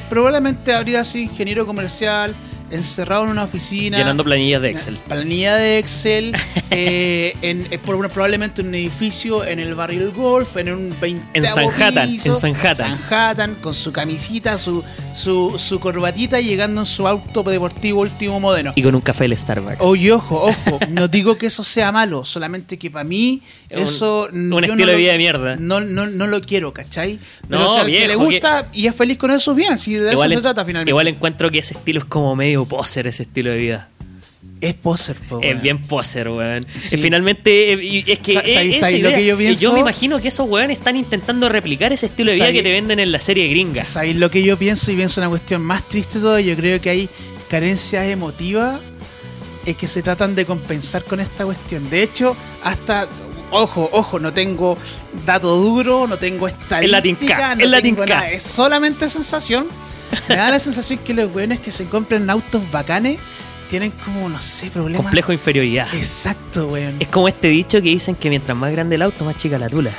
probablemente 0.10 0.74
habría 0.74 1.04
sido 1.04 1.32
ingeniero 1.32 1.66
comercial, 1.66 2.36
encerrado 2.72 3.24
en 3.26 3.30
una 3.30 3.44
oficina. 3.44 3.98
Llenando 3.98 4.24
planillas 4.24 4.62
de 4.62 4.70
Excel. 4.70 4.98
Planilla 5.08 5.56
de 5.56 5.78
Excel, 5.80 6.36
eh, 6.72 7.36
en, 7.42 7.68
eh, 7.72 7.78
probablemente 7.80 8.62
en 8.62 8.68
un 8.70 8.76
edificio 8.76 9.44
en 9.46 9.60
el 9.60 9.76
barrio 9.76 10.00
del 10.00 10.12
Golf, 10.12 10.58
en 10.58 10.72
un 10.72 10.96
20 11.00 11.24
En 11.34 11.46
Sanhattan, 11.46 12.10
en 12.10 12.20
Sanhattan. 12.36 12.92
Manhattan, 12.92 13.56
con 13.56 13.74
su 13.74 13.92
camisita, 13.92 14.58
su, 14.58 14.84
su, 15.14 15.56
su 15.58 15.80
corbatita, 15.80 16.40
llegando 16.42 16.82
en 16.82 16.86
su 16.86 17.08
auto 17.08 17.44
deportivo 17.44 18.02
último 18.02 18.40
modelo. 18.40 18.74
Y 18.76 18.84
con 18.84 18.96
un 18.96 19.02
café 19.02 19.26
del 19.26 19.38
Starbucks. 19.38 19.78
Oye, 19.80 20.12
ojo, 20.12 20.44
ojo, 20.48 20.80
no 20.90 21.08
digo 21.08 21.38
que 21.38 21.48
eso 21.48 21.64
sea 21.64 21.92
malo, 21.92 22.24
solamente 22.24 22.78
que 22.80 22.90
para 22.92 23.04
mí 23.04 23.42
un- 23.72 23.80
eso... 23.80 24.30
un 24.32 24.50
yo 24.52 24.60
estilo 24.60 24.76
no 24.76 24.86
de 24.88 24.92
lo- 24.94 24.98
vida 24.98 25.12
de 25.12 25.18
mierda. 25.18 25.56
No, 25.58 25.82
no, 25.82 26.08
no 26.08 26.28
lo 26.28 26.42
quiero, 26.42 26.74
¿cachai? 26.74 27.20
Pero 27.48 27.62
No, 27.64 27.74
si 27.74 27.80
al 27.80 27.86
que 27.86 27.92
viejo, 27.92 28.08
le 28.08 28.16
gusta 28.16 28.68
y 28.74 28.88
es 28.88 28.96
feliz 28.96 29.18
con 29.18 29.32
eso, 29.32 29.54
bien, 29.54 29.78
si 29.78 29.94
de 29.94 30.14
eso 30.14 30.24
en- 30.24 30.30
se 30.32 30.42
trata 30.42 30.66
finalmente. 30.66 30.90
igual 30.92 31.08
encuentro 31.08 31.50
que 31.52 31.60
ese 31.60 31.76
estilo 31.76 32.00
es 32.00 32.06
como 32.06 32.36
medio 32.36 32.55
poser, 32.64 33.08
ese 33.08 33.24
estilo 33.24 33.50
de 33.52 33.58
vida. 33.58 33.90
es 34.62 34.74
poser, 34.74 35.18
po, 35.18 35.42
Es 35.44 35.62
bien 35.62 35.82
poser, 35.82 36.30
weón. 36.30 36.66
Sí. 36.78 36.96
Eh, 36.96 36.98
Finalmente, 37.00 37.74
eh, 37.74 38.04
es 38.08 38.20
que 38.20 38.34
Sa- 38.36 38.40
eh, 38.40 38.54
¿sabes- 38.54 38.76
esa 38.78 38.86
sabes 38.88 39.02
lo 39.04 39.10
que 39.10 39.26
yo 39.26 39.38
pienso? 39.38 39.74
me 39.74 39.80
imagino 39.82 40.22
que 40.22 40.30
esos 40.30 40.48
weones 40.50 40.78
están 40.78 40.96
intentando 40.96 41.50
replicar 41.50 41.92
ese 41.92 42.06
estilo 42.06 42.30
de 42.32 42.36
vida 42.36 42.46
¿Sabes- 42.46 42.60
que 42.60 42.64
te 42.64 42.72
venden 42.72 43.00
en 43.02 43.12
la 43.12 43.20
serie 43.20 43.48
gringa. 43.50 43.84
¿Sabéis 43.84 44.16
lo 44.16 44.32
que 44.32 44.42
yo 44.44 44.58
pienso? 44.58 44.92
Y 44.92 44.96
pienso 44.96 45.20
una 45.20 45.30
cuestión 45.30 45.62
más 45.62 45.88
triste 45.90 46.20
todo. 46.20 46.40
Yo 46.40 46.56
creo 46.56 46.80
que 46.80 46.90
hay 46.90 47.10
carencias 47.50 48.08
emotivas 48.08 48.80
eh, 49.66 49.74
que 49.74 49.88
se 49.88 50.02
tratan 50.02 50.36
de 50.36 50.46
compensar 50.46 51.04
con 51.04 51.20
esta 51.20 51.44
cuestión. 51.44 51.90
De 51.90 52.02
hecho, 52.04 52.36
hasta. 52.64 53.08
Ojo, 53.52 53.88
ojo, 53.94 54.20
no 54.20 54.34
tengo 54.34 54.78
dato 55.26 55.56
duro, 55.58 56.08
no 56.08 56.18
tengo 56.18 56.48
estadística, 56.48 56.84
Es 56.86 56.92
la 56.92 57.02
tinca, 57.02 57.56
no 57.56 57.64
es 57.64 57.70
la 57.70 57.82
tengo 57.82 58.06
nada, 58.06 58.30
Es 58.32 58.44
solamente 58.44 59.08
sensación. 59.10 59.68
Me 60.30 60.36
da 60.36 60.50
la 60.52 60.60
sensación 60.60 61.00
que 61.00 61.14
los 61.14 61.34
weones 61.34 61.60
que 61.60 61.72
se 61.72 61.86
compran 61.88 62.30
autos 62.30 62.62
bacanes 62.72 63.18
tienen 63.70 63.92
como, 63.92 64.30
no 64.30 64.40
sé, 64.40 64.70
problemas. 64.70 65.02
Complejo 65.04 65.30
de 65.30 65.34
inferioridad. 65.36 65.88
Exacto, 65.96 66.68
weón. 66.68 66.96
Es 67.00 67.08
como 67.08 67.28
este 67.28 67.48
dicho 67.48 67.78
que 67.82 67.90
dicen 67.90 68.16
que 68.16 68.30
mientras 68.30 68.56
más 68.58 68.72
grande 68.72 68.96
el 68.96 69.02
auto, 69.02 69.26
más 69.26 69.36
chica 69.38 69.58
la 69.58 69.70
tula. 69.70 69.92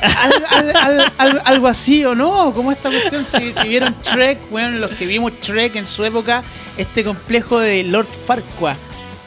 Al- 0.00 0.44
al- 0.50 0.76
al- 0.76 1.12
al- 1.18 1.42
algo 1.44 1.66
así 1.68 2.04
o 2.04 2.14
no, 2.14 2.52
como 2.52 2.70
esta 2.72 2.90
cuestión, 2.90 3.24
si, 3.26 3.54
si 3.54 3.68
vieron 3.68 3.94
Trek, 4.02 4.38
bueno, 4.50 4.78
los 4.78 4.90
que 4.90 5.06
vimos 5.06 5.32
Trek 5.40 5.76
en 5.76 5.86
su 5.86 6.04
época, 6.04 6.42
este 6.76 7.02
complejo 7.04 7.58
de 7.58 7.84
Lord 7.84 8.08
Farquaad. 8.26 8.76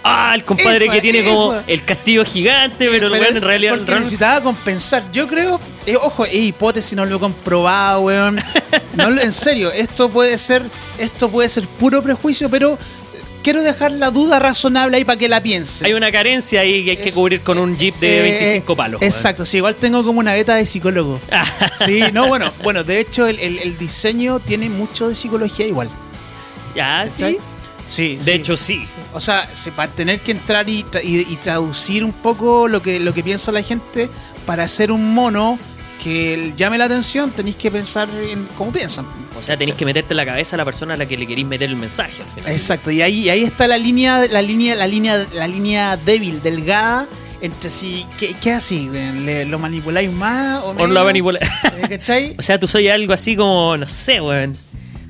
Ah, 0.04 0.34
el 0.36 0.44
compadre 0.46 0.86
Eso, 0.86 0.92
que 0.94 1.02
tiene 1.02 1.24
como 1.26 1.56
el 1.68 1.84
castillo 1.84 2.24
gigante, 2.26 2.88
pero, 2.90 3.08
el 3.08 3.14
weón 3.14 3.38
en 3.38 3.42
realidad. 3.42 3.72
porque 3.74 3.86
realmente- 3.86 4.00
necesitaba 4.00 4.42
compensar. 4.42 5.12
Yo 5.12 5.28
creo, 5.28 5.60
eh, 5.88 5.96
ojo, 5.96 6.26
es 6.26 6.36
hipótesis, 6.36 6.94
no 6.96 7.06
lo 7.06 7.16
he 7.16 7.20
comprobado, 7.20 8.02
weón. 8.02 8.38
No, 8.94 9.08
en 9.10 9.32
serio, 9.34 9.72
esto 9.72 10.10
puede 10.10 10.38
ser, 10.38 10.64
esto 11.00 11.30
puede 11.30 11.50
ser 11.50 11.68
puro 11.68 12.04
prejuicio, 12.04 12.50
pero 12.50 12.74
eh, 12.74 12.78
quiero 13.44 13.62
dejar 13.64 13.92
la 13.94 14.12
duda 14.12 14.38
razonable 14.40 14.98
ahí 14.98 15.06
para 15.06 15.18
que 15.18 15.30
la 15.30 15.42
piense. 15.42 15.86
Hay 15.86 15.94
una 15.94 16.12
carencia 16.12 16.62
ahí 16.62 16.84
que 16.84 16.92
hay 16.92 16.98
que 16.98 17.10
Es- 17.10 17.16
cubrir 17.16 17.42
con 17.42 17.58
un 17.58 17.78
jeep 17.78 17.96
de 18.00 18.20
Eh, 18.20 18.22
25 18.22 18.76
palos. 18.76 19.02
Exacto, 19.02 19.46
sí, 19.46 19.58
igual 19.58 19.76
tengo 19.76 20.04
como 20.04 20.20
una 20.20 20.34
beta 20.34 20.56
de 20.56 20.66
psicólogo. 20.66 21.20
Sí, 21.86 22.02
no, 22.14 22.28
bueno, 22.28 22.52
bueno, 22.64 22.84
de 22.84 23.00
hecho 23.00 23.26
el, 23.28 23.40
el- 23.40 23.60
el 23.60 23.78
diseño 23.78 24.40
tiene 24.40 24.70
mucho 24.70 25.08
de 25.10 25.16
psicología 25.16 25.66
igual. 25.66 25.90
Ya, 26.76 27.06
sí. 27.10 27.38
Sí, 27.90 28.16
De 28.18 28.20
sí. 28.20 28.32
hecho, 28.32 28.58
sí. 28.58 28.86
O 29.14 29.20
sea, 29.22 29.48
se- 29.54 29.72
para 29.72 29.90
tener 29.92 30.20
que 30.20 30.32
entrar 30.32 30.68
y, 30.68 30.84
tra- 30.84 31.02
y- 31.04 31.20
y 31.32 31.36
traducir 31.38 32.04
un 32.04 32.12
poco 32.12 32.68
lo 32.68 32.82
que, 32.82 33.00
lo 33.00 33.14
que 33.14 33.24
piensa 33.24 33.52
la 33.54 33.62
gente 33.64 34.10
para 34.46 34.64
hacer 34.64 34.92
un 34.92 35.14
mono 35.14 35.58
que 36.04 36.54
llame 36.56 36.78
la 36.78 36.86
atención, 36.86 37.32
tenéis 37.32 37.56
que 37.56 37.70
pensar 37.72 38.08
en 38.10 38.46
cómo 38.58 38.72
piensan. 38.72 39.06
O 39.38 39.42
sea, 39.42 39.58
tenéis 39.58 39.76
que 39.78 39.86
meterte 39.86 40.14
en 40.14 40.18
la 40.18 40.26
cabeza 40.26 40.56
a 40.56 40.58
la 40.58 40.66
persona 40.66 40.94
a 40.96 40.98
la 40.98 41.06
que 41.06 41.18
le 41.18 41.28
queréis 41.28 41.48
meter 41.48 41.70
el 41.70 41.76
mensaje 41.76 42.22
al 42.24 42.28
final. 42.30 42.52
Exacto, 42.52 42.90
y 42.92 43.02
ahí, 43.02 43.30
ahí 43.30 43.44
está 43.44 43.68
la 43.68 43.78
línea, 43.78 44.26
la 44.30 44.42
línea, 44.42 44.76
la 44.76 44.88
línea, 44.88 45.26
la 45.34 45.48
línea 45.48 45.98
débil, 45.98 46.42
delgada, 46.42 47.08
entre 47.42 47.70
si, 47.70 48.06
¿qué, 48.20 48.34
qué 48.42 48.54
así? 48.54 48.90
¿Le- 48.90 49.46
¿Lo 49.46 49.60
manipuláis 49.60 50.12
más 50.12 50.64
o 50.64 50.74
manipula- 50.74 51.40
Eh, 51.78 51.88
¿Cachai? 51.90 52.36
O 52.40 52.42
sea, 52.42 52.60
tú 52.60 52.68
soy 52.68 52.88
algo 52.88 53.14
así 53.14 53.36
como, 53.36 53.78
no 53.78 53.88
sé, 53.88 54.20
weón. 54.22 54.56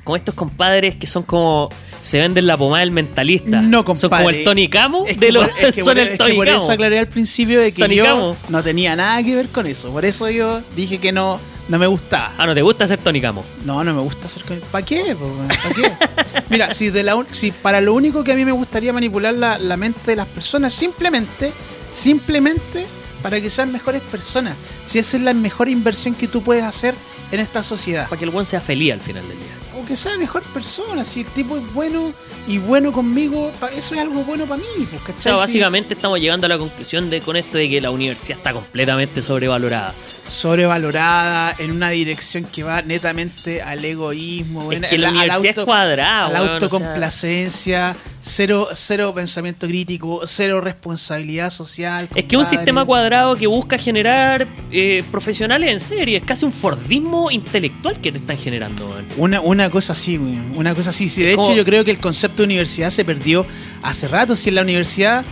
Como 0.04 0.16
estos 0.16 0.34
compadres 0.34 0.96
que 0.96 1.06
son 1.06 1.22
como. 1.22 1.68
Se 2.08 2.18
venden 2.18 2.46
la 2.46 2.56
pomada 2.56 2.80
del 2.80 2.90
mentalista. 2.90 3.60
No, 3.60 3.78
Son 3.78 3.84
compadre. 3.84 4.24
como 4.24 4.30
el 4.30 4.44
Tony 4.44 4.68
Camo 4.68 5.04
Es 5.06 5.20
de 5.20 5.26
que 5.26 5.32
los. 5.32 5.48
por- 5.48 5.60
es 5.60 5.74
que 5.74 5.82
son 5.84 5.84
por- 5.84 5.98
el 5.98 6.04
es 6.04 6.10
que 6.12 6.16
Tony 6.18 6.36
por 6.36 6.46
Camo. 6.46 6.62
eso 6.62 6.72
aclaré 6.72 6.98
al 6.98 7.08
principio 7.08 7.60
de 7.60 7.72
que 7.72 7.82
Tony 7.82 7.96
yo 7.96 8.04
Camo. 8.04 8.36
no 8.48 8.62
tenía 8.62 8.96
nada 8.96 9.22
que 9.22 9.34
ver 9.36 9.48
con 9.48 9.66
eso. 9.66 9.90
Por 9.90 10.04
eso 10.04 10.30
yo 10.30 10.62
dije 10.74 10.98
que 10.98 11.12
no, 11.12 11.38
no 11.68 11.78
me 11.78 11.86
gustaba. 11.86 12.32
Ah, 12.38 12.46
¿no 12.46 12.54
te 12.54 12.62
gusta 12.62 12.86
ser 12.88 12.98
Tony 12.98 13.20
Camo? 13.20 13.44
No, 13.64 13.84
no 13.84 13.92
me 13.94 14.00
gusta 14.00 14.26
con 14.46 14.58
¿Para 14.72 14.84
qué? 14.86 15.14
¿Para 15.16 15.74
qué? 15.74 15.92
Mira, 16.48 16.70
si, 16.70 16.88
de 16.88 17.02
la, 17.02 17.14
un- 17.14 17.26
si 17.30 17.52
para 17.52 17.80
lo 17.82 17.92
único 17.92 18.24
que 18.24 18.32
a 18.32 18.34
mí 18.36 18.44
me 18.46 18.52
gustaría 18.52 18.90
manipular 18.92 19.34
la, 19.34 19.58
la 19.58 19.76
mente 19.76 20.00
de 20.06 20.16
las 20.16 20.26
personas, 20.28 20.72
simplemente, 20.72 21.52
simplemente 21.90 22.86
para 23.22 23.40
que 23.40 23.50
sean 23.50 23.70
mejores 23.72 24.00
personas. 24.00 24.54
Si 24.84 24.98
esa 24.98 25.16
es 25.18 25.22
la 25.22 25.34
mejor 25.34 25.68
inversión 25.68 26.14
que 26.14 26.28
tú 26.28 26.42
puedes 26.42 26.64
hacer 26.64 26.94
en 27.32 27.40
esta 27.40 27.62
sociedad. 27.62 28.08
Para 28.08 28.18
que 28.18 28.24
el 28.24 28.30
weón 28.30 28.46
sea 28.46 28.60
feliz 28.60 28.92
al 28.94 29.00
final 29.00 29.28
del 29.28 29.36
día. 29.36 29.48
Que 29.88 29.96
sea 29.96 30.18
mejor 30.18 30.42
persona. 30.52 31.02
Si 31.02 31.20
el 31.22 31.26
tipo 31.28 31.56
es 31.56 31.72
bueno 31.72 32.12
y 32.46 32.58
bueno 32.58 32.92
conmigo, 32.92 33.50
eso 33.74 33.94
es 33.94 34.00
algo 34.00 34.22
bueno 34.22 34.44
para 34.44 34.60
mí. 34.60 34.66
pues, 34.90 35.16
O 35.18 35.20
sea, 35.20 35.32
Si- 35.32 35.38
básicamente 35.38 35.94
estamos 35.94 36.20
llegando 36.20 36.44
a 36.44 36.48
la 36.50 36.58
conclusión 36.58 37.08
de 37.08 37.22
con 37.22 37.36
esto 37.36 37.56
de 37.56 37.70
que 37.70 37.80
la 37.80 37.90
universidad 37.90 38.36
está 38.38 38.52
completamente 38.52 39.22
sobrevalorada. 39.22 39.94
Sobrevalorada 40.28 41.54
en 41.58 41.70
una 41.70 41.90
dirección 41.90 42.44
que 42.44 42.62
va 42.62 42.82
netamente 42.82 43.62
al 43.62 43.84
egoísmo, 43.84 44.66
weón, 44.66 44.84
es 44.84 44.90
que 44.90 44.98
la 44.98 45.08
al 45.08 45.30
auto- 45.30 45.48
es 45.48 45.58
cuadrada, 45.60 46.26
a 46.26 46.30
la 46.30 46.42
weón, 46.42 46.42
o 46.42 46.46
sea, 46.46 46.54
autocomplacencia, 46.54 47.96
cero, 48.20 48.68
cero 48.74 49.12
pensamiento 49.14 49.66
crítico, 49.66 50.22
cero 50.26 50.60
responsabilidad 50.60 51.50
social. 51.50 52.08
Es 52.14 52.24
que 52.24 52.36
un 52.36 52.42
compadre. 52.42 52.58
sistema 52.58 52.84
cuadrado 52.84 53.36
que 53.36 53.46
busca 53.46 53.78
generar 53.78 54.46
eh, 54.70 55.02
profesionales 55.10 55.70
en 55.70 55.80
serie, 55.80 56.18
es 56.18 56.24
casi 56.24 56.44
un 56.44 56.52
Fordismo 56.52 57.30
intelectual 57.30 58.00
que 58.00 58.12
te 58.12 58.18
están 58.18 58.38
generando. 58.38 59.02
Una, 59.16 59.40
una 59.40 59.70
cosa 59.70 59.92
así, 59.92 60.16
una 60.16 60.74
cosa 60.74 60.90
así. 60.90 61.08
Sí, 61.08 61.22
de 61.22 61.32
hecho, 61.32 61.54
yo 61.54 61.64
creo 61.64 61.84
que 61.84 61.90
el 61.90 61.98
concepto 61.98 62.42
de 62.42 62.44
universidad 62.46 62.90
se 62.90 63.04
perdió 63.04 63.46
hace 63.82 64.08
rato. 64.08 64.34
Si 64.36 64.48
en 64.50 64.56
la 64.56 64.62
universidad 64.62 65.24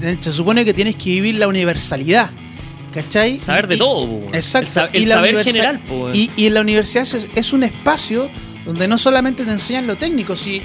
eh, 0.00 0.16
se 0.20 0.32
supone 0.32 0.64
que 0.64 0.72
tienes 0.74 0.96
que 0.96 1.10
vivir 1.10 1.36
la 1.36 1.48
universalidad. 1.48 2.30
¿Cachai? 2.92 3.38
Saber 3.38 3.66
de 3.66 3.76
todo, 3.76 4.06
po. 4.06 4.34
Exacto. 4.34 4.88
El 4.92 5.02
y 5.02 5.06
la 5.06 5.14
saber 5.16 5.44
general, 5.44 5.80
po, 5.80 6.10
y, 6.12 6.30
y 6.36 6.46
en 6.46 6.54
la 6.54 6.60
universidad 6.60 7.02
es, 7.02 7.28
es 7.34 7.52
un 7.52 7.62
espacio 7.64 8.30
donde 8.64 8.86
no 8.86 8.98
solamente 8.98 9.44
te 9.44 9.50
enseñan 9.50 9.86
lo 9.86 9.96
técnico, 9.96 10.36
si 10.36 10.62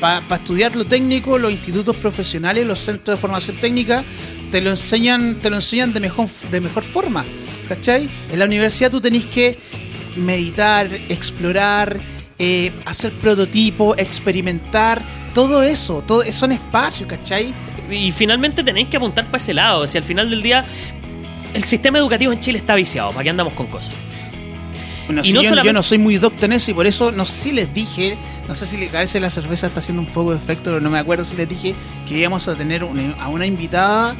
para 0.00 0.36
estudiar 0.36 0.76
lo 0.76 0.84
técnico, 0.84 1.38
los 1.38 1.50
institutos 1.50 1.96
profesionales, 1.96 2.66
los 2.66 2.78
centros 2.78 3.18
de 3.18 3.20
formación 3.20 3.58
técnica, 3.58 4.04
te 4.50 4.60
lo 4.60 4.70
enseñan, 4.70 5.40
te 5.40 5.50
lo 5.50 5.56
enseñan 5.56 5.92
de 5.92 6.00
mejor, 6.00 6.28
de 6.50 6.60
mejor 6.60 6.82
forma. 6.82 7.24
¿Cachai? 7.68 8.08
En 8.30 8.38
la 8.38 8.46
universidad 8.46 8.90
tú 8.90 9.00
tenés 9.00 9.26
que 9.26 9.58
meditar, 10.16 10.88
explorar, 11.08 12.00
eh, 12.38 12.72
hacer 12.86 13.12
prototipos, 13.20 13.98
experimentar, 13.98 15.02
todo 15.34 15.62
eso, 15.62 16.02
todo 16.06 16.22
son 16.32 16.52
espacios, 16.52 17.08
¿cachai? 17.08 17.52
Y 17.90 18.10
finalmente 18.10 18.62
tenéis 18.62 18.88
que 18.88 18.96
apuntar 18.96 19.26
para 19.26 19.36
ese 19.36 19.54
lado. 19.54 19.86
Si 19.86 19.98
al 19.98 20.04
final 20.04 20.30
del 20.30 20.42
día 20.42 20.64
el 21.54 21.64
sistema 21.64 21.98
educativo 21.98 22.32
en 22.32 22.40
Chile 22.40 22.58
está 22.58 22.74
viciado, 22.74 23.10
¿para 23.10 23.24
qué 23.24 23.30
andamos 23.30 23.52
con 23.54 23.66
cosas? 23.66 23.94
Bueno, 25.06 25.22
Y 25.22 25.24
si 25.24 25.32
no 25.32 25.40
yo, 25.42 25.48
solamente- 25.48 25.68
yo 25.68 25.72
no 25.72 25.82
soy 25.82 25.98
muy 25.98 26.18
docto 26.18 26.44
en 26.44 26.52
eso 26.52 26.70
y 26.70 26.74
por 26.74 26.86
eso 26.86 27.10
no 27.12 27.24
sé 27.24 27.32
si 27.44 27.52
les 27.52 27.72
dije, 27.72 28.18
no 28.46 28.54
sé 28.54 28.66
si 28.66 28.76
le 28.76 28.88
parece 28.88 29.18
la 29.20 29.30
cerveza 29.30 29.66
está 29.68 29.80
haciendo 29.80 30.02
un 30.02 30.08
poco 30.08 30.32
de 30.32 30.36
efecto, 30.36 30.64
pero 30.64 30.80
no 30.80 30.90
me 30.90 30.98
acuerdo 30.98 31.24
si 31.24 31.34
les 31.36 31.48
dije 31.48 31.74
que 32.06 32.18
íbamos 32.18 32.46
a 32.48 32.54
tener 32.56 32.84
una- 32.84 33.14
a 33.22 33.28
una 33.28 33.46
invitada 33.46 34.14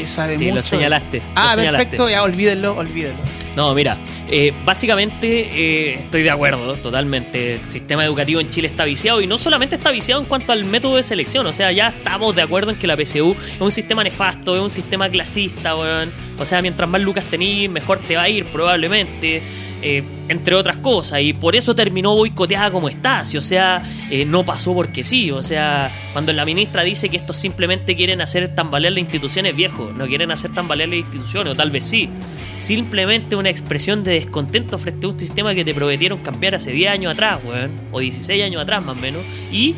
que 0.00 0.06
sabe 0.06 0.36
Sí, 0.36 0.44
mucho. 0.44 0.56
lo 0.56 0.62
señalaste, 0.62 1.18
lo 1.18 1.24
Ah, 1.34 1.54
señalaste. 1.54 1.84
perfecto, 1.84 2.08
ya 2.10 2.22
olvídenlo, 2.22 2.76
olvídenlo. 2.76 3.20
No, 3.56 3.72
mira, 3.74 3.98
eh, 4.30 4.52
básicamente 4.64 5.26
eh, 5.54 5.94
estoy 6.00 6.22
de 6.22 6.30
acuerdo 6.30 6.74
totalmente. 6.76 7.54
El 7.54 7.60
sistema 7.60 8.04
educativo 8.04 8.40
en 8.40 8.50
Chile 8.50 8.66
está 8.68 8.84
viciado 8.84 9.20
y 9.20 9.26
no 9.26 9.38
solamente 9.38 9.76
está 9.76 9.90
viciado 9.92 10.20
en 10.20 10.26
cuanto 10.26 10.52
al 10.52 10.64
método 10.64 10.96
de 10.96 11.02
selección, 11.02 11.46
o 11.46 11.52
sea, 11.52 11.70
ya 11.72 11.88
estamos 11.88 12.34
de 12.34 12.42
acuerdo 12.42 12.70
en 12.72 12.76
que 12.78 12.86
la 12.86 12.96
PSU 12.96 13.32
es 13.54 13.60
un 13.60 13.70
sistema 13.70 14.02
nefasto, 14.02 14.54
es 14.56 14.60
un 14.60 14.70
sistema 14.70 15.08
clasista, 15.08 15.76
weón. 15.76 16.12
O 16.38 16.44
sea, 16.44 16.60
mientras 16.62 16.88
más 16.90 17.00
lucas 17.00 17.24
tenís, 17.24 17.70
mejor 17.70 18.00
te 18.00 18.16
va 18.16 18.22
a 18.22 18.28
ir 18.28 18.44
probablemente. 18.46 19.42
Eh, 19.86 20.02
entre 20.30 20.54
otras 20.54 20.78
cosas, 20.78 21.20
y 21.20 21.34
por 21.34 21.54
eso 21.54 21.74
terminó 21.74 22.16
boicoteada 22.16 22.70
como 22.70 22.88
está, 22.88 23.22
si, 23.26 23.36
o 23.36 23.42
sea, 23.42 23.82
eh, 24.10 24.24
no 24.24 24.42
pasó 24.42 24.72
porque 24.72 25.04
sí, 25.04 25.30
o 25.30 25.42
sea, 25.42 25.92
cuando 26.14 26.32
la 26.32 26.46
ministra 26.46 26.82
dice 26.82 27.10
que 27.10 27.18
estos 27.18 27.36
simplemente 27.36 27.94
quieren 27.94 28.22
hacer 28.22 28.54
tambalear 28.54 28.94
las 28.94 29.02
instituciones, 29.02 29.54
viejo, 29.54 29.92
no 29.94 30.06
quieren 30.06 30.30
hacer 30.30 30.54
tambalear 30.54 30.88
las 30.88 31.00
instituciones, 31.00 31.52
o 31.52 31.56
tal 31.56 31.70
vez 31.70 31.84
sí, 31.84 32.08
simplemente 32.56 33.36
una 33.36 33.50
expresión 33.50 34.02
de 34.04 34.12
descontento 34.12 34.78
frente 34.78 35.04
a 35.04 35.10
un 35.10 35.20
sistema 35.20 35.54
que 35.54 35.66
te 35.66 35.74
prometieron 35.74 36.20
cambiar 36.20 36.54
hace 36.54 36.72
10 36.72 36.90
años 36.90 37.12
atrás, 37.12 37.40
weón, 37.44 37.70
o 37.92 38.00
16 38.00 38.42
años 38.42 38.62
atrás 38.62 38.82
más 38.82 38.96
o 38.96 39.00
menos, 39.00 39.20
y 39.52 39.74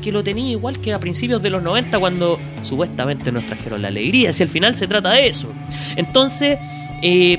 que 0.00 0.12
lo 0.12 0.24
tenía 0.24 0.50
igual 0.50 0.80
que 0.80 0.94
a 0.94 0.98
principios 0.98 1.42
de 1.42 1.50
los 1.50 1.62
90 1.62 1.98
cuando 1.98 2.40
supuestamente 2.62 3.30
nos 3.30 3.44
trajeron 3.44 3.82
la 3.82 3.88
alegría, 3.88 4.32
si 4.32 4.44
al 4.44 4.48
final 4.48 4.74
se 4.74 4.86
trata 4.86 5.10
de 5.10 5.28
eso. 5.28 5.52
Entonces, 5.96 6.58
eh, 7.02 7.36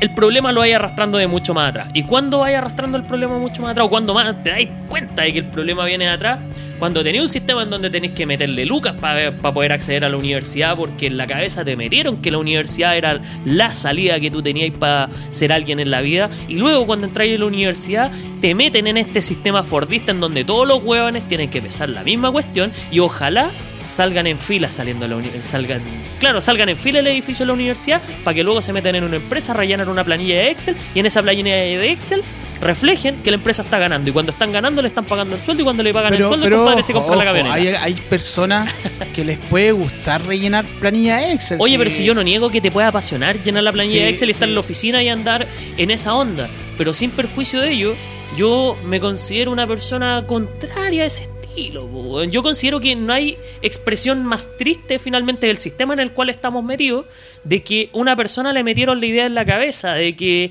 el 0.00 0.10
problema 0.10 0.52
lo 0.52 0.60
vaya 0.60 0.76
arrastrando 0.76 1.18
de 1.18 1.26
mucho 1.26 1.54
más 1.54 1.70
atrás. 1.70 1.88
¿Y 1.94 2.02
cuando 2.02 2.40
vaya 2.40 2.58
arrastrando 2.58 2.98
el 2.98 3.04
problema 3.04 3.38
mucho 3.38 3.62
más 3.62 3.70
atrás? 3.72 3.86
O 3.86 3.90
cuando 3.90 4.12
más 4.14 4.42
te 4.42 4.50
dais 4.50 4.68
cuenta 4.88 5.22
de 5.22 5.32
que 5.32 5.38
el 5.40 5.46
problema 5.46 5.84
viene 5.84 6.04
de 6.04 6.10
atrás, 6.10 6.38
cuando 6.78 7.02
tenéis 7.02 7.22
un 7.22 7.28
sistema 7.28 7.62
en 7.62 7.70
donde 7.70 7.88
tenéis 7.88 8.12
que 8.12 8.26
meterle 8.26 8.66
lucas 8.66 8.94
para 9.00 9.32
poder 9.32 9.72
acceder 9.72 10.04
a 10.04 10.08
la 10.10 10.16
universidad, 10.16 10.76
porque 10.76 11.06
en 11.06 11.16
la 11.16 11.26
cabeza 11.26 11.64
te 11.64 11.76
metieron 11.76 12.20
que 12.20 12.30
la 12.30 12.38
universidad 12.38 12.96
era 12.96 13.20
la 13.46 13.72
salida 13.72 14.20
que 14.20 14.30
tú 14.30 14.42
tenías 14.42 14.74
para 14.78 15.08
ser 15.30 15.52
alguien 15.52 15.80
en 15.80 15.90
la 15.90 16.02
vida, 16.02 16.28
y 16.48 16.56
luego 16.56 16.86
cuando 16.86 17.06
entráis 17.06 17.34
en 17.34 17.40
la 17.40 17.46
universidad, 17.46 18.12
te 18.40 18.54
meten 18.54 18.86
en 18.86 18.98
este 18.98 19.22
sistema 19.22 19.62
fordista 19.62 20.12
en 20.12 20.20
donde 20.20 20.44
todos 20.44 20.68
los 20.68 20.82
huevones 20.82 21.26
tienen 21.28 21.48
que 21.48 21.62
pesar 21.62 21.88
la 21.88 22.02
misma 22.02 22.30
cuestión, 22.30 22.70
y 22.90 22.98
ojalá 22.98 23.50
salgan 23.86 24.26
en 24.26 24.38
fila 24.38 24.70
saliendo 24.70 25.08
de 25.08 25.14
la 25.14 25.42
salgan 25.42 25.82
claro 26.18 26.40
salgan 26.40 26.68
en 26.68 26.76
fila 26.76 27.00
el 27.00 27.06
edificio 27.06 27.44
de 27.44 27.48
la 27.48 27.54
universidad 27.54 28.02
para 28.24 28.34
que 28.34 28.42
luego 28.42 28.62
se 28.62 28.72
metan 28.72 28.94
en 28.94 29.04
una 29.04 29.16
empresa 29.16 29.52
rellenan 29.52 29.88
una 29.88 30.04
planilla 30.04 30.36
de 30.36 30.50
Excel 30.50 30.76
y 30.94 31.00
en 31.00 31.06
esa 31.06 31.22
planilla 31.22 31.54
de 31.54 31.90
Excel 31.90 32.22
reflejen 32.60 33.22
que 33.22 33.30
la 33.30 33.36
empresa 33.36 33.62
está 33.62 33.78
ganando 33.78 34.08
y 34.08 34.12
cuando 34.12 34.32
están 34.32 34.50
ganando 34.50 34.80
le 34.80 34.88
están 34.88 35.04
pagando 35.04 35.36
el 35.36 35.42
sueldo 35.42 35.62
y 35.62 35.64
cuando 35.64 35.82
le 35.82 35.92
pagan 35.92 36.14
el 36.14 36.22
sueldo 36.22 36.46
el 36.46 36.52
compadre 36.54 36.82
se 36.82 36.92
compra 36.92 37.16
la 37.16 37.24
camioneta 37.24 37.54
hay, 37.54 37.68
hay 37.68 37.94
personas 37.94 38.72
que 39.14 39.24
les 39.24 39.38
puede 39.38 39.72
gustar 39.72 40.26
rellenar 40.26 40.64
planilla 40.80 41.32
Excel. 41.32 41.58
Oye, 41.60 41.72
sí. 41.72 41.78
pero 41.78 41.90
si 41.90 42.04
yo 42.04 42.14
no 42.14 42.22
niego 42.22 42.50
que 42.50 42.60
te 42.60 42.70
pueda 42.70 42.88
apasionar 42.88 43.42
llenar 43.42 43.62
la 43.62 43.72
planilla 43.72 43.98
Sí, 43.98 44.00
de 44.00 44.08
Excel 44.08 44.28
y 44.28 44.32
estar 44.32 44.48
en 44.48 44.54
la 44.54 44.60
oficina 44.60 45.02
y 45.02 45.08
andar 45.08 45.46
en 45.76 45.90
esa 45.90 46.14
onda. 46.14 46.48
Pero 46.76 46.92
sin 46.92 47.10
perjuicio 47.10 47.60
de 47.60 47.72
ello, 47.72 47.94
yo 48.36 48.76
me 48.84 49.00
considero 49.00 49.52
una 49.52 49.66
persona 49.66 50.24
contraria 50.26 51.04
a 51.04 51.06
ese 51.06 51.24
weón. 51.56 52.30
Yo 52.30 52.42
considero 52.42 52.80
que 52.80 52.94
no 52.94 53.12
hay 53.12 53.36
expresión 53.62 54.24
más 54.24 54.56
triste 54.58 54.98
finalmente 54.98 55.46
del 55.46 55.58
sistema 55.58 55.94
en 55.94 56.00
el 56.00 56.12
cual 56.12 56.28
estamos 56.28 56.62
metidos 56.62 57.06
de 57.44 57.62
que 57.62 57.90
una 57.92 58.14
persona 58.16 58.52
le 58.52 58.62
metieron 58.62 59.00
la 59.00 59.06
idea 59.06 59.26
en 59.26 59.34
la 59.34 59.44
cabeza 59.44 59.94
de 59.94 60.14
que 60.14 60.50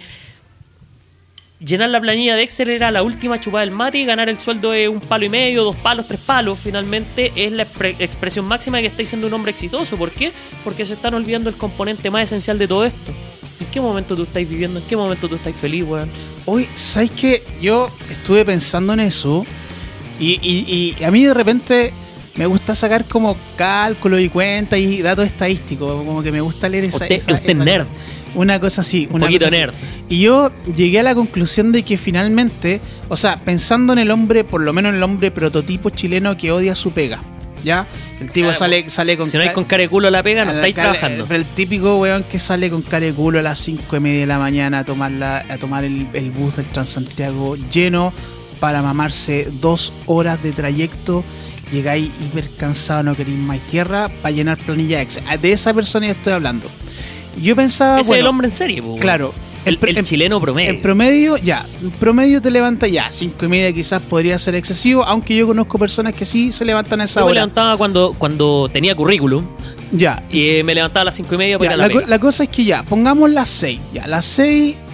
llenar 1.60 1.90
la 1.90 2.02
planilla 2.02 2.36
de 2.36 2.44
Excel 2.44 2.70
era 2.70 2.92
la 2.92 3.02
última 3.02 3.40
chupada 3.40 3.62
del 3.62 3.72
mate 3.72 4.00
y 4.00 4.06
ganar 4.06 4.30
el 4.30 4.38
sueldo 4.38 4.72
de 4.72 4.90
un 4.90 5.00
palo 5.00 5.26
y 5.26 5.30
medio, 5.30 5.64
dos 5.64 5.76
palos, 5.76 6.08
tres 6.08 6.20
palos, 6.20 6.60
finalmente 6.60 7.32
es 7.36 7.52
la 7.52 7.66
expre- 7.66 7.96
expresión 8.00 8.46
máxima 8.46 8.78
de 8.78 8.84
que 8.84 8.88
estáis 8.88 9.10
siendo 9.10 9.28
un 9.28 9.34
hombre 9.34 9.52
exitoso. 9.52 9.98
¿Por 9.98 10.12
qué? 10.12 10.32
Porque 10.64 10.86
se 10.86 10.94
están 10.94 11.14
olvidando 11.14 11.50
el 11.50 11.56
componente 11.56 12.10
más 12.10 12.24
esencial 12.24 12.60
de 12.60 12.68
todo 12.68 12.86
esto. 12.86 13.12
¿En 13.62 13.68
qué 13.68 13.80
momento 13.80 14.16
tú 14.16 14.24
estáis 14.24 14.50
viviendo? 14.50 14.80
¿En 14.80 14.86
qué 14.86 14.98
momento 14.98 15.30
tú 15.30 15.36
estás 15.36 15.56
feliz, 15.56 15.86
weón? 15.86 16.10
Hoy, 16.46 16.68
¿sabes 16.76 17.12
qué? 17.12 17.44
Yo 17.62 17.90
estuve 18.12 18.44
pensando 18.44 18.94
en 18.94 19.00
eso 19.00 19.46
y, 20.20 20.40
y- 20.42 20.96
y 21.00 21.04
a 21.04 21.12
mí 21.12 21.24
de 21.26 21.34
repente 21.34 21.94
me 22.36 22.46
gusta 22.46 22.76
sacar 22.76 23.06
como 23.06 23.38
cálculo 23.56 24.20
y 24.20 24.30
cuenta 24.30 24.78
y 24.78 25.02
datos 25.02 25.26
estadísticos, 25.26 26.04
como 26.04 26.22
que 26.22 26.32
me 26.32 26.42
gusta 26.42 26.68
leer 26.70 26.86
esa... 26.86 27.04
Usted, 27.06 27.12
esa- 27.16 27.34
usted 27.34 27.50
esa- 27.52 27.64
nerd. 27.66 27.88
Una 28.36 28.60
cosa 28.60 28.82
así. 28.82 29.08
Un 29.10 29.16
una 29.18 29.28
poquito 29.28 29.46
así. 29.48 29.56
nerd. 29.56 29.74
Y 30.10 30.20
yo 30.22 30.52
llegué 30.76 31.00
a 31.00 31.04
la 31.04 31.16
conclusión 31.16 31.72
de 31.72 31.84
que 31.84 31.98
finalmente, 31.98 32.82
o 33.08 33.16
sea, 33.16 33.38
pensando 33.40 33.94
en 33.94 34.00
el 34.00 34.12
hombre, 34.12 34.44
por 34.44 34.60
lo 34.62 34.74
menos 34.74 34.90
en 34.90 34.96
el 34.98 35.04
hombre 35.04 35.32
prototipo 35.32 35.90
chileno 35.90 36.36
que 36.36 36.52
odia 36.52 36.76
su 36.76 36.92
pega, 36.92 37.22
¿ya? 37.64 37.88
El 38.20 38.30
tipo 38.32 38.48
O 38.48 38.52
sea, 38.52 38.60
sale, 38.60 38.90
sale 38.90 39.16
con... 39.18 39.28
Si 39.30 39.38
no 39.38 39.44
hay 39.44 39.54
con 39.54 39.64
cara 39.64 39.84
de 39.84 39.90
culo 39.90 40.10
la 40.10 40.22
pega, 40.22 40.44
no 40.44 40.52
estáis 40.52 40.76
trabajando. 40.76 41.26
El 41.34 41.46
típico 41.46 41.98
weón 41.98 42.24
que 42.24 42.38
sale 42.38 42.70
con 42.70 42.82
cara 42.82 43.06
de 43.06 43.14
culo 43.14 43.40
a 43.40 43.42
las 43.42 43.58
5 43.60 43.96
y 43.96 44.00
media 44.02 44.20
de 44.20 44.28
la 44.28 44.38
mañana 44.38 44.80
a 44.80 44.84
tomar, 44.86 45.12
la, 45.12 45.38
a 45.38 45.58
tomar 45.58 45.86
el, 45.86 46.06
el 46.12 46.30
bus 46.32 46.58
del 46.58 46.66
Transantiago 46.66 47.56
lleno 47.56 48.12
para 48.66 48.82
mamarse 48.82 49.48
dos 49.62 49.94
horas 50.08 50.42
de 50.42 50.52
trayecto. 50.52 51.24
Llegáis 51.72 52.10
hiper 52.20 52.50
cansado, 52.58 53.04
no 53.04 53.16
queréis 53.16 53.38
más 53.38 53.60
guerra 53.72 54.10
para 54.24 54.34
llenar 54.34 54.58
planilla 54.58 55.04
ex. 55.04 55.20
De 55.40 55.52
esa 55.52 55.72
persona 55.72 56.08
ya 56.08 56.14
estoy 56.14 56.34
hablando. 56.34 56.66
Yo 57.40 57.56
pensaba, 57.56 58.00
Ese 58.00 58.14
es 58.14 58.20
el 58.22 58.26
hombre 58.26 58.48
en 58.48 58.52
serie, 58.52 58.82
weón. 58.82 58.98
claro, 58.98 59.36
El, 59.66 59.80
pr- 59.80 59.96
el 59.96 60.04
chileno 60.04 60.42
promedio. 60.42 60.72
en 60.72 60.82
promedio, 60.82 61.38
ya, 61.38 61.64
promedio 62.00 62.42
te 62.42 62.50
levanta 62.50 62.88
ya, 62.88 63.12
cinco 63.12 63.46
y 63.46 63.50
media 63.50 63.72
quizás 63.72 64.02
podría 64.02 64.40
ser 64.40 64.56
excesivo, 64.56 65.04
aunque 65.04 65.36
yo 65.36 65.46
conozco 65.46 65.78
personas 65.78 66.16
que 66.16 66.26
sí 66.26 66.52
se 66.52 66.66
levantan 66.66 67.02
a 67.02 67.04
esa 67.04 67.20
Yo 67.20 67.28
me 67.28 67.32
hora. 67.34 67.42
levantaba 67.42 67.78
cuando, 67.78 68.16
cuando 68.18 68.68
tenía 68.74 68.96
currículum 68.96 69.46
Ya, 69.92 70.24
y 70.32 70.50
eh, 70.50 70.64
me 70.64 70.74
levantaba 70.74 71.02
a 71.02 71.06
las 71.06 71.16
cinco 71.16 71.36
y 71.36 71.38
media 71.38 71.60
para 71.60 71.70
Ya, 71.70 71.76
ir 71.76 71.82
a 71.84 71.88
la, 71.88 71.94
la, 71.94 72.02
co- 72.02 72.08
la 72.08 72.20
cosa 72.20 72.44
es 72.46 72.50
que 72.50 72.64
ya, 72.64 72.82
pongamos 72.82 73.30
las 73.30 73.48
6. 73.50 73.80
Ya, 73.94 74.08
las 74.08 74.26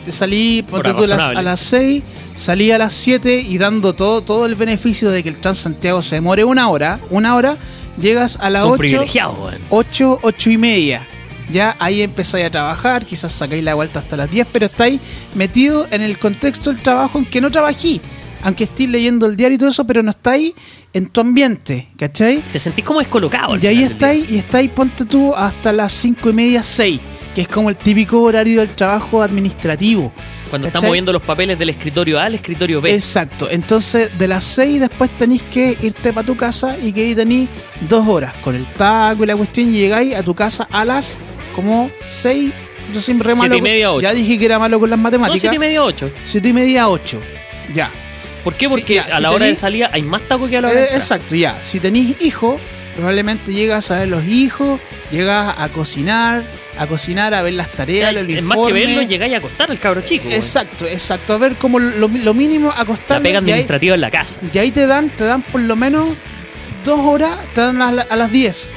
6, 0.06 0.16
salí 0.16 0.64
ponte 0.64 0.94
tú, 0.94 1.06
las- 1.08 1.30
a 1.32 1.42
las 1.42 1.60
6, 1.60 2.04
salí 2.36 2.72
a 2.72 2.78
las 2.78 2.94
7 2.94 3.40
y 3.42 3.58
dando 3.58 3.94
todo, 3.94 4.22
todo 4.22 4.46
el 4.46 4.56
beneficio 4.56 5.10
de 5.12 5.24
que 5.24 5.30
el 5.30 5.36
Transantiago 5.36 6.02
se 6.02 6.16
demore 6.16 6.44
una 6.44 6.70
hora, 6.70 7.00
una 7.10 7.36
hora, 7.36 7.56
llegas 8.00 8.38
a 8.42 8.50
las 8.50 8.62
Son 8.62 8.72
8, 8.72 8.78
privilegiados, 8.80 9.38
weón. 9.40 9.58
8, 9.70 10.20
8 10.22 10.50
y 10.50 10.58
media. 10.58 11.08
Ya 11.52 11.76
ahí 11.80 12.02
empezáis 12.02 12.46
a 12.46 12.50
trabajar, 12.50 13.06
quizás 13.06 13.32
sacáis 13.34 13.64
la 13.64 13.74
vuelta 13.74 14.00
hasta 14.00 14.16
las 14.16 14.32
10, 14.32 14.48
pero 14.52 14.68
estáis 14.68 15.02
metido 15.36 15.86
en 15.92 16.02
el 16.02 16.18
contexto 16.18 16.72
del 16.72 16.82
trabajo 16.82 17.18
en 17.20 17.26
que 17.26 17.42
no 17.42 17.52
trabajé. 17.52 18.00
Aunque 18.44 18.64
estéis 18.64 18.90
leyendo 18.90 19.26
el 19.28 19.36
diario 19.36 19.56
y 19.56 19.60
todo 19.60 19.70
eso, 19.70 19.86
pero 19.86 20.02
no 20.02 20.12
estáis 20.12 20.54
en 20.94 21.10
tu 21.10 21.22
ambiente, 21.22 21.90
¿cachai? 21.98 22.42
Te 22.52 22.58
sentís 22.58 22.84
como 22.86 23.00
descolocado. 23.00 23.56
Y 23.58 23.68
ahí 23.68 23.84
estáis, 23.84 24.32
y 24.32 24.38
estáis, 24.38 24.70
ponte 24.72 25.06
tú, 25.06 25.36
hasta 25.36 25.72
las 25.74 25.92
cinco 25.94 26.30
y 26.30 26.34
media, 26.34 26.64
6, 26.64 27.00
que 27.36 27.42
es 27.42 27.48
como 27.48 27.70
el 27.70 27.76
típico 27.78 28.22
horario 28.22 28.60
del 28.60 28.70
trabajo 28.70 29.22
administrativo. 29.24 30.12
Cuando 30.50 30.70
¿cachai? 30.72 30.90
moviendo 30.90 31.14
los 31.14 31.22
papeles 31.22 31.58
del 31.58 31.70
escritorio 31.70 32.20
A 32.20 32.26
al 32.26 32.36
escritorio 32.36 32.82
B. 32.82 32.94
Exacto. 32.94 33.48
Entonces, 33.50 34.18
de 34.18 34.28
las 34.28 34.44
6 34.44 34.82
después 34.82 35.10
tenéis 35.18 35.44
que 35.44 35.78
irte 35.82 36.12
para 36.12 36.26
tu 36.28 36.36
casa 36.36 36.78
y 36.78 36.92
que 36.92 37.02
ahí 37.06 37.16
tenéis 37.16 37.48
dos 37.88 38.06
horas 38.08 38.34
con 38.44 38.56
el 38.56 38.66
taco 38.66 39.24
y 39.24 39.28
la 39.28 39.36
cuestión 39.38 39.70
y 39.70 39.74
llegáis 39.74 40.14
a 40.16 40.24
tu 40.24 40.34
casa 40.36 40.68
a 40.72 40.84
las 40.84 41.18
como 41.56 41.90
6. 42.06 42.52
Yo 42.94 43.00
siempre 43.00 43.28
re 43.30 43.36
Siete 43.36 43.48
malo 43.48 43.58
y 43.58 43.62
media, 43.62 43.92
ocho. 43.94 44.02
Ya 44.02 44.14
dije 44.14 44.38
que 44.38 44.44
era 44.46 44.60
malo 44.60 44.78
con 44.78 44.90
las 44.90 45.00
no, 45.00 45.04
matemáticas. 45.04 45.40
siete 45.40 45.56
y 45.56 45.60
media, 45.60 45.84
ocho. 45.84 46.12
7 46.26 46.50
y 46.50 46.54
media, 46.54 46.90
8. 46.90 47.22
Ya. 47.74 47.90
¿Por 48.44 48.56
qué? 48.56 48.68
Sí, 48.68 48.72
Porque 48.74 48.96
ya, 48.96 49.04
a 49.04 49.12
si 49.18 49.22
la 49.22 49.32
hora 49.32 49.46
de 49.46 49.56
salida 49.56 49.90
hay 49.94 50.02
más 50.02 50.24
taco 50.24 50.50
que 50.50 50.58
a 50.58 50.62
la 50.62 50.68
hora 50.68 50.76
de 50.76 50.82
Eh, 50.82 50.86
entrar. 50.88 51.02
exacto, 51.02 51.36
ya. 51.36 51.58
Si 51.62 51.80
tenéis 51.80 52.18
hijos, 52.22 52.60
probablemente 52.96 53.54
llegas 53.54 53.90
a 53.92 54.00
ver 54.00 54.08
los 54.10 54.24
hijos, 54.26 54.80
llegas 55.12 55.56
a 55.58 55.70
cocinar, 55.70 56.44
a 56.78 56.88
cocinar, 56.88 57.34
a 57.34 57.42
ver 57.42 57.54
las 57.54 57.68
O 57.68 57.70
sea, 57.70 57.78
tareas, 57.78 58.14
los 58.14 58.28
es 58.30 58.44
más 58.44 58.58
que 58.68 58.74
verlo, 58.74 59.02
llegáis 59.04 59.34
a 59.34 59.38
acostar 59.38 59.72
al 59.72 59.80
cabro 59.80 60.02
chico. 60.02 60.28
Exacto, 60.30 60.86
exacto. 60.86 61.34
A 61.34 61.38
ver 61.38 61.56
como 61.56 61.80
lo, 61.80 62.08
lo 62.08 62.34
mínimo 62.34 62.70
acostar. 62.76 63.18
La 63.18 63.24
pega 63.24 63.40
administrativa 63.40 63.96
en 63.96 64.02
la 64.02 64.12
casa. 64.12 64.40
Y 64.54 64.58
ahí 64.58 64.72
te 64.72 64.88
dan, 64.88 65.10
te 65.10 65.24
dan 65.26 65.42
por 65.42 65.62
lo 65.62 65.76
menos 65.76 66.10
dos 66.86 67.00
horas, 67.00 67.38
te 67.54 67.62
dan 67.62 67.82
a, 67.82 67.92
la- 67.92 68.02
a 68.10 68.16
las 68.16 68.32
10. 68.32 68.70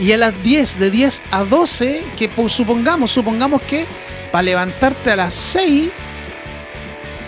Y 0.00 0.12
a 0.12 0.16
las 0.18 0.42
10, 0.42 0.78
de 0.78 0.90
10 0.90 1.22
a 1.30 1.44
12, 1.44 2.02
que 2.18 2.28
pues, 2.28 2.52
supongamos, 2.52 3.10
supongamos 3.10 3.60
que 3.62 3.84
para 4.32 4.42
levantarte 4.42 5.10
a 5.10 5.16
las 5.16 5.34
6, 5.34 5.90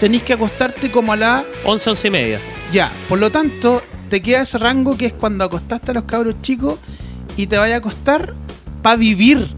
tenéis 0.01 0.23
que 0.23 0.33
acostarte 0.33 0.91
como 0.91 1.13
a 1.13 1.17
la... 1.17 1.45
11, 1.65 1.91
11 1.91 2.09
y 2.09 2.11
media. 2.11 2.41
Ya, 2.73 2.91
por 3.09 3.19
lo 3.19 3.31
tanto, 3.31 3.83
te 4.15 4.23
queda 4.23 4.43
ese 4.43 4.59
rango 4.59 4.97
que 4.97 5.07
es 5.07 5.13
cuando 5.13 5.43
acostaste 5.43 5.91
a 5.91 5.95
los 5.95 6.05
cabros 6.05 6.41
chicos 6.41 6.79
y 7.37 7.49
te 7.49 7.59
vaya 7.59 7.75
a 7.75 7.79
acostar 7.79 8.33
para 8.81 8.95
vivir 8.95 9.49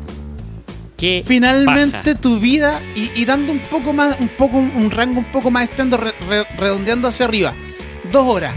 Qué 0.96 1.22
finalmente 1.26 2.14
paja. 2.14 2.20
tu 2.22 2.38
vida 2.38 2.80
y, 2.94 3.10
y 3.14 3.26
dando 3.26 3.52
un 3.52 3.58
poco 3.58 3.92
más, 3.92 4.18
un 4.18 4.28
poco 4.28 4.56
un 4.56 4.90
rango 4.90 5.18
un 5.18 5.30
poco 5.30 5.50
más 5.50 5.64
extenso, 5.66 5.98
re- 5.98 6.14
re- 6.26 6.46
redondeando 6.56 7.06
hacia 7.06 7.26
arriba. 7.26 7.52
Dos 8.10 8.26
horas. 8.26 8.54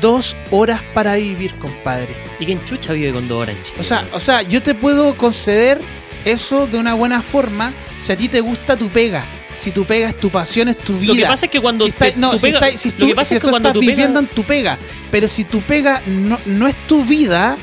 Dos 0.00 0.34
horas 0.50 0.80
para 0.94 1.16
vivir, 1.16 1.58
compadre. 1.58 2.16
¿Y 2.40 2.46
quién 2.46 2.64
chucha 2.64 2.94
vive 2.94 3.12
con 3.12 3.28
dos 3.28 3.42
horas 3.42 3.54
en 3.56 3.62
Chile? 3.62 3.76
O 3.80 3.82
sea, 3.82 4.04
o 4.14 4.20
sea, 4.20 4.40
yo 4.40 4.62
te 4.62 4.74
puedo 4.74 5.14
conceder 5.18 5.78
eso 6.24 6.66
de 6.66 6.78
una 6.78 6.94
buena 6.94 7.20
forma 7.20 7.74
si 7.98 8.12
a 8.12 8.16
ti 8.16 8.28
te 8.30 8.40
gusta 8.40 8.78
tu 8.78 8.88
pega. 8.88 9.26
Si 9.56 9.70
tu 9.70 9.84
pega 9.86 10.08
es 10.08 10.18
tu 10.18 10.30
pasión, 10.30 10.68
es 10.68 10.76
tu 10.78 10.98
vida. 10.98 11.12
Lo 11.14 11.18
que 11.20 11.26
pasa 11.26 11.46
es 11.46 11.52
que 11.52 11.60
cuando 11.60 11.84
si 11.84 11.90
está- 11.90 12.06
te- 12.06 12.16
no, 12.16 12.30
tu 12.32 12.38
si 12.38 12.46
pega- 12.46 12.66
está- 12.68 12.78
si 12.78 12.90
lo 12.90 12.96
tú, 12.96 13.06
que 13.08 13.14
pasa 13.14 13.28
si 13.28 13.34
es 13.36 13.40
que 13.40 13.48
cuando 13.50 13.68
estás 13.68 13.72
tu 13.74 13.80
pega- 13.80 13.90
viviendo 13.96 14.20
en 14.20 14.26
tu 14.26 14.42
pega, 14.44 14.78
pero 15.10 15.28
si 15.28 15.44
tu 15.44 15.62
pega 15.62 16.02
no, 16.06 16.38
no 16.46 16.66
es 16.68 16.74
tu 16.86 17.04
vida, 17.04 17.56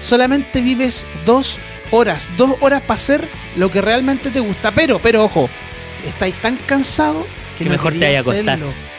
solamente 0.00 0.60
vives 0.60 1.06
dos 1.26 1.58
horas, 1.90 2.28
dos 2.36 2.56
horas 2.60 2.82
para 2.82 2.94
hacer 2.94 3.28
lo 3.56 3.70
que 3.70 3.80
realmente 3.80 4.30
te 4.30 4.40
gusta. 4.40 4.72
Pero, 4.72 4.98
pero 5.00 5.24
ojo, 5.24 5.48
estáis 6.06 6.34
tan 6.40 6.56
cansados 6.56 7.24
que, 7.56 7.64
que 7.64 7.70
no 7.70 7.70
mejor 7.70 7.92
te 7.94 7.98
vaya 8.00 8.18
a 8.18 8.20
acostar. 8.20 8.58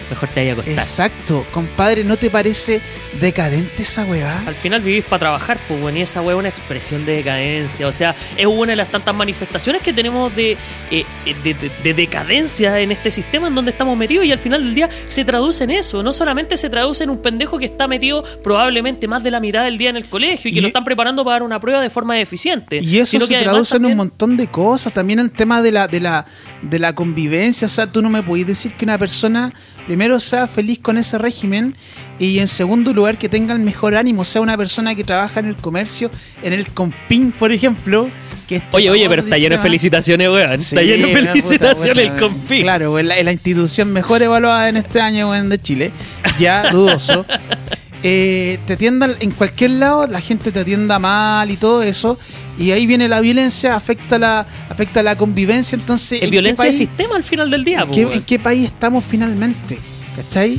Mejor 0.10 0.30
te 0.30 0.40
vaya 0.42 0.52
a 0.52 0.54
acostar. 0.54 0.74
Exacto, 0.76 1.46
compadre, 1.52 2.04
¿no 2.04 2.18
te 2.18 2.30
parece 2.30 2.82
decadente 3.20 3.84
esa 3.84 4.04
weá? 4.06 4.42
Al 4.48 4.56
final 4.56 4.82
vivís 4.82 5.04
para 5.06 5.20
trabajar, 5.20 5.60
pues 5.68 5.80
bueno, 5.80 6.00
y 6.00 6.02
esa 6.02 6.22
weá 6.22 6.36
es 6.36 6.40
una 6.40 6.50
expresión 6.50 7.06
de 7.06 7.14
decadencia. 7.18 7.88
O 7.88 7.92
sea, 7.92 8.16
es 8.38 8.46
una 8.46 8.72
de 8.72 8.76
las 8.76 8.90
tantas 8.90 9.14
manifestaciones 9.14 9.82
que 9.82 9.94
tenemos 9.94 10.36
de, 10.36 10.58
eh, 10.92 11.06
de, 11.44 11.54
de- 11.54 11.72
de 11.84 11.94
decadencia 11.94 12.80
en 12.80 12.92
este 12.92 13.12
sistema 13.12 13.48
en 13.48 13.56
donde 13.56 13.72
estamos 13.72 13.96
metidos 13.98 14.26
y 14.26 14.32
al 14.32 14.40
final 14.40 14.64
del 14.64 14.74
día 14.74 14.90
se 15.08 15.24
traduce 15.26 15.64
en 15.64 15.72
eso. 15.72 16.02
No 16.04 16.12
solamente 16.14 16.58
se 16.58 16.70
traduce 16.70 17.04
en 17.04 17.10
un 17.12 17.20
pendejo 17.22 17.60
que 17.60 17.66
está 17.66 17.88
metido 17.88 18.24
probablemente 18.44 19.08
más 19.08 19.24
de 19.24 19.32
la 19.32 19.40
mitad 19.40 19.64
del 19.64 19.78
día 19.78 19.90
en 19.90 19.98
el 19.98 20.06
colegio 20.06 20.50
y 20.50 20.54
que 20.54 20.60
Y- 20.60 20.62
lo 20.62 20.68
están 20.68 20.84
preparando 20.84 21.24
para 21.24 21.36
dar 21.36 21.44
una 21.44 21.60
prueba 21.60 21.82
de 21.82 21.90
forma 21.90 22.20
eficiente. 22.20 22.80
Y 22.82 22.98
eso 22.98 23.12
sino 23.12 23.26
se 23.28 23.36
que 23.36 23.44
traduce 23.44 23.78
en 23.78 23.86
un 23.86 23.96
montón 23.96 24.38
de 24.38 24.48
cosas, 24.48 24.92
también 24.94 25.20
en 25.20 25.30
tema 25.30 25.62
de 25.62 25.72
la, 25.72 25.88
de 25.88 26.00
la, 26.00 26.26
de 26.62 26.80
la 26.80 26.94
convivencia. 26.96 27.66
O 27.68 27.70
sea, 27.70 27.88
tú 27.88 28.02
no 28.02 28.10
me 28.10 28.24
podés 28.24 28.48
decir 28.48 28.74
que 28.74 28.86
una 28.86 28.98
persona 28.98 29.54
primero 29.90 30.20
sea 30.20 30.48
feliz 30.48 30.78
con 30.78 31.00
ese 31.00 31.18
régimen 31.18 31.76
y 32.20 32.38
en 32.38 32.48
segundo 32.48 32.94
lugar 32.94 33.18
que 33.18 33.28
tenga 33.28 33.56
el 33.56 33.60
mejor 33.60 33.96
ánimo, 33.96 34.24
sea 34.24 34.40
una 34.40 34.56
persona 34.56 34.94
que 34.94 35.04
trabaja 35.04 35.40
en 35.40 35.48
el 35.48 35.56
comercio, 35.56 36.12
en 36.44 36.54
el 36.54 36.68
compín, 36.68 37.32
por 37.32 37.52
ejemplo. 37.52 38.08
Que 38.48 38.58
este 38.58 38.68
Oye, 38.72 38.92
oye, 38.92 39.10
pero 39.10 39.24
está 39.24 39.40
lleno 39.40 39.56
de 39.56 39.62
felicitaciones, 39.64 40.30
weón. 40.30 40.60
Sí, 40.60 40.76
está 40.76 40.84
lleno 40.84 41.08
de 41.08 41.14
una 41.14 41.22
puta, 41.22 41.32
felicitaciones 41.32 42.12
el 42.12 42.16
confín. 42.18 42.62
Claro, 42.62 42.92
pues, 42.92 43.04
la, 43.04 43.24
la 43.24 43.32
institución 43.32 43.92
mejor 43.92 44.22
evaluada 44.22 44.70
en 44.70 44.78
este 44.78 45.02
año 45.02 45.32
weón, 45.32 45.50
de 45.50 45.60
Chile, 45.60 45.92
ya 46.38 46.70
dudoso. 46.70 47.26
Eh, 48.02 48.60
te 48.66 48.74
atiendan 48.74 49.16
en 49.20 49.32
cualquier 49.32 49.72
lado, 49.72 50.08
la 50.08 50.22
gente 50.22 50.52
te 50.54 50.60
atienda 50.62 51.00
mal 51.00 51.52
y 51.52 51.58
todo 51.58 51.84
eso, 51.84 52.18
y 52.58 52.72
ahí 52.72 52.86
viene 52.86 53.10
la 53.10 53.20
violencia, 53.20 53.76
afecta 53.76 54.18
la, 54.18 54.48
afecta 54.70 55.04
la 55.04 55.18
convivencia, 55.18 55.76
entonces... 55.76 56.14
Es 56.14 56.22
¿en 56.24 56.28
qué 56.28 56.32
violencia 56.32 56.64
de 56.64 56.70
país- 56.70 56.78
sistema 56.78 57.16
al 57.18 57.24
final 57.26 57.50
del 57.52 57.66
día, 57.66 57.82
¿en 57.82 57.92
qué, 57.92 58.02
en 58.04 58.22
qué 58.24 58.40
país 58.40 58.66
estamos 58.68 59.04
finalmente? 59.04 59.78
¿Cachai? 60.16 60.58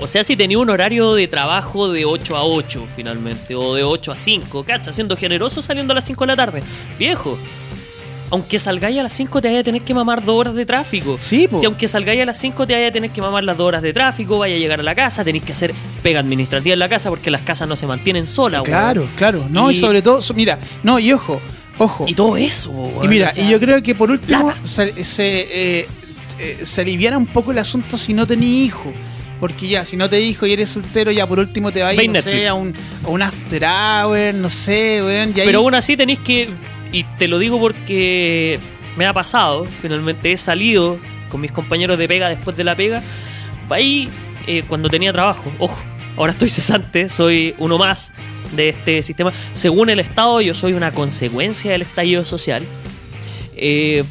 O 0.00 0.06
sea, 0.08 0.22
si 0.24 0.36
tenía 0.36 0.58
un 0.58 0.68
horario 0.70 1.14
de 1.14 1.26
trabajo 1.28 1.90
de 1.92 2.04
8 2.04 2.36
a 2.36 2.44
8 2.44 2.86
finalmente, 2.94 3.54
o 3.54 3.74
de 3.74 3.84
8 3.84 4.12
a 4.12 4.16
5, 4.16 4.64
cacha, 4.64 4.92
siendo 4.92 5.16
generoso 5.16 5.62
saliendo 5.62 5.92
a 5.92 5.94
las 5.96 6.04
5 6.06 6.24
de 6.24 6.26
la 6.28 6.36
tarde. 6.36 6.62
Viejo, 6.98 7.38
aunque 8.30 8.58
salgáis 8.58 8.98
a 8.98 9.02
las 9.02 9.12
5 9.14 9.40
te 9.40 9.48
vaya 9.48 9.60
a 9.60 9.64
tener 9.64 9.82
que 9.82 9.94
mamar 9.94 10.24
dos 10.24 10.36
horas 10.36 10.54
de 10.54 10.66
tráfico. 10.66 11.16
Sí, 11.18 11.48
po. 11.48 11.58
Si 11.58 11.66
aunque 11.66 11.88
salgáis 11.88 12.20
a 12.22 12.24
las 12.26 12.38
5 12.38 12.66
te 12.66 12.74
vaya 12.74 12.88
a 12.88 12.92
tener 12.92 13.10
que 13.10 13.20
mamar 13.20 13.44
las 13.44 13.56
dos 13.56 13.66
horas 13.68 13.82
de 13.82 13.92
tráfico, 13.92 14.38
vaya 14.38 14.54
a 14.54 14.58
llegar 14.58 14.80
a 14.80 14.82
la 14.82 14.94
casa, 14.94 15.24
tenéis 15.24 15.44
que 15.44 15.52
hacer 15.52 15.74
pega 16.02 16.20
administrativa 16.20 16.72
en 16.74 16.78
la 16.78 16.88
casa 16.88 17.08
porque 17.10 17.30
las 17.30 17.40
casas 17.42 17.68
no 17.68 17.76
se 17.76 17.86
mantienen 17.86 18.26
solas, 18.26 18.62
weón. 18.62 18.70
Claro, 18.70 19.06
claro. 19.16 19.46
No, 19.50 19.70
y, 19.70 19.74
Y- 19.74 19.78
sobre 19.80 20.02
todo, 20.02 20.20
mira, 20.34 20.58
no, 20.82 20.98
y 20.98 21.12
ojo, 21.12 21.40
ojo. 21.78 22.04
Y 22.08 22.14
todo 22.14 22.36
eso, 22.36 22.70
weón, 22.70 23.04
Y 23.04 23.08
mira, 23.08 23.28
o 23.28 23.30
sea, 23.30 23.44
y 23.44 23.50
yo 23.50 23.58
creo 23.60 23.82
que 23.82 23.94
por 23.94 24.10
último 24.10 24.52
se, 24.62 25.04
se, 25.04 25.80
eh, 25.80 25.88
eh, 26.38 26.58
se 26.62 26.80
aliviana 26.82 27.18
un 27.18 27.26
poco 27.26 27.52
el 27.52 27.58
asunto 27.58 27.96
si 27.96 28.14
no 28.14 28.26
tenés 28.26 28.48
hijo. 28.48 28.92
Porque 29.40 29.68
ya, 29.68 29.84
si 29.84 29.96
no 29.96 30.08
te 30.10 30.20
hijo 30.20 30.46
y 30.46 30.52
eres 30.52 30.68
soltero, 30.68 31.12
ya 31.12 31.24
por 31.24 31.38
último 31.38 31.70
te 31.70 31.80
vas 31.80 31.92
a 31.92 31.96
Ve 31.96 32.04
ir, 32.06 32.10
no 32.10 32.18
a 32.50 32.54
un, 32.54 32.74
a 33.04 33.08
un 33.08 33.22
after 33.22 33.62
hour, 33.64 34.34
no 34.34 34.48
sé, 34.48 35.00
weón. 35.00 35.32
y 35.34 35.40
ahí- 35.40 35.46
Pero 35.46 35.60
aún 35.60 35.76
así 35.76 35.96
tenéis 35.96 36.18
que, 36.18 36.48
y 36.92 37.04
te 37.18 37.28
lo 37.28 37.38
digo 37.38 37.58
porque 37.60 38.58
me 38.96 39.06
ha 39.06 39.12
pasado, 39.12 39.64
finalmente 39.64 40.32
he 40.32 40.36
salido 40.36 40.98
con 41.28 41.40
mis 41.40 41.52
compañeros 41.52 41.98
de 41.98 42.08
pega 42.08 42.28
después 42.28 42.56
de 42.56 42.64
la 42.64 42.74
pega, 42.74 43.02
ahí 43.70 44.08
eh, 44.46 44.64
cuando 44.66 44.88
tenía 44.88 45.12
trabajo, 45.12 45.52
ojo, 45.58 45.78
ahora 46.16 46.32
estoy 46.32 46.48
cesante, 46.48 47.10
soy 47.10 47.54
uno 47.58 47.78
más 47.78 48.12
de 48.52 48.70
este 48.70 49.02
sistema. 49.02 49.32
Según 49.54 49.90
el 49.90 50.00
Estado, 50.00 50.40
yo 50.40 50.54
soy 50.54 50.72
una 50.72 50.92
consecuencia 50.92 51.72
del 51.72 51.82
estallido 51.82 52.24
social. 52.24 52.62
Eh, 53.54 54.04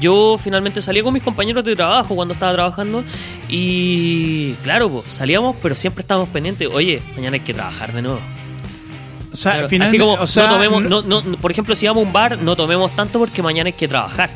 yo 0.00 0.36
finalmente 0.38 0.80
salía 0.80 1.02
con 1.02 1.14
mis 1.14 1.22
compañeros 1.22 1.64
de 1.64 1.74
trabajo 1.74 2.14
cuando 2.14 2.34
estaba 2.34 2.52
trabajando 2.52 3.02
y 3.48 4.52
claro, 4.62 5.04
salíamos, 5.06 5.56
pero 5.62 5.74
siempre 5.74 6.02
estábamos 6.02 6.28
pendientes, 6.28 6.68
oye, 6.70 7.00
mañana 7.14 7.34
hay 7.34 7.40
que 7.40 7.54
trabajar 7.54 7.92
de 7.92 8.02
nuevo. 8.02 8.20
O 9.36 9.38
sea, 9.42 9.52
Claro, 9.52 9.68
finalmente, 9.68 9.96
Así 10.02 10.10
como, 10.10 10.22
o 10.22 10.26
sea, 10.26 10.46
no 10.46 10.54
tomemos, 10.54 10.82
no- 10.82 11.02
no, 11.02 11.22
por 11.36 11.50
ejemplo, 11.50 11.74
si 11.76 11.86
vamos 11.86 12.04
a 12.04 12.06
un 12.06 12.12
bar, 12.12 12.38
no 12.38 12.56
tomemos 12.56 12.94
tanto 12.96 13.18
porque 13.18 13.42
mañana 13.42 13.66
hay 13.68 13.74
que 13.74 13.86
trabajar. 13.86 14.30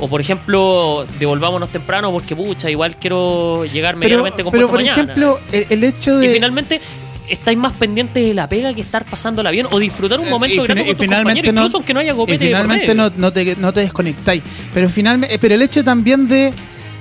O 0.00 0.08
por 0.08 0.20
ejemplo, 0.20 1.06
devolvámonos 1.18 1.68
temprano 1.70 2.10
porque 2.10 2.34
pucha, 2.34 2.68
igual 2.70 2.96
quiero 2.96 3.64
llegar 3.66 3.94
pero, 3.94 4.00
medianamente 4.00 4.36
pero 4.38 4.44
compuesto 4.44 4.66
por 4.68 4.76
mañana. 4.80 5.02
ejemplo, 5.02 5.38
el, 5.52 5.66
el 5.70 5.84
hecho 5.84 6.22
y 6.22 6.26
de 6.26 6.32
finalmente 6.34 6.80
estáis 7.28 7.56
más 7.58 7.72
pendientes 7.74 8.26
de 8.26 8.34
la 8.34 8.48
pega 8.48 8.72
que 8.74 8.80
estar 8.80 9.04
pasándola 9.04 9.50
bien 9.52 9.66
o 9.70 9.78
disfrutar 9.78 10.18
un 10.18 10.28
momento 10.28 10.62
Eh, 10.62 10.64
y, 10.64 10.66
grato 10.66 10.80
con 10.80 10.88
y 10.88 10.94
tus 10.96 11.06
compañeros, 11.06 11.54
no, 11.54 11.60
incluso 11.60 11.76
aunque 11.76 11.94
no 11.94 12.00
haya 12.00 12.12
y 12.12 12.16
copete 12.16 12.38
por 12.38 12.46
finalmente 12.46 12.94
no, 12.94 13.12
no 13.16 13.32
te, 13.32 13.54
no 13.56 13.72
te 13.72 13.80
desconectáis. 13.80 14.42
Pero 14.74 14.88
finalmente, 14.88 15.38
pero 15.38 15.54
el 15.54 15.62
hecho 15.62 15.84
también 15.84 16.26
de, 16.26 16.52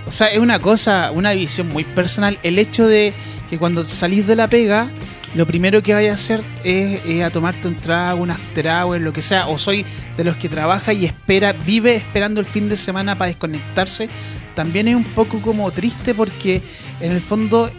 o 0.05 0.12
sea, 0.12 0.28
es 0.28 0.38
una 0.38 0.60
cosa, 0.60 1.10
una 1.14 1.32
visión 1.32 1.70
muy 1.70 1.86
personal. 1.86 2.38
El 2.43 2.60
hecho 2.60 2.86
de 2.86 3.14
que 3.49 3.57
cuando 3.57 3.84
salís 3.86 4.28
de 4.28 4.36
la 4.36 4.47
pega, 4.49 4.88
lo 5.36 5.45
primero 5.45 5.84
que 5.84 5.93
vayas 5.93 6.11
a 6.11 6.23
hacer 6.23 6.41
es, 6.63 7.05
eh, 7.05 7.23
a 7.23 7.30
tomarte 7.30 7.67
un 7.67 7.75
trago, 7.75 8.21
un 8.21 8.32
after 8.32 8.67
hour, 8.67 8.99
lo 8.99 9.13
que 9.13 9.21
sea. 9.21 9.47
O 9.47 9.57
soy 9.57 9.86
de 10.17 10.23
los 10.23 10.36
que 10.38 10.49
trabaja 10.49 10.91
y 10.93 11.05
espera, 11.05 11.53
vive 11.65 11.95
esperando 11.95 12.39
el 12.39 12.45
fin 12.45 12.67
de 12.69 12.75
semana 12.77 13.15
para 13.15 13.27
desconectarse. 13.30 14.09
También 14.55 14.88
es 14.88 14.95
un 14.95 15.03
poco 15.03 15.39
como 15.41 15.69
triste 15.71 16.13
porque 16.15 16.61
en 16.99 17.11
el 17.11 17.21
fondo 17.21 17.69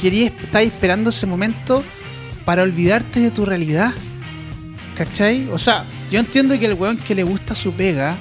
querías, 0.00 0.32
estáis 0.42 0.72
esperando 0.72 1.10
ese 1.10 1.26
momento 1.26 1.84
para 2.44 2.62
olvidarte 2.62 3.20
de 3.20 3.30
tu 3.30 3.44
realidad. 3.44 3.92
¿Cachai? 4.96 5.48
O 5.52 5.58
sea, 5.58 5.84
yo 6.10 6.20
entiendo 6.20 6.58
que 6.58 6.66
el 6.66 6.74
weón 6.74 6.96
que 6.98 7.14
le 7.14 7.24
gusta 7.24 7.54
su 7.54 7.72
pega 7.72 8.16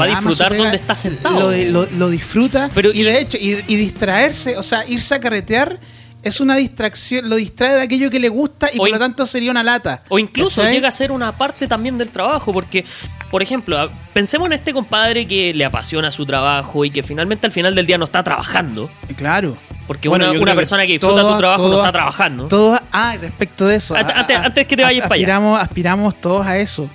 Va 0.00 0.04
a 0.04 0.08
disfrutar 0.08 0.50
pega, 0.52 0.62
donde 0.64 0.76
está 0.76 0.96
sentado. 0.96 1.40
Lo, 1.40 1.50
lo- 1.84 1.90
lo 1.98 2.08
disfruta. 2.08 2.70
Pero 2.74 2.92
y 2.92 3.00
y- 3.00 3.02
de 3.04 3.20
hecho, 3.20 3.36
y, 3.40 3.58
y 3.66 3.76
distraerse, 3.76 4.56
o 4.56 4.62
sea, 4.62 4.86
irse 4.86 5.14
a 5.14 5.20
carretear 5.20 5.80
es 6.22 6.40
una 6.40 6.56
distracción, 6.56 7.28
lo 7.28 7.36
distrae 7.36 7.74
de 7.74 7.82
aquello 7.82 8.10
que 8.10 8.18
le 8.20 8.28
gusta 8.28 8.68
y 8.72 8.76
O 8.76 8.80
por 8.80 8.90
lo 8.90 8.98
tanto 8.98 9.24
sería 9.26 9.50
una 9.50 9.62
lata. 9.62 10.02
O 10.08 10.18
incluso 10.18 10.62
llega 10.68 10.88
a 10.88 10.92
ser 10.92 11.12
una 11.12 11.36
parte 11.38 11.68
también 11.68 11.96
del 11.98 12.10
trabajo, 12.10 12.52
porque, 12.52 12.84
por 13.30 13.42
ejemplo, 13.42 13.78
a- 13.78 13.88
pensemos 14.12 14.46
en 14.46 14.54
este 14.54 14.72
compadre 14.72 15.26
que 15.26 15.54
le 15.54 15.64
apasiona 15.64 16.10
su 16.10 16.26
trabajo 16.26 16.84
y 16.84 16.90
que 16.90 17.02
finalmente 17.02 17.46
al 17.46 17.52
final 17.52 17.74
del 17.74 17.86
día 17.86 17.98
no 17.98 18.04
está 18.06 18.22
trabajando. 18.24 18.90
Claro. 19.16 19.56
Porque 19.86 20.08
Bueno, 20.10 20.30
una, 20.32 20.52
que 20.52 20.56
persona 20.56 20.82
que 20.86 20.92
disfruta 20.92 21.22
todos- 21.22 21.32
tu 21.34 21.38
trabajo 21.38 21.68
no 21.68 21.78
está 21.78 21.92
trabajando. 21.92 22.48
Todos, 22.48 22.78
ah, 22.92 23.16
respecto 23.18 23.66
de 23.66 23.76
eso. 23.76 23.96
Antes- 23.96 24.14
ah, 24.14 24.20
antes- 24.20 24.36
ah, 24.36 24.42
antes 24.44 24.66
que 24.66 24.76
te 24.76 24.82
vayas 24.82 25.02
para 25.08 25.14
allá. 25.14 25.22
aspiramos, 25.24 25.60
aspiramos 25.62 26.20
todos 26.20 26.46
a 26.46 26.58
eso. 26.58 26.90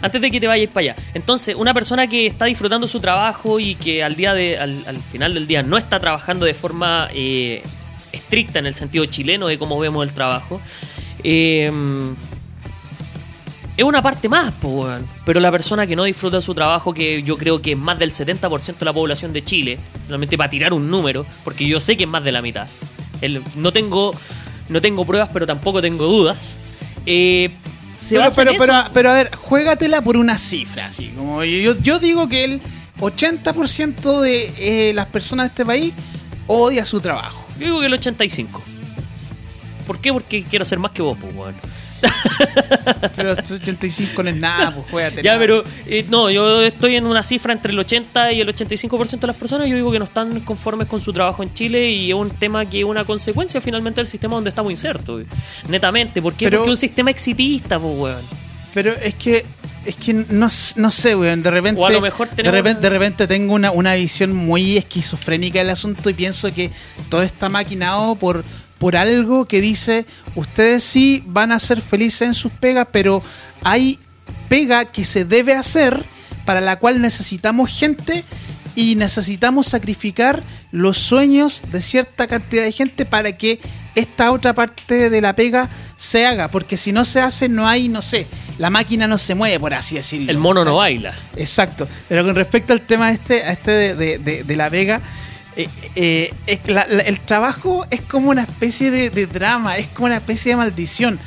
Antes 0.00 0.20
de 0.22 0.30
que 0.30 0.40
te 0.40 0.46
vayas 0.46 0.70
para 0.70 0.92
allá. 0.92 0.96
Entonces, 1.12 1.54
una 1.56 1.74
persona 1.74 2.06
que 2.06 2.26
está 2.28 2.44
disfrutando 2.46 2.86
su 2.88 3.00
trabajo 3.00 3.58
y 3.60 3.74
que 3.74 4.02
al 4.04 4.14
día 4.14 4.32
de, 4.32 4.56
al, 4.58 4.82
al 4.86 4.96
final 4.98 5.34
del 5.34 5.46
día 5.46 5.62
no 5.62 5.76
está 5.76 5.98
trabajando 6.00 6.46
de 6.46 6.54
forma 6.54 7.08
eh, 7.12 7.62
estricta 8.12 8.58
en 8.58 8.66
el 8.66 8.74
sentido 8.74 9.04
chileno 9.06 9.46
de 9.46 9.58
cómo 9.58 9.78
vemos 9.78 10.06
el 10.06 10.12
trabajo, 10.12 10.60
eh, 11.24 11.70
es 13.76 13.84
una 13.84 14.02
parte 14.02 14.28
más. 14.28 14.52
Pero 15.24 15.38
la 15.40 15.50
persona 15.52 15.86
que 15.86 15.94
no 15.94 16.04
disfruta 16.04 16.40
su 16.40 16.52
trabajo, 16.54 16.92
que 16.92 17.22
yo 17.22 17.36
creo 17.36 17.62
que 17.62 17.72
es 17.72 17.78
más 17.78 17.98
del 17.98 18.10
70% 18.12 18.78
de 18.78 18.84
la 18.84 18.92
población 18.92 19.32
de 19.32 19.44
Chile, 19.44 19.78
realmente 20.08 20.36
para 20.36 20.50
tirar 20.50 20.72
un 20.72 20.90
número, 20.90 21.24
porque 21.44 21.66
yo 21.66 21.78
sé 21.78 21.96
que 21.96 22.04
es 22.04 22.08
más 22.10 22.24
de 22.24 22.32
la 22.32 22.42
mitad. 22.42 22.68
El- 23.20 23.42
no, 23.54 23.72
tengo, 23.72 24.12
no 24.68 24.80
tengo 24.80 25.06
pruebas, 25.06 25.30
pero 25.32 25.46
tampoco 25.46 25.80
tengo 25.80 26.06
dudas. 26.06 26.58
Eh, 27.06 27.50
se 27.96 28.16
pero, 28.16 28.28
pero, 28.34 28.52
pero, 28.58 28.72
eso. 28.80 28.90
pero 28.92 29.10
a 29.10 29.14
ver, 29.14 29.34
juégatela 29.34 30.02
por 30.02 30.16
una 30.16 30.38
cifra, 30.38 30.86
así 30.86 31.08
como 31.16 31.42
yo, 31.44 31.76
yo 31.80 31.98
digo 31.98 32.28
que 32.28 32.44
el 32.44 32.60
80% 33.00 34.20
de 34.20 34.52
eh, 34.90 34.92
las 34.94 35.06
personas 35.06 35.46
de 35.46 35.48
este 35.48 35.66
país 35.66 35.92
odia 36.46 36.84
su 36.84 37.00
trabajo. 37.00 37.47
Yo 37.58 37.64
digo 37.66 37.80
que 37.80 37.86
el 37.86 37.94
85. 37.94 38.62
¿Por 39.86 39.98
qué? 40.00 40.12
Porque 40.12 40.44
quiero 40.44 40.64
ser 40.64 40.78
más 40.78 40.90
que 40.92 41.02
vos, 41.02 41.16
pues, 41.20 41.34
weón. 41.34 41.54
Pero 43.16 43.32
este 43.32 43.54
85 43.54 44.22
no 44.22 44.30
es 44.30 44.36
nada, 44.36 44.72
pues 44.72 44.86
juégatela. 44.90 45.22
Ya, 45.22 45.36
pero 45.38 45.64
eh, 45.86 46.06
no, 46.08 46.30
yo 46.30 46.62
estoy 46.62 46.94
en 46.96 47.06
una 47.06 47.24
cifra 47.24 47.52
entre 47.52 47.72
el 47.72 47.78
80 47.78 48.32
y 48.32 48.40
el 48.40 48.48
85% 48.54 49.18
de 49.18 49.26
las 49.26 49.36
personas. 49.36 49.68
Yo 49.68 49.74
digo 49.74 49.90
que 49.90 49.98
no 49.98 50.04
están 50.04 50.40
conformes 50.40 50.86
con 50.86 51.00
su 51.00 51.12
trabajo 51.12 51.42
en 51.42 51.52
Chile 51.54 51.90
y 51.90 52.10
es 52.10 52.14
un 52.14 52.30
tema 52.30 52.64
que 52.64 52.78
es 52.80 52.84
una 52.84 53.04
consecuencia 53.04 53.60
finalmente 53.60 54.00
del 54.00 54.06
sistema 54.06 54.34
donde 54.36 54.50
estamos 54.50 54.70
insertos. 54.70 55.24
Netamente. 55.68 56.22
¿Por 56.22 56.34
qué? 56.34 56.46
Pero- 56.46 56.58
Porque 56.58 56.70
es 56.70 56.76
un 56.76 56.80
sistema 56.80 57.10
exitista, 57.10 57.80
pues, 57.80 57.98
weón. 57.98 58.22
Pero 58.74 58.92
es 58.92 59.14
que 59.16 59.44
es 59.88 59.96
que 59.96 60.12
no, 60.12 60.48
no 60.76 60.90
sé, 60.90 61.16
weón, 61.16 61.42
de 61.42 61.50
repente 61.50 61.80
O 61.80 61.86
a 61.86 61.90
lo 61.90 62.00
mejor 62.00 62.28
de 62.28 62.50
repente, 62.50 62.82
de 62.82 62.90
repente 62.90 63.26
tengo 63.26 63.54
una, 63.54 63.70
una 63.70 63.94
visión 63.94 64.34
muy 64.34 64.76
esquizofrénica 64.76 65.58
del 65.60 65.70
asunto 65.70 66.10
y 66.10 66.14
pienso 66.14 66.52
que 66.52 66.70
todo 67.08 67.22
está 67.22 67.48
maquinado 67.48 68.14
por 68.16 68.44
por 68.78 68.94
algo 68.94 69.46
que 69.46 69.60
dice, 69.60 70.06
ustedes 70.36 70.84
sí 70.84 71.22
van 71.26 71.50
a 71.50 71.58
ser 71.58 71.80
felices 71.80 72.22
en 72.22 72.34
sus 72.34 72.52
pegas, 72.52 72.86
pero 72.92 73.22
hay 73.64 73.98
pega 74.48 74.86
que 74.86 75.04
se 75.04 75.24
debe 75.24 75.54
hacer 75.54 76.06
para 76.44 76.60
la 76.60 76.78
cual 76.78 77.02
necesitamos 77.02 77.76
gente 77.76 78.24
y 78.78 78.94
necesitamos 78.94 79.66
sacrificar 79.66 80.44
los 80.70 80.98
sueños 80.98 81.62
de 81.72 81.80
cierta 81.80 82.28
cantidad 82.28 82.62
de 82.62 82.70
gente 82.70 83.04
para 83.04 83.36
que 83.36 83.58
esta 83.96 84.30
otra 84.30 84.54
parte 84.54 85.10
de 85.10 85.20
la 85.20 85.34
pega 85.34 85.68
se 85.96 86.24
haga, 86.24 86.48
porque 86.48 86.76
si 86.76 86.92
no 86.92 87.04
se 87.04 87.20
hace 87.20 87.48
no 87.48 87.66
hay, 87.66 87.88
no 87.88 88.02
sé, 88.02 88.28
la 88.56 88.70
máquina 88.70 89.08
no 89.08 89.18
se 89.18 89.34
mueve, 89.34 89.58
por 89.58 89.74
así 89.74 89.96
decirlo. 89.96 90.30
El 90.30 90.38
mono 90.38 90.62
no 90.64 90.76
baila. 90.76 91.12
Exacto. 91.34 91.88
Pero 92.08 92.24
con 92.24 92.36
respecto 92.36 92.72
al 92.72 92.82
tema 92.82 93.10
este, 93.10 93.42
a 93.42 93.50
este 93.52 93.72
de, 93.72 93.94
de- 93.96 94.18
de- 94.18 94.44
de 94.44 94.56
la 94.56 94.68
Vega, 94.68 95.00
eh, 95.56 95.68
eh, 95.96 96.32
es 96.46 96.60
que 96.60 96.70
la- 96.72 96.86
la- 96.88 97.02
el 97.02 97.18
trabajo 97.18 97.84
es 97.90 98.00
como 98.02 98.30
una 98.30 98.42
especie 98.42 98.92
de, 98.92 99.10
de 99.10 99.26
drama, 99.26 99.76
es 99.76 99.88
como 99.88 100.06
una 100.06 100.18
especie 100.18 100.52
de 100.52 100.56
maldición. 100.56 101.18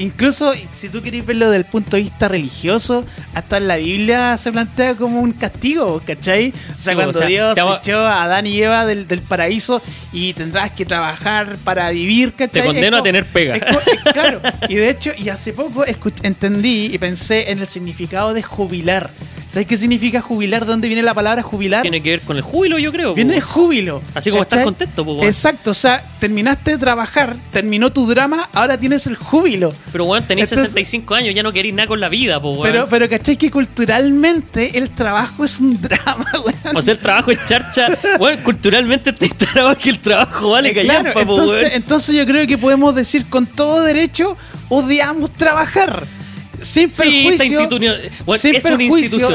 Incluso 0.00 0.52
si 0.72 0.88
tú 0.88 1.02
querés 1.02 1.24
verlo 1.26 1.46
desde 1.50 1.58
el 1.58 1.64
punto 1.70 1.96
de 1.96 2.02
vista 2.02 2.26
religioso, 2.26 3.04
hasta 3.34 3.58
en 3.58 3.68
la 3.68 3.76
Biblia 3.76 4.36
se 4.38 4.50
plantea 4.50 4.94
como 4.94 5.20
un 5.20 5.32
castigo, 5.32 6.02
¿cachai? 6.04 6.48
O 6.48 6.78
sea, 6.78 6.92
Sí, 6.92 6.94
cuando 6.94 7.10
o 7.10 7.12
sea, 7.12 7.26
Dios 7.26 7.54
te 7.54 7.62
echó 7.90 7.98
a 7.98 8.22
Adán 8.24 8.46
y 8.46 8.62
Eva 8.62 8.86
del, 8.86 9.06
del 9.06 9.20
paraíso 9.20 9.82
y 10.12 10.32
tendrás 10.32 10.70
que 10.70 10.86
trabajar 10.86 11.56
para 11.64 11.90
vivir, 11.90 12.32
¿cachai? 12.32 12.62
Te 12.62 12.66
condeno 12.66 12.96
a 12.96 13.02
tener 13.02 13.26
pega. 13.26 13.54
es 13.56 13.62
como- 13.62 13.78
es- 13.80 14.12
claro, 14.14 14.40
y 14.70 14.74
de 14.76 14.88
hecho, 14.90 15.12
y 15.18 15.28
hace 15.28 15.52
poco 15.52 15.84
entendí 16.22 16.86
y 16.92 16.98
pensé 16.98 17.50
en 17.50 17.58
el 17.58 17.66
significado 17.66 18.32
de 18.34 18.42
jubilar. 18.42 19.10
¿Sabes 19.50 19.66
qué 19.66 19.76
significa 19.76 20.22
jubilar? 20.22 20.64
¿De 20.64 20.70
dónde 20.70 20.86
viene 20.86 21.02
la 21.02 21.12
palabra 21.12 21.42
jubilar? 21.42 21.82
Tiene 21.82 22.00
que 22.00 22.10
ver 22.10 22.20
con 22.20 22.36
el 22.36 22.42
júbilo, 22.42 22.78
yo 22.78 22.92
creo. 22.92 23.14
Viene 23.14 23.34
de 23.34 23.40
júbilo. 23.40 24.00
Así 24.14 24.30
como 24.30 24.42
estás 24.42 24.58
¿cachai? 24.58 24.64
contento, 24.64 25.04
po. 25.04 25.24
Exacto, 25.24 25.72
o 25.72 25.74
sea, 25.74 26.04
terminaste 26.20 26.70
de 26.70 26.78
trabajar, 26.78 27.36
terminó 27.50 27.90
tu 27.92 28.06
drama, 28.06 28.48
ahora 28.52 28.78
tienes 28.78 29.08
el 29.08 29.16
júbilo. 29.16 29.74
Pero, 29.90 30.04
weón, 30.04 30.22
tenés 30.22 30.52
Entonces- 30.52 30.70
65 30.70 31.14
años, 31.16 31.34
ya 31.34 31.42
no 31.42 31.52
querés 31.52 31.74
nada 31.74 31.88
con 31.88 31.98
la 31.98 32.08
vida, 32.08 32.40
po. 32.40 32.62
Pero, 32.62 32.86
pero 32.88 33.08
¿cachai? 33.08 33.36
Que 33.36 33.50
culturalmente 33.50 34.78
el 34.78 34.90
trabajo 34.90 35.44
es 35.44 35.58
un 35.58 35.78
drama, 35.82 36.30
weón. 36.44 36.76
O 36.76 36.80
sea, 36.80 36.94
el 36.94 37.00
trabajo 37.00 37.32
es 37.32 37.44
charcha. 37.44 37.88
Bueno, 38.18 38.40
culturalmente 38.44 39.12
te 39.12 39.30
que 39.80 39.90
el 39.90 39.98
trabajo 39.98 40.50
vale 40.50 40.68
Eh, 40.70 40.82
Claro, 40.84 41.12
po, 41.12 41.20
entonces, 41.22 41.62
weón. 41.62 41.72
entonces 41.74 42.14
yo 42.14 42.24
creo 42.24 42.46
que 42.46 42.56
podemos 42.56 42.94
decir 42.94 43.26
con 43.28 43.46
todo 43.46 43.82
derecho, 43.82 44.36
odiamos 44.68 45.32
trabajar. 45.32 46.06
Sin 46.60 46.90
perjuicio, 46.90 47.68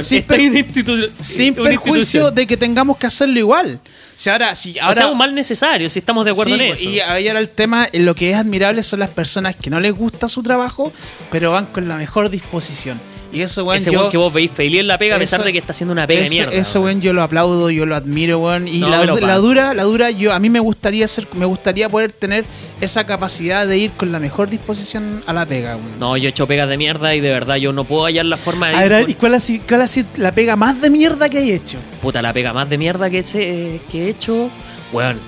sin 0.01 1.55
perjuicio, 1.55 2.31
de 2.31 2.47
que 2.47 2.57
tengamos 2.57 2.97
que 2.97 3.07
hacerlo 3.07 3.39
igual. 3.39 3.79
Si 4.13 4.29
ahora, 4.29 4.55
si 4.55 4.79
ahora 4.79 4.91
o 4.91 4.93
sea, 4.93 5.07
un 5.07 5.17
mal 5.17 5.35
necesario, 5.35 5.89
si 5.89 5.99
estamos 5.99 6.23
de 6.23 6.31
acuerdo 6.31 6.55
Sí, 6.55 6.63
en 6.63 6.71
eso. 6.71 6.83
Y 6.83 6.99
ahí 7.01 7.27
ahora 7.27 7.41
el 7.41 7.49
tema, 7.49 7.87
lo 7.93 8.15
que 8.15 8.31
es 8.31 8.37
admirable 8.37 8.81
son 8.83 9.01
las 9.01 9.09
personas 9.09 9.55
que 9.55 9.69
no 9.69 9.79
les 9.79 9.93
gusta 9.93 10.29
su 10.29 10.41
trabajo, 10.41 10.93
pero 11.31 11.51
van 11.51 11.65
con 11.65 11.87
la 11.87 11.97
mejor 11.97 12.29
disposición. 12.29 12.99
Y 13.35 13.41
eso, 13.41 13.65
weón, 13.65 13.77
Ese 13.77 13.91
yo, 13.91 13.99
weón 13.99 14.11
que 14.11 14.17
vos 14.17 14.31
veis 14.33 14.49
feliz 14.49 14.79
en 14.79 14.87
la 14.87 14.97
pega, 14.97 15.17
a 15.17 15.19
pesar 15.19 15.41
eso- 15.41 15.45
de 15.45 15.51
que 15.51 15.59
está 15.59 15.71
haciendo 15.71 15.91
una 15.91 16.07
pega 16.07 16.21
eso, 16.21 16.29
de 16.31 16.35
mierda. 16.37 16.53
Eso, 16.53 16.81
weón. 16.81 17.01
yo 17.01 17.11
lo 17.13 17.21
aplaudo, 17.21 17.69
yo 17.69 17.85
lo 17.85 17.95
admiro, 17.95 18.39
weón. 18.39 18.67
Y 18.67 18.79
No, 18.79 18.87
la, 18.89 19.05
la 19.05 19.35
dura, 19.37 19.73
la 19.73 19.83
dura, 19.83 20.09
yo 20.11 20.31
a 20.33 20.39
mí 20.39 20.49
me 20.49 20.59
gustaría 20.61 21.07
ser, 21.07 21.27
me 21.33 21.45
gustaría 21.45 21.89
poder 21.89 22.11
tener 22.13 22.45
esa 22.81 23.05
capacidad 23.05 23.67
de 23.67 23.77
ir 23.77 23.91
con 23.91 24.11
la 24.11 24.19
mejor 24.19 24.49
disposición 24.49 25.21
a 25.25 25.33
la 25.33 25.45
pega, 25.45 25.75
weón. 25.75 25.99
No, 25.99 26.15
yo 26.17 26.27
he 26.27 26.29
hecho 26.29 26.47
pegas 26.47 26.69
de 26.69 26.77
mierda 26.77 27.13
y 27.13 27.19
de 27.19 27.29
verdad 27.29 27.55
yo 27.57 27.73
no 27.73 27.83
puedo 27.83 28.05
hallar 28.05 28.25
la 28.25 28.37
forma 28.37 28.69
de. 28.69 28.75
A 28.75 28.83
ir 28.85 28.89
ver, 28.89 29.01
con- 29.03 29.11
¿y 29.11 29.13
cuál 29.15 29.33
ha, 29.33 29.39
sido, 29.41 29.63
cuál 29.67 29.81
ha 29.81 29.87
sido 29.87 30.07
la 30.15 30.31
pega 30.33 30.55
más 30.55 30.79
de 30.79 30.89
mierda 30.89 31.27
que 31.27 31.39
hay 31.39 31.51
hecho? 31.51 31.77
Puta, 32.01 32.21
la 32.21 32.31
pega 32.31 32.53
más 32.53 32.69
de 32.69 32.77
mierda 32.77 33.09
que, 33.09 33.21
se- 33.23 33.81
que 33.91 34.05
he 34.05 34.09
hecho, 34.09 34.49
weón, 34.93 35.19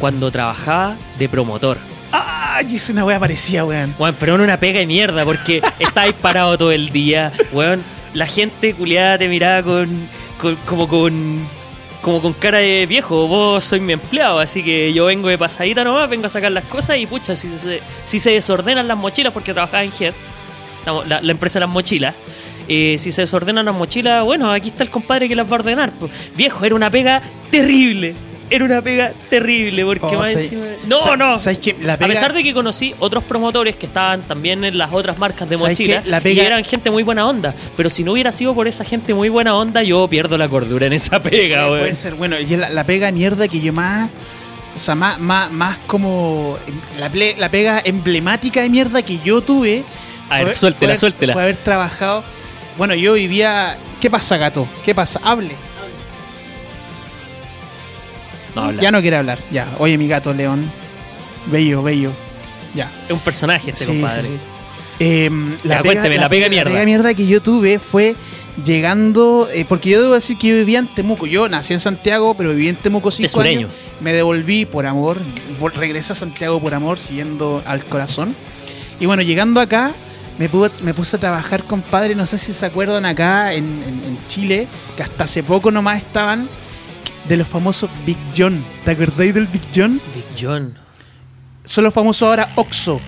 cuando 0.00 0.32
trabajaba 0.32 0.96
de 1.18 1.28
promotor. 1.28 1.78
Yo 2.60 2.76
hice 2.76 2.92
una 2.92 3.04
wea 3.04 3.18
parecida, 3.18 3.64
weón. 3.64 3.94
Weón, 3.98 4.14
pero 4.20 4.34
una 4.34 4.58
pega 4.58 4.80
de 4.80 4.86
mierda, 4.86 5.24
porque 5.24 5.62
estáis 5.78 6.12
parado 6.14 6.56
todo 6.58 6.72
el 6.72 6.90
día, 6.90 7.32
weón. 7.52 7.82
La 8.14 8.26
gente 8.26 8.74
culiada 8.74 9.16
te 9.18 9.28
miraba 9.28 9.62
con, 9.62 9.88
con- 10.38 10.56
como 10.66 10.86
con 10.88 11.62
como 12.02 12.20
con 12.20 12.32
cara 12.32 12.58
de 12.58 12.84
viejo, 12.86 13.28
vos 13.28 13.64
sois 13.64 13.80
mi 13.80 13.92
empleado, 13.92 14.40
así 14.40 14.64
que 14.64 14.92
yo 14.92 15.04
vengo 15.04 15.28
de 15.28 15.38
pasadita 15.38 15.84
nomás, 15.84 16.10
vengo 16.10 16.26
a 16.26 16.28
sacar 16.28 16.50
las 16.50 16.64
cosas 16.64 16.98
y 16.98 17.06
pucha, 17.06 17.36
si 17.36 17.46
se, 17.46 17.80
si 18.04 18.18
se 18.18 18.30
desordenan 18.32 18.88
las 18.88 18.98
mochilas, 18.98 19.32
porque 19.32 19.52
trabajaba 19.52 19.84
en 19.84 19.92
Head, 19.96 20.12
la, 20.84 20.92
la- 21.06 21.20
la 21.22 21.30
empresa 21.30 21.60
de 21.60 21.66
las 21.66 21.68
mochilas, 21.72 22.12
eh, 22.66 22.96
si 22.98 23.12
se 23.12 23.22
desordenan 23.22 23.64
las 23.64 23.74
mochilas, 23.76 24.24
bueno, 24.24 24.50
aquí 24.50 24.70
está 24.70 24.82
el 24.82 24.90
compadre 24.90 25.28
que 25.28 25.36
las 25.36 25.46
va 25.46 25.52
a 25.52 25.60
ordenar. 25.60 25.92
Viejo, 26.34 26.64
era 26.64 26.74
una 26.74 26.90
pega 26.90 27.22
terrible. 27.52 28.14
Era 28.54 28.64
una 28.66 28.82
pega 28.82 29.12
terrible, 29.30 29.84
porque 29.84 30.04
Oh, 30.06 30.18
más 30.18 30.32
sé- 30.32 30.40
encima- 30.42 30.66
No, 30.86 31.02
sa- 31.02 31.16
no. 31.16 31.38
¿sabes 31.38 31.58
qué? 31.58 31.74
La 31.80 31.94
A 31.94 31.98
pega- 31.98 32.08
pesar 32.08 32.32
de 32.34 32.42
que 32.42 32.52
conocí 32.52 32.94
otros 32.98 33.24
promotores 33.24 33.76
que 33.76 33.86
estaban 33.86 34.22
también 34.22 34.62
en 34.64 34.76
las 34.76 34.92
otras 34.92 35.16
marcas 35.18 35.48
de 35.48 35.56
¿Sabes 35.56 35.78
mochila? 35.80 36.02
La 36.06 36.18
y 36.18 36.20
pega- 36.20 36.44
eran 36.44 36.62
gente 36.64 36.90
muy 36.90 37.02
buena 37.02 37.26
onda. 37.26 37.54
Pero 37.76 37.88
si 37.88 38.04
no 38.04 38.12
hubiera 38.12 38.30
sido 38.32 38.54
por 38.54 38.68
esa 38.68 38.84
gente 38.84 39.14
muy 39.14 39.28
buena 39.30 39.56
onda, 39.56 39.82
yo 39.82 40.06
pierdo 40.08 40.36
la 40.36 40.48
cordura 40.48 40.86
en 40.86 40.92
esa 40.92 41.20
pega, 41.22 41.66
Puede 41.68 41.82
weón. 41.84 41.96
ser, 41.96 42.14
bueno, 42.14 42.38
y 42.38 42.44
es 42.52 42.58
la, 42.60 42.68
la 42.70 42.84
pega 42.84 43.10
mierda 43.10 43.48
que 43.48 43.60
yo 43.60 43.72
más. 43.72 44.10
O 44.76 44.80
sea, 44.80 44.94
más, 44.94 45.18
más, 45.18 45.50
más 45.50 45.76
como. 45.86 46.56
La, 46.98 47.10
ple- 47.10 47.36
la 47.36 47.50
pega 47.50 47.80
emblemática 47.84 48.62
de 48.62 48.68
mierda 48.70 49.02
que 49.02 49.18
yo 49.24 49.40
tuve. 49.40 49.84
A 50.30 50.38
ver, 50.38 50.46
fue- 50.48 50.54
suéltela, 50.56 50.92
fue 50.92 50.98
suéltela. 50.98 51.32
Fue 51.34 51.42
haber 51.42 51.56
trabajado. 51.56 52.22
Bueno, 52.78 52.94
yo 52.94 53.14
vivía. 53.14 53.76
¿Qué 54.00 54.10
pasa, 54.10 54.36
gato? 54.36 54.66
¿Qué 54.84 54.94
pasa? 54.94 55.20
Hable. 55.22 55.54
No, 58.54 58.62
habla. 58.62 58.82
Ya 58.82 58.90
no 58.90 59.00
quiere 59.00 59.16
hablar. 59.16 59.38
Ya. 59.50 59.68
Oye, 59.78 59.96
mi 59.98 60.08
gato, 60.08 60.32
León. 60.34 60.70
Bello, 61.46 61.82
bello. 61.82 62.12
Ya. 62.74 62.90
Es 63.06 63.12
un 63.12 63.18
personaje 63.20 63.70
este 63.70 63.84
Sí, 63.86 63.92
compadre. 63.92 64.22
sí, 64.22 64.28
sí. 64.28 65.28
Ya, 65.64 65.82
cuénteme, 65.82 66.16
la 66.18 66.28
pega 66.28 66.48
mierda. 66.48 66.70
La 66.70 66.74
pega 66.74 66.84
mierda 66.86 67.14
que 67.14 67.26
yo 67.26 67.40
tuve 67.42 67.78
fue 67.78 68.14
llegando, 68.64 69.48
eh, 69.52 69.64
porque 69.68 69.90
yo 69.90 70.00
debo 70.02 70.14
decir 70.14 70.36
que 70.38 70.48
yo 70.48 70.54
vivía 70.56 70.78
en 70.78 70.86
Temuco. 70.86 71.26
Yo 71.26 71.48
nací 71.48 71.72
en 71.72 71.80
Santiago, 71.80 72.34
pero 72.34 72.50
viví 72.50 72.68
en 72.68 72.76
Temuco 72.76 73.10
cinco 73.10 73.40
años. 73.40 73.70
Me 74.00 74.12
devolví 74.12 74.64
por 74.66 74.86
amor, 74.86 75.16
regresé 75.74 76.12
a 76.12 76.16
Santiago 76.16 76.60
por 76.60 76.74
amor, 76.74 76.98
siguiendo 76.98 77.62
al 77.66 77.84
corazón. 77.84 78.34
Y 79.00 79.06
bueno, 79.06 79.22
llegando 79.22 79.60
acá, 79.60 79.92
me, 80.38 80.48
pude- 80.48 80.82
me 80.82 80.94
puse 80.94 81.16
a 81.16 81.20
trabajar, 81.20 81.64
compadre. 81.64 82.14
No 82.14 82.26
sé 82.26 82.38
si 82.38 82.52
se 82.52 82.66
acuerdan 82.66 83.04
acá 83.06 83.52
en, 83.54 83.64
en- 83.64 84.02
en 84.12 84.18
Chile, 84.28 84.68
que 84.96 85.02
hasta 85.02 85.24
hace 85.24 85.42
poco 85.42 85.70
nomás 85.70 85.98
estaban 85.98 86.48
de 87.28 87.36
los 87.36 87.48
famosos 87.48 87.90
Big 88.04 88.18
John. 88.36 88.64
¿Te 88.84 88.92
acordáis 88.92 89.34
del 89.34 89.46
Big 89.46 89.62
John? 89.74 90.00
Big 90.14 90.24
John. 90.40 90.74
Son 91.64 91.84
los 91.84 91.94
famosos 91.94 92.28
ahora 92.28 92.52
Oxxo. 92.56 93.00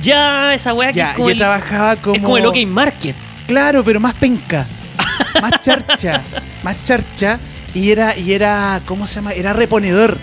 Ya, 0.00 0.54
esa 0.54 0.72
weá 0.74 0.92
que 0.92 0.98
Ya, 0.98 1.10
es 1.10 1.16
como, 1.16 1.28
yo 1.28 1.32
el, 1.32 1.38
trabajaba 1.38 1.96
como. 1.96 2.16
es 2.16 2.22
como 2.22 2.38
el 2.38 2.46
OK 2.46 2.56
Market. 2.66 3.16
Claro, 3.46 3.84
pero 3.84 4.00
más 4.00 4.14
penca. 4.14 4.66
Más 5.40 5.60
charcha. 5.60 6.22
más 6.62 6.82
charcha. 6.84 7.38
Y 7.74 7.90
era, 7.90 8.16
y 8.16 8.32
era, 8.32 8.80
¿cómo 8.86 9.06
se 9.06 9.16
llama? 9.16 9.32
Era 9.32 9.52
reponedor. 9.52 10.18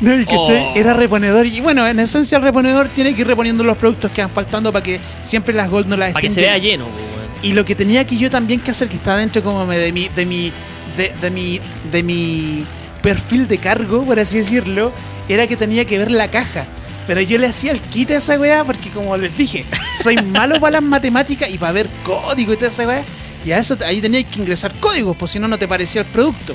No. 0.00 0.12
Oh. 0.28 0.72
Era 0.74 0.94
reponedor. 0.94 1.46
Y 1.46 1.60
bueno, 1.60 1.86
en 1.86 2.00
esencia 2.00 2.38
el 2.38 2.44
reponedor 2.44 2.88
tiene 2.88 3.14
que 3.14 3.22
ir 3.22 3.26
reponiendo 3.26 3.62
los 3.64 3.76
productos 3.76 4.10
que 4.10 4.20
van 4.20 4.30
faltando 4.30 4.72
para 4.72 4.82
que 4.82 5.00
siempre 5.22 5.54
las 5.54 5.70
gold 5.70 5.86
no 5.86 5.96
las 5.96 6.12
Para 6.12 6.20
que 6.20 6.26
estén 6.26 6.44
se 6.44 6.48
vea 6.50 6.58
lleno, 6.58 6.84
weón. 6.84 7.22
Y 7.42 7.54
lo 7.54 7.64
que 7.64 7.74
tenía 7.74 8.04
que 8.06 8.16
yo 8.16 8.30
también 8.30 8.60
que 8.60 8.70
hacer, 8.70 8.88
que 8.88 8.96
estaba 8.96 9.18
dentro 9.18 9.42
como 9.42 9.66
de 9.66 9.92
mi, 9.92 10.08
de 10.08 10.26
mi, 10.26 10.52
de, 10.96 11.12
de 11.20 11.30
mi, 11.30 11.60
de 11.90 12.02
mi 12.02 12.64
perfil 13.02 13.48
de 13.48 13.58
cargo, 13.58 14.04
por 14.04 14.18
así 14.18 14.38
decirlo, 14.38 14.92
era 15.28 15.46
que 15.46 15.56
tenía 15.56 15.84
que 15.84 15.98
ver 15.98 16.10
la 16.10 16.30
caja. 16.30 16.64
Pero 17.06 17.20
yo 17.20 17.36
le 17.38 17.48
hacía 17.48 17.72
el 17.72 17.80
quite 17.82 18.14
a 18.14 18.18
esa 18.18 18.38
weá 18.38 18.62
porque 18.64 18.88
como 18.90 19.16
les 19.16 19.36
dije, 19.36 19.66
soy 20.02 20.16
malo 20.24 20.60
para 20.60 20.72
las 20.74 20.82
matemáticas 20.82 21.50
y 21.50 21.58
para 21.58 21.72
ver 21.72 21.88
código 22.04 22.52
y 22.52 22.56
toda 22.56 22.68
esa 22.70 22.86
weá. 22.86 23.04
Y 23.44 23.50
a 23.50 23.58
eso 23.58 23.76
ahí 23.84 24.00
tenías 24.00 24.24
que 24.26 24.38
ingresar 24.38 24.72
códigos, 24.78 25.16
pues 25.16 25.32
si 25.32 25.38
no, 25.40 25.48
no 25.48 25.58
te 25.58 25.66
parecía 25.66 26.02
el 26.02 26.06
producto. 26.06 26.54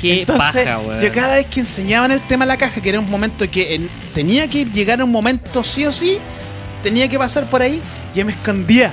Qué 0.00 0.20
Entonces, 0.20 0.64
paja, 0.64 0.78
weón. 0.78 1.00
yo 1.00 1.12
cada 1.12 1.36
vez 1.36 1.46
que 1.46 1.60
enseñaban 1.60 2.10
el 2.10 2.20
tema 2.20 2.44
de 2.44 2.48
la 2.48 2.56
caja, 2.58 2.80
que 2.80 2.88
era 2.88 3.00
un 3.00 3.10
momento 3.10 3.50
que 3.50 3.74
en- 3.74 3.90
tenía 4.14 4.48
que 4.48 4.64
llegar 4.66 5.00
a 5.00 5.04
un 5.04 5.10
momento 5.10 5.62
sí 5.64 5.84
o 5.86 5.92
sí, 5.92 6.18
tenía 6.82 7.08
que 7.08 7.18
pasar 7.18 7.44
por 7.44 7.60
ahí, 7.62 7.80
yo 8.14 8.24
me 8.24 8.32
escondía. 8.32 8.92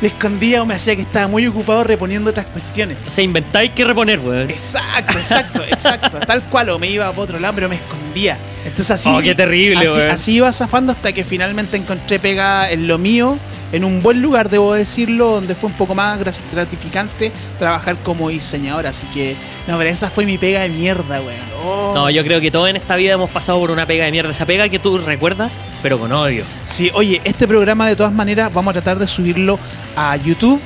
Me 0.00 0.08
escondía 0.08 0.62
o 0.62 0.66
me 0.66 0.74
hacía 0.74 0.94
que 0.94 1.02
estaba 1.02 1.26
muy 1.26 1.46
ocupado 1.46 1.84
reponiendo 1.84 2.30
otras 2.30 2.46
cuestiones. 2.46 2.98
O 3.06 3.10
sea, 3.10 3.24
inventáis 3.24 3.70
que 3.70 3.84
reponer, 3.84 4.20
weón. 4.20 4.50
Exacto, 4.50 5.18
exacto, 5.18 5.62
exacto. 5.70 6.18
Tal 6.20 6.42
cual, 6.42 6.68
o 6.70 6.78
me 6.78 6.88
iba 6.88 7.08
para 7.10 7.22
otro 7.22 7.38
lado, 7.38 7.54
pero 7.54 7.68
me 7.68 7.76
escondía. 7.76 8.36
Entonces 8.64 8.90
así. 8.90 9.08
Oh, 9.08 9.20
qué 9.20 9.34
terrible, 9.34 9.86
así, 9.86 10.00
así 10.00 10.32
iba 10.34 10.52
zafando 10.52 10.92
hasta 10.92 11.12
que 11.12 11.24
finalmente 11.24 11.76
encontré 11.76 12.18
pega 12.18 12.70
en 12.70 12.88
lo 12.88 12.98
mío, 12.98 13.38
en 13.76 13.84
un 13.84 14.02
buen 14.02 14.22
lugar, 14.22 14.48
debo 14.48 14.74
decirlo, 14.74 15.32
donde 15.32 15.54
fue 15.54 15.68
un 15.68 15.76
poco 15.76 15.94
más 15.94 16.18
gratificante 16.52 17.30
trabajar 17.58 17.96
como 18.02 18.30
diseñador. 18.30 18.86
Así 18.86 19.06
que, 19.08 19.36
no, 19.66 19.76
pero 19.76 19.90
esa 19.90 20.10
fue 20.10 20.24
mi 20.24 20.38
pega 20.38 20.62
de 20.62 20.70
mierda, 20.70 21.20
weón. 21.20 21.40
Oh. 21.62 21.92
No, 21.94 22.10
yo 22.10 22.24
creo 22.24 22.40
que 22.40 22.50
todos 22.50 22.68
en 22.68 22.76
esta 22.76 22.96
vida 22.96 23.14
hemos 23.14 23.30
pasado 23.30 23.58
por 23.58 23.70
una 23.70 23.86
pega 23.86 24.06
de 24.06 24.12
mierda. 24.12 24.30
Esa 24.30 24.46
pega 24.46 24.68
que 24.68 24.78
tú 24.78 24.98
recuerdas, 24.98 25.60
pero 25.82 25.98
con 25.98 26.10
odio. 26.12 26.44
Sí, 26.64 26.90
oye, 26.94 27.20
este 27.24 27.46
programa 27.46 27.86
de 27.86 27.96
todas 27.96 28.12
maneras 28.12 28.52
vamos 28.52 28.70
a 28.70 28.80
tratar 28.80 28.98
de 28.98 29.06
subirlo 29.06 29.58
a 29.94 30.16
YouTube, 30.16 30.60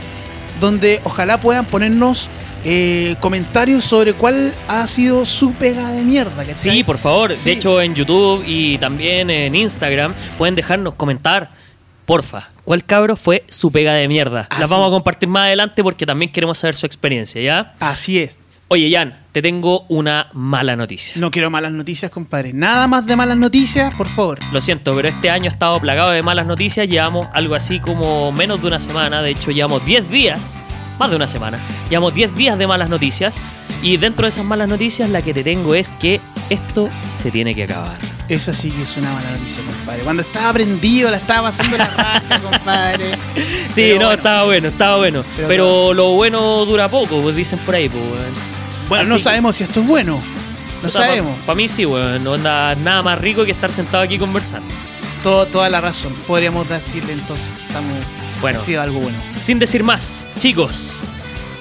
donde 0.61 1.01
ojalá 1.05 1.41
puedan 1.41 1.67
ponernos 1.67 2.31
eh, 2.63 3.17
comentarios 3.21 3.85
sobre 3.85 4.13
cuál 4.13 4.53
ha 4.69 4.87
sido 4.87 5.25
su 5.25 5.53
pega 5.55 5.91
de 5.91 6.03
mierda. 6.03 6.45
¿cachai? 6.45 6.77
Sí, 6.77 6.85
por 6.85 6.99
favor. 6.99 7.35
Sí. 7.35 7.47
De 7.47 7.53
hecho, 7.57 7.81
en 7.81 7.95
YouTube 7.95 8.45
y 8.47 8.79
también 8.79 9.31
en 9.31 9.55
Instagram 9.55 10.15
pueden 10.39 10.55
dejarnos 10.55 10.95
comentar. 10.95 11.51
Porfa, 12.07 12.51
¿cuál 12.71 12.85
cabro 12.85 13.17
fue 13.17 13.43
su 13.49 13.73
pega 13.73 13.95
de 13.95 14.07
mierda? 14.07 14.47
Ah, 14.49 14.61
Las 14.61 14.71
vamos 14.71 14.87
a 14.87 14.91
compartir 14.93 15.29
más 15.29 15.47
adelante 15.47 15.83
porque 15.83 16.07
también 16.07 16.31
queremos 16.31 16.57
saber 16.57 16.77
su 16.77 16.87
experiencia, 16.87 17.43
¿ya? 17.43 17.75
Así 17.81 18.21
es. 18.21 18.39
Oye, 18.69 18.89
Jan, 18.93 19.19
te 19.33 19.43
tengo 19.43 19.87
una 19.89 20.29
mala 20.35 20.77
noticia. 20.77 21.21
No 21.21 21.33
quiero 21.33 21.51
malas 21.51 21.73
noticias, 21.73 22.13
compadre. 22.13 22.53
Nada 22.53 22.87
más 22.87 23.05
de 23.07 23.17
malas 23.17 23.37
noticias, 23.39 23.93
por 23.97 24.07
favor. 24.07 24.39
Lo 24.53 24.61
siento, 24.61 24.95
pero 24.95 25.09
este 25.09 25.31
año 25.31 25.47
ha 25.47 25.53
estado 25.53 25.81
plagado 25.81 26.13
de 26.13 26.23
malas 26.23 26.47
noticias. 26.47 26.89
Llevamos 26.89 27.27
algo 27.33 27.57
así 27.57 27.81
como 27.81 28.31
menos 28.31 28.61
de 28.63 28.69
una 28.69 28.79
semana. 28.79 29.21
De 29.21 29.31
hecho, 29.31 29.51
llevamos 29.51 29.85
10 29.85 30.09
días, 30.09 30.55
más 31.01 31.11
de 31.11 31.17
una 31.17 31.27
semana. 31.27 31.59
Llevamos 31.89 32.15
10 32.15 32.37
días 32.37 32.57
de 32.57 32.69
malas 32.69 32.89
noticias. 32.89 33.41
Y 33.83 33.97
dentro 33.97 34.27
de 34.27 34.29
esas 34.29 34.45
malas 34.45 34.69
noticias, 34.69 35.11
la 35.11 35.23
que 35.23 35.35
te 35.35 35.43
tengo 35.43 35.75
es 35.75 35.93
que 35.95 36.21
esto 36.51 36.89
se 37.05 37.33
tiene 37.33 37.53
que 37.53 37.65
acabar. 37.65 38.20
Eso 38.31 38.53
sí 38.53 38.71
que 38.71 38.83
es 38.83 38.97
una 38.97 39.13
mala 39.13 39.31
noticia, 39.33 39.63
compadre. 39.65 40.03
Cuando 40.03 40.23
estaba 40.23 40.53
prendido, 40.53 41.11
la 41.11 41.17
estaba 41.17 41.49
pasando 41.49 41.77
la 41.77 41.85
raja, 41.87 42.41
compadre. 42.51 43.19
Sí, 43.69 43.83
Pero 43.83 43.95
no, 43.99 44.07
bueno. 44.07 44.13
estaba 44.13 44.45
bueno, 44.45 44.69
estaba 44.69 44.97
bueno. 44.99 45.25
Pero 45.37 45.49
Pero, 45.49 45.95
lo 45.95 46.11
bueno 46.13 46.65
dura 46.65 46.89
poco, 46.89 47.21
pues 47.23 47.35
dicen 47.35 47.59
por 47.61 47.75
ahí, 47.75 47.89
pues, 47.89 48.03
weón. 48.05 48.51
Bueno, 48.89 49.03
Así 49.03 49.11
no 49.11 49.17
que- 49.17 49.23
sabemos 49.23 49.57
si 49.57 49.65
esto 49.65 49.81
es 49.81 49.87
bueno. 49.87 50.23
No 50.83 50.89
sabemos. 50.89 51.37
Para 51.45 51.57
mí 51.57 51.67
sí, 51.69 51.85
weón. 51.85 52.23
No 52.25 52.35
anda 52.35 52.75
nada 52.77 53.03
más 53.03 53.19
rico 53.21 53.45
que 53.45 53.51
estar 53.51 53.71
sentado 53.73 54.03
aquí 54.05 54.17
conversando. 54.17 54.73
Todo, 55.25 55.47
toda 55.47 55.69
la 55.69 55.81
razón. 55.81 56.15
Podríamos 56.27 56.69
decirle 56.69 57.13
entonces 57.13 57.51
que 57.57 57.63
estamos. 57.65 57.93
Bueno. 58.41 58.59
Ha 58.59 58.63
sido 58.63 58.81
algo 58.81 59.01
bueno. 59.01 59.19
Sin 59.39 59.59
decir 59.59 59.83
más, 59.85 60.29
chicos, 60.39 61.03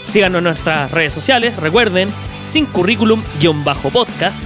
síganos 0.05 0.37
en 0.37 0.43
nuestras 0.45 0.91
redes 0.91 1.13
sociales. 1.13 1.55
Recuerden, 1.57 2.09
sin 2.43 2.65
currículum-podcast 2.67 4.41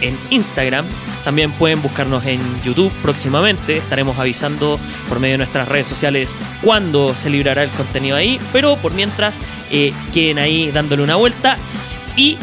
en 0.00 0.18
Instagram. 0.30 0.86
También 1.28 1.52
pueden 1.52 1.82
buscarnos 1.82 2.24
en 2.24 2.40
YouTube 2.62 2.90
próximamente. 3.02 3.76
Estaremos 3.76 4.18
avisando 4.18 4.80
por 5.10 5.20
medio 5.20 5.34
de 5.34 5.36
nuestras 5.36 5.68
redes 5.68 5.86
sociales 5.86 6.38
cuándo 6.62 7.14
se 7.14 7.28
librará 7.28 7.62
el 7.64 7.70
contenido 7.70 8.16
ahí. 8.16 8.40
Pero 8.50 8.76
por 8.76 8.94
mientras, 8.94 9.38
eh, 9.70 9.92
queden 10.14 10.38
ahí 10.38 10.70
dándole 10.70 11.02
una 11.02 11.16
vuelta. 11.16 11.58
Y 12.16 12.38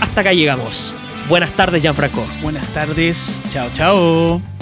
hasta 0.00 0.22
acá 0.22 0.32
llegamos. 0.32 0.96
Buenas 1.28 1.54
tardes, 1.56 1.82
Gianfranco. 1.82 2.26
Buenas 2.40 2.68
tardes. 2.68 3.42
Chao, 3.50 3.68
chao. 3.74 4.55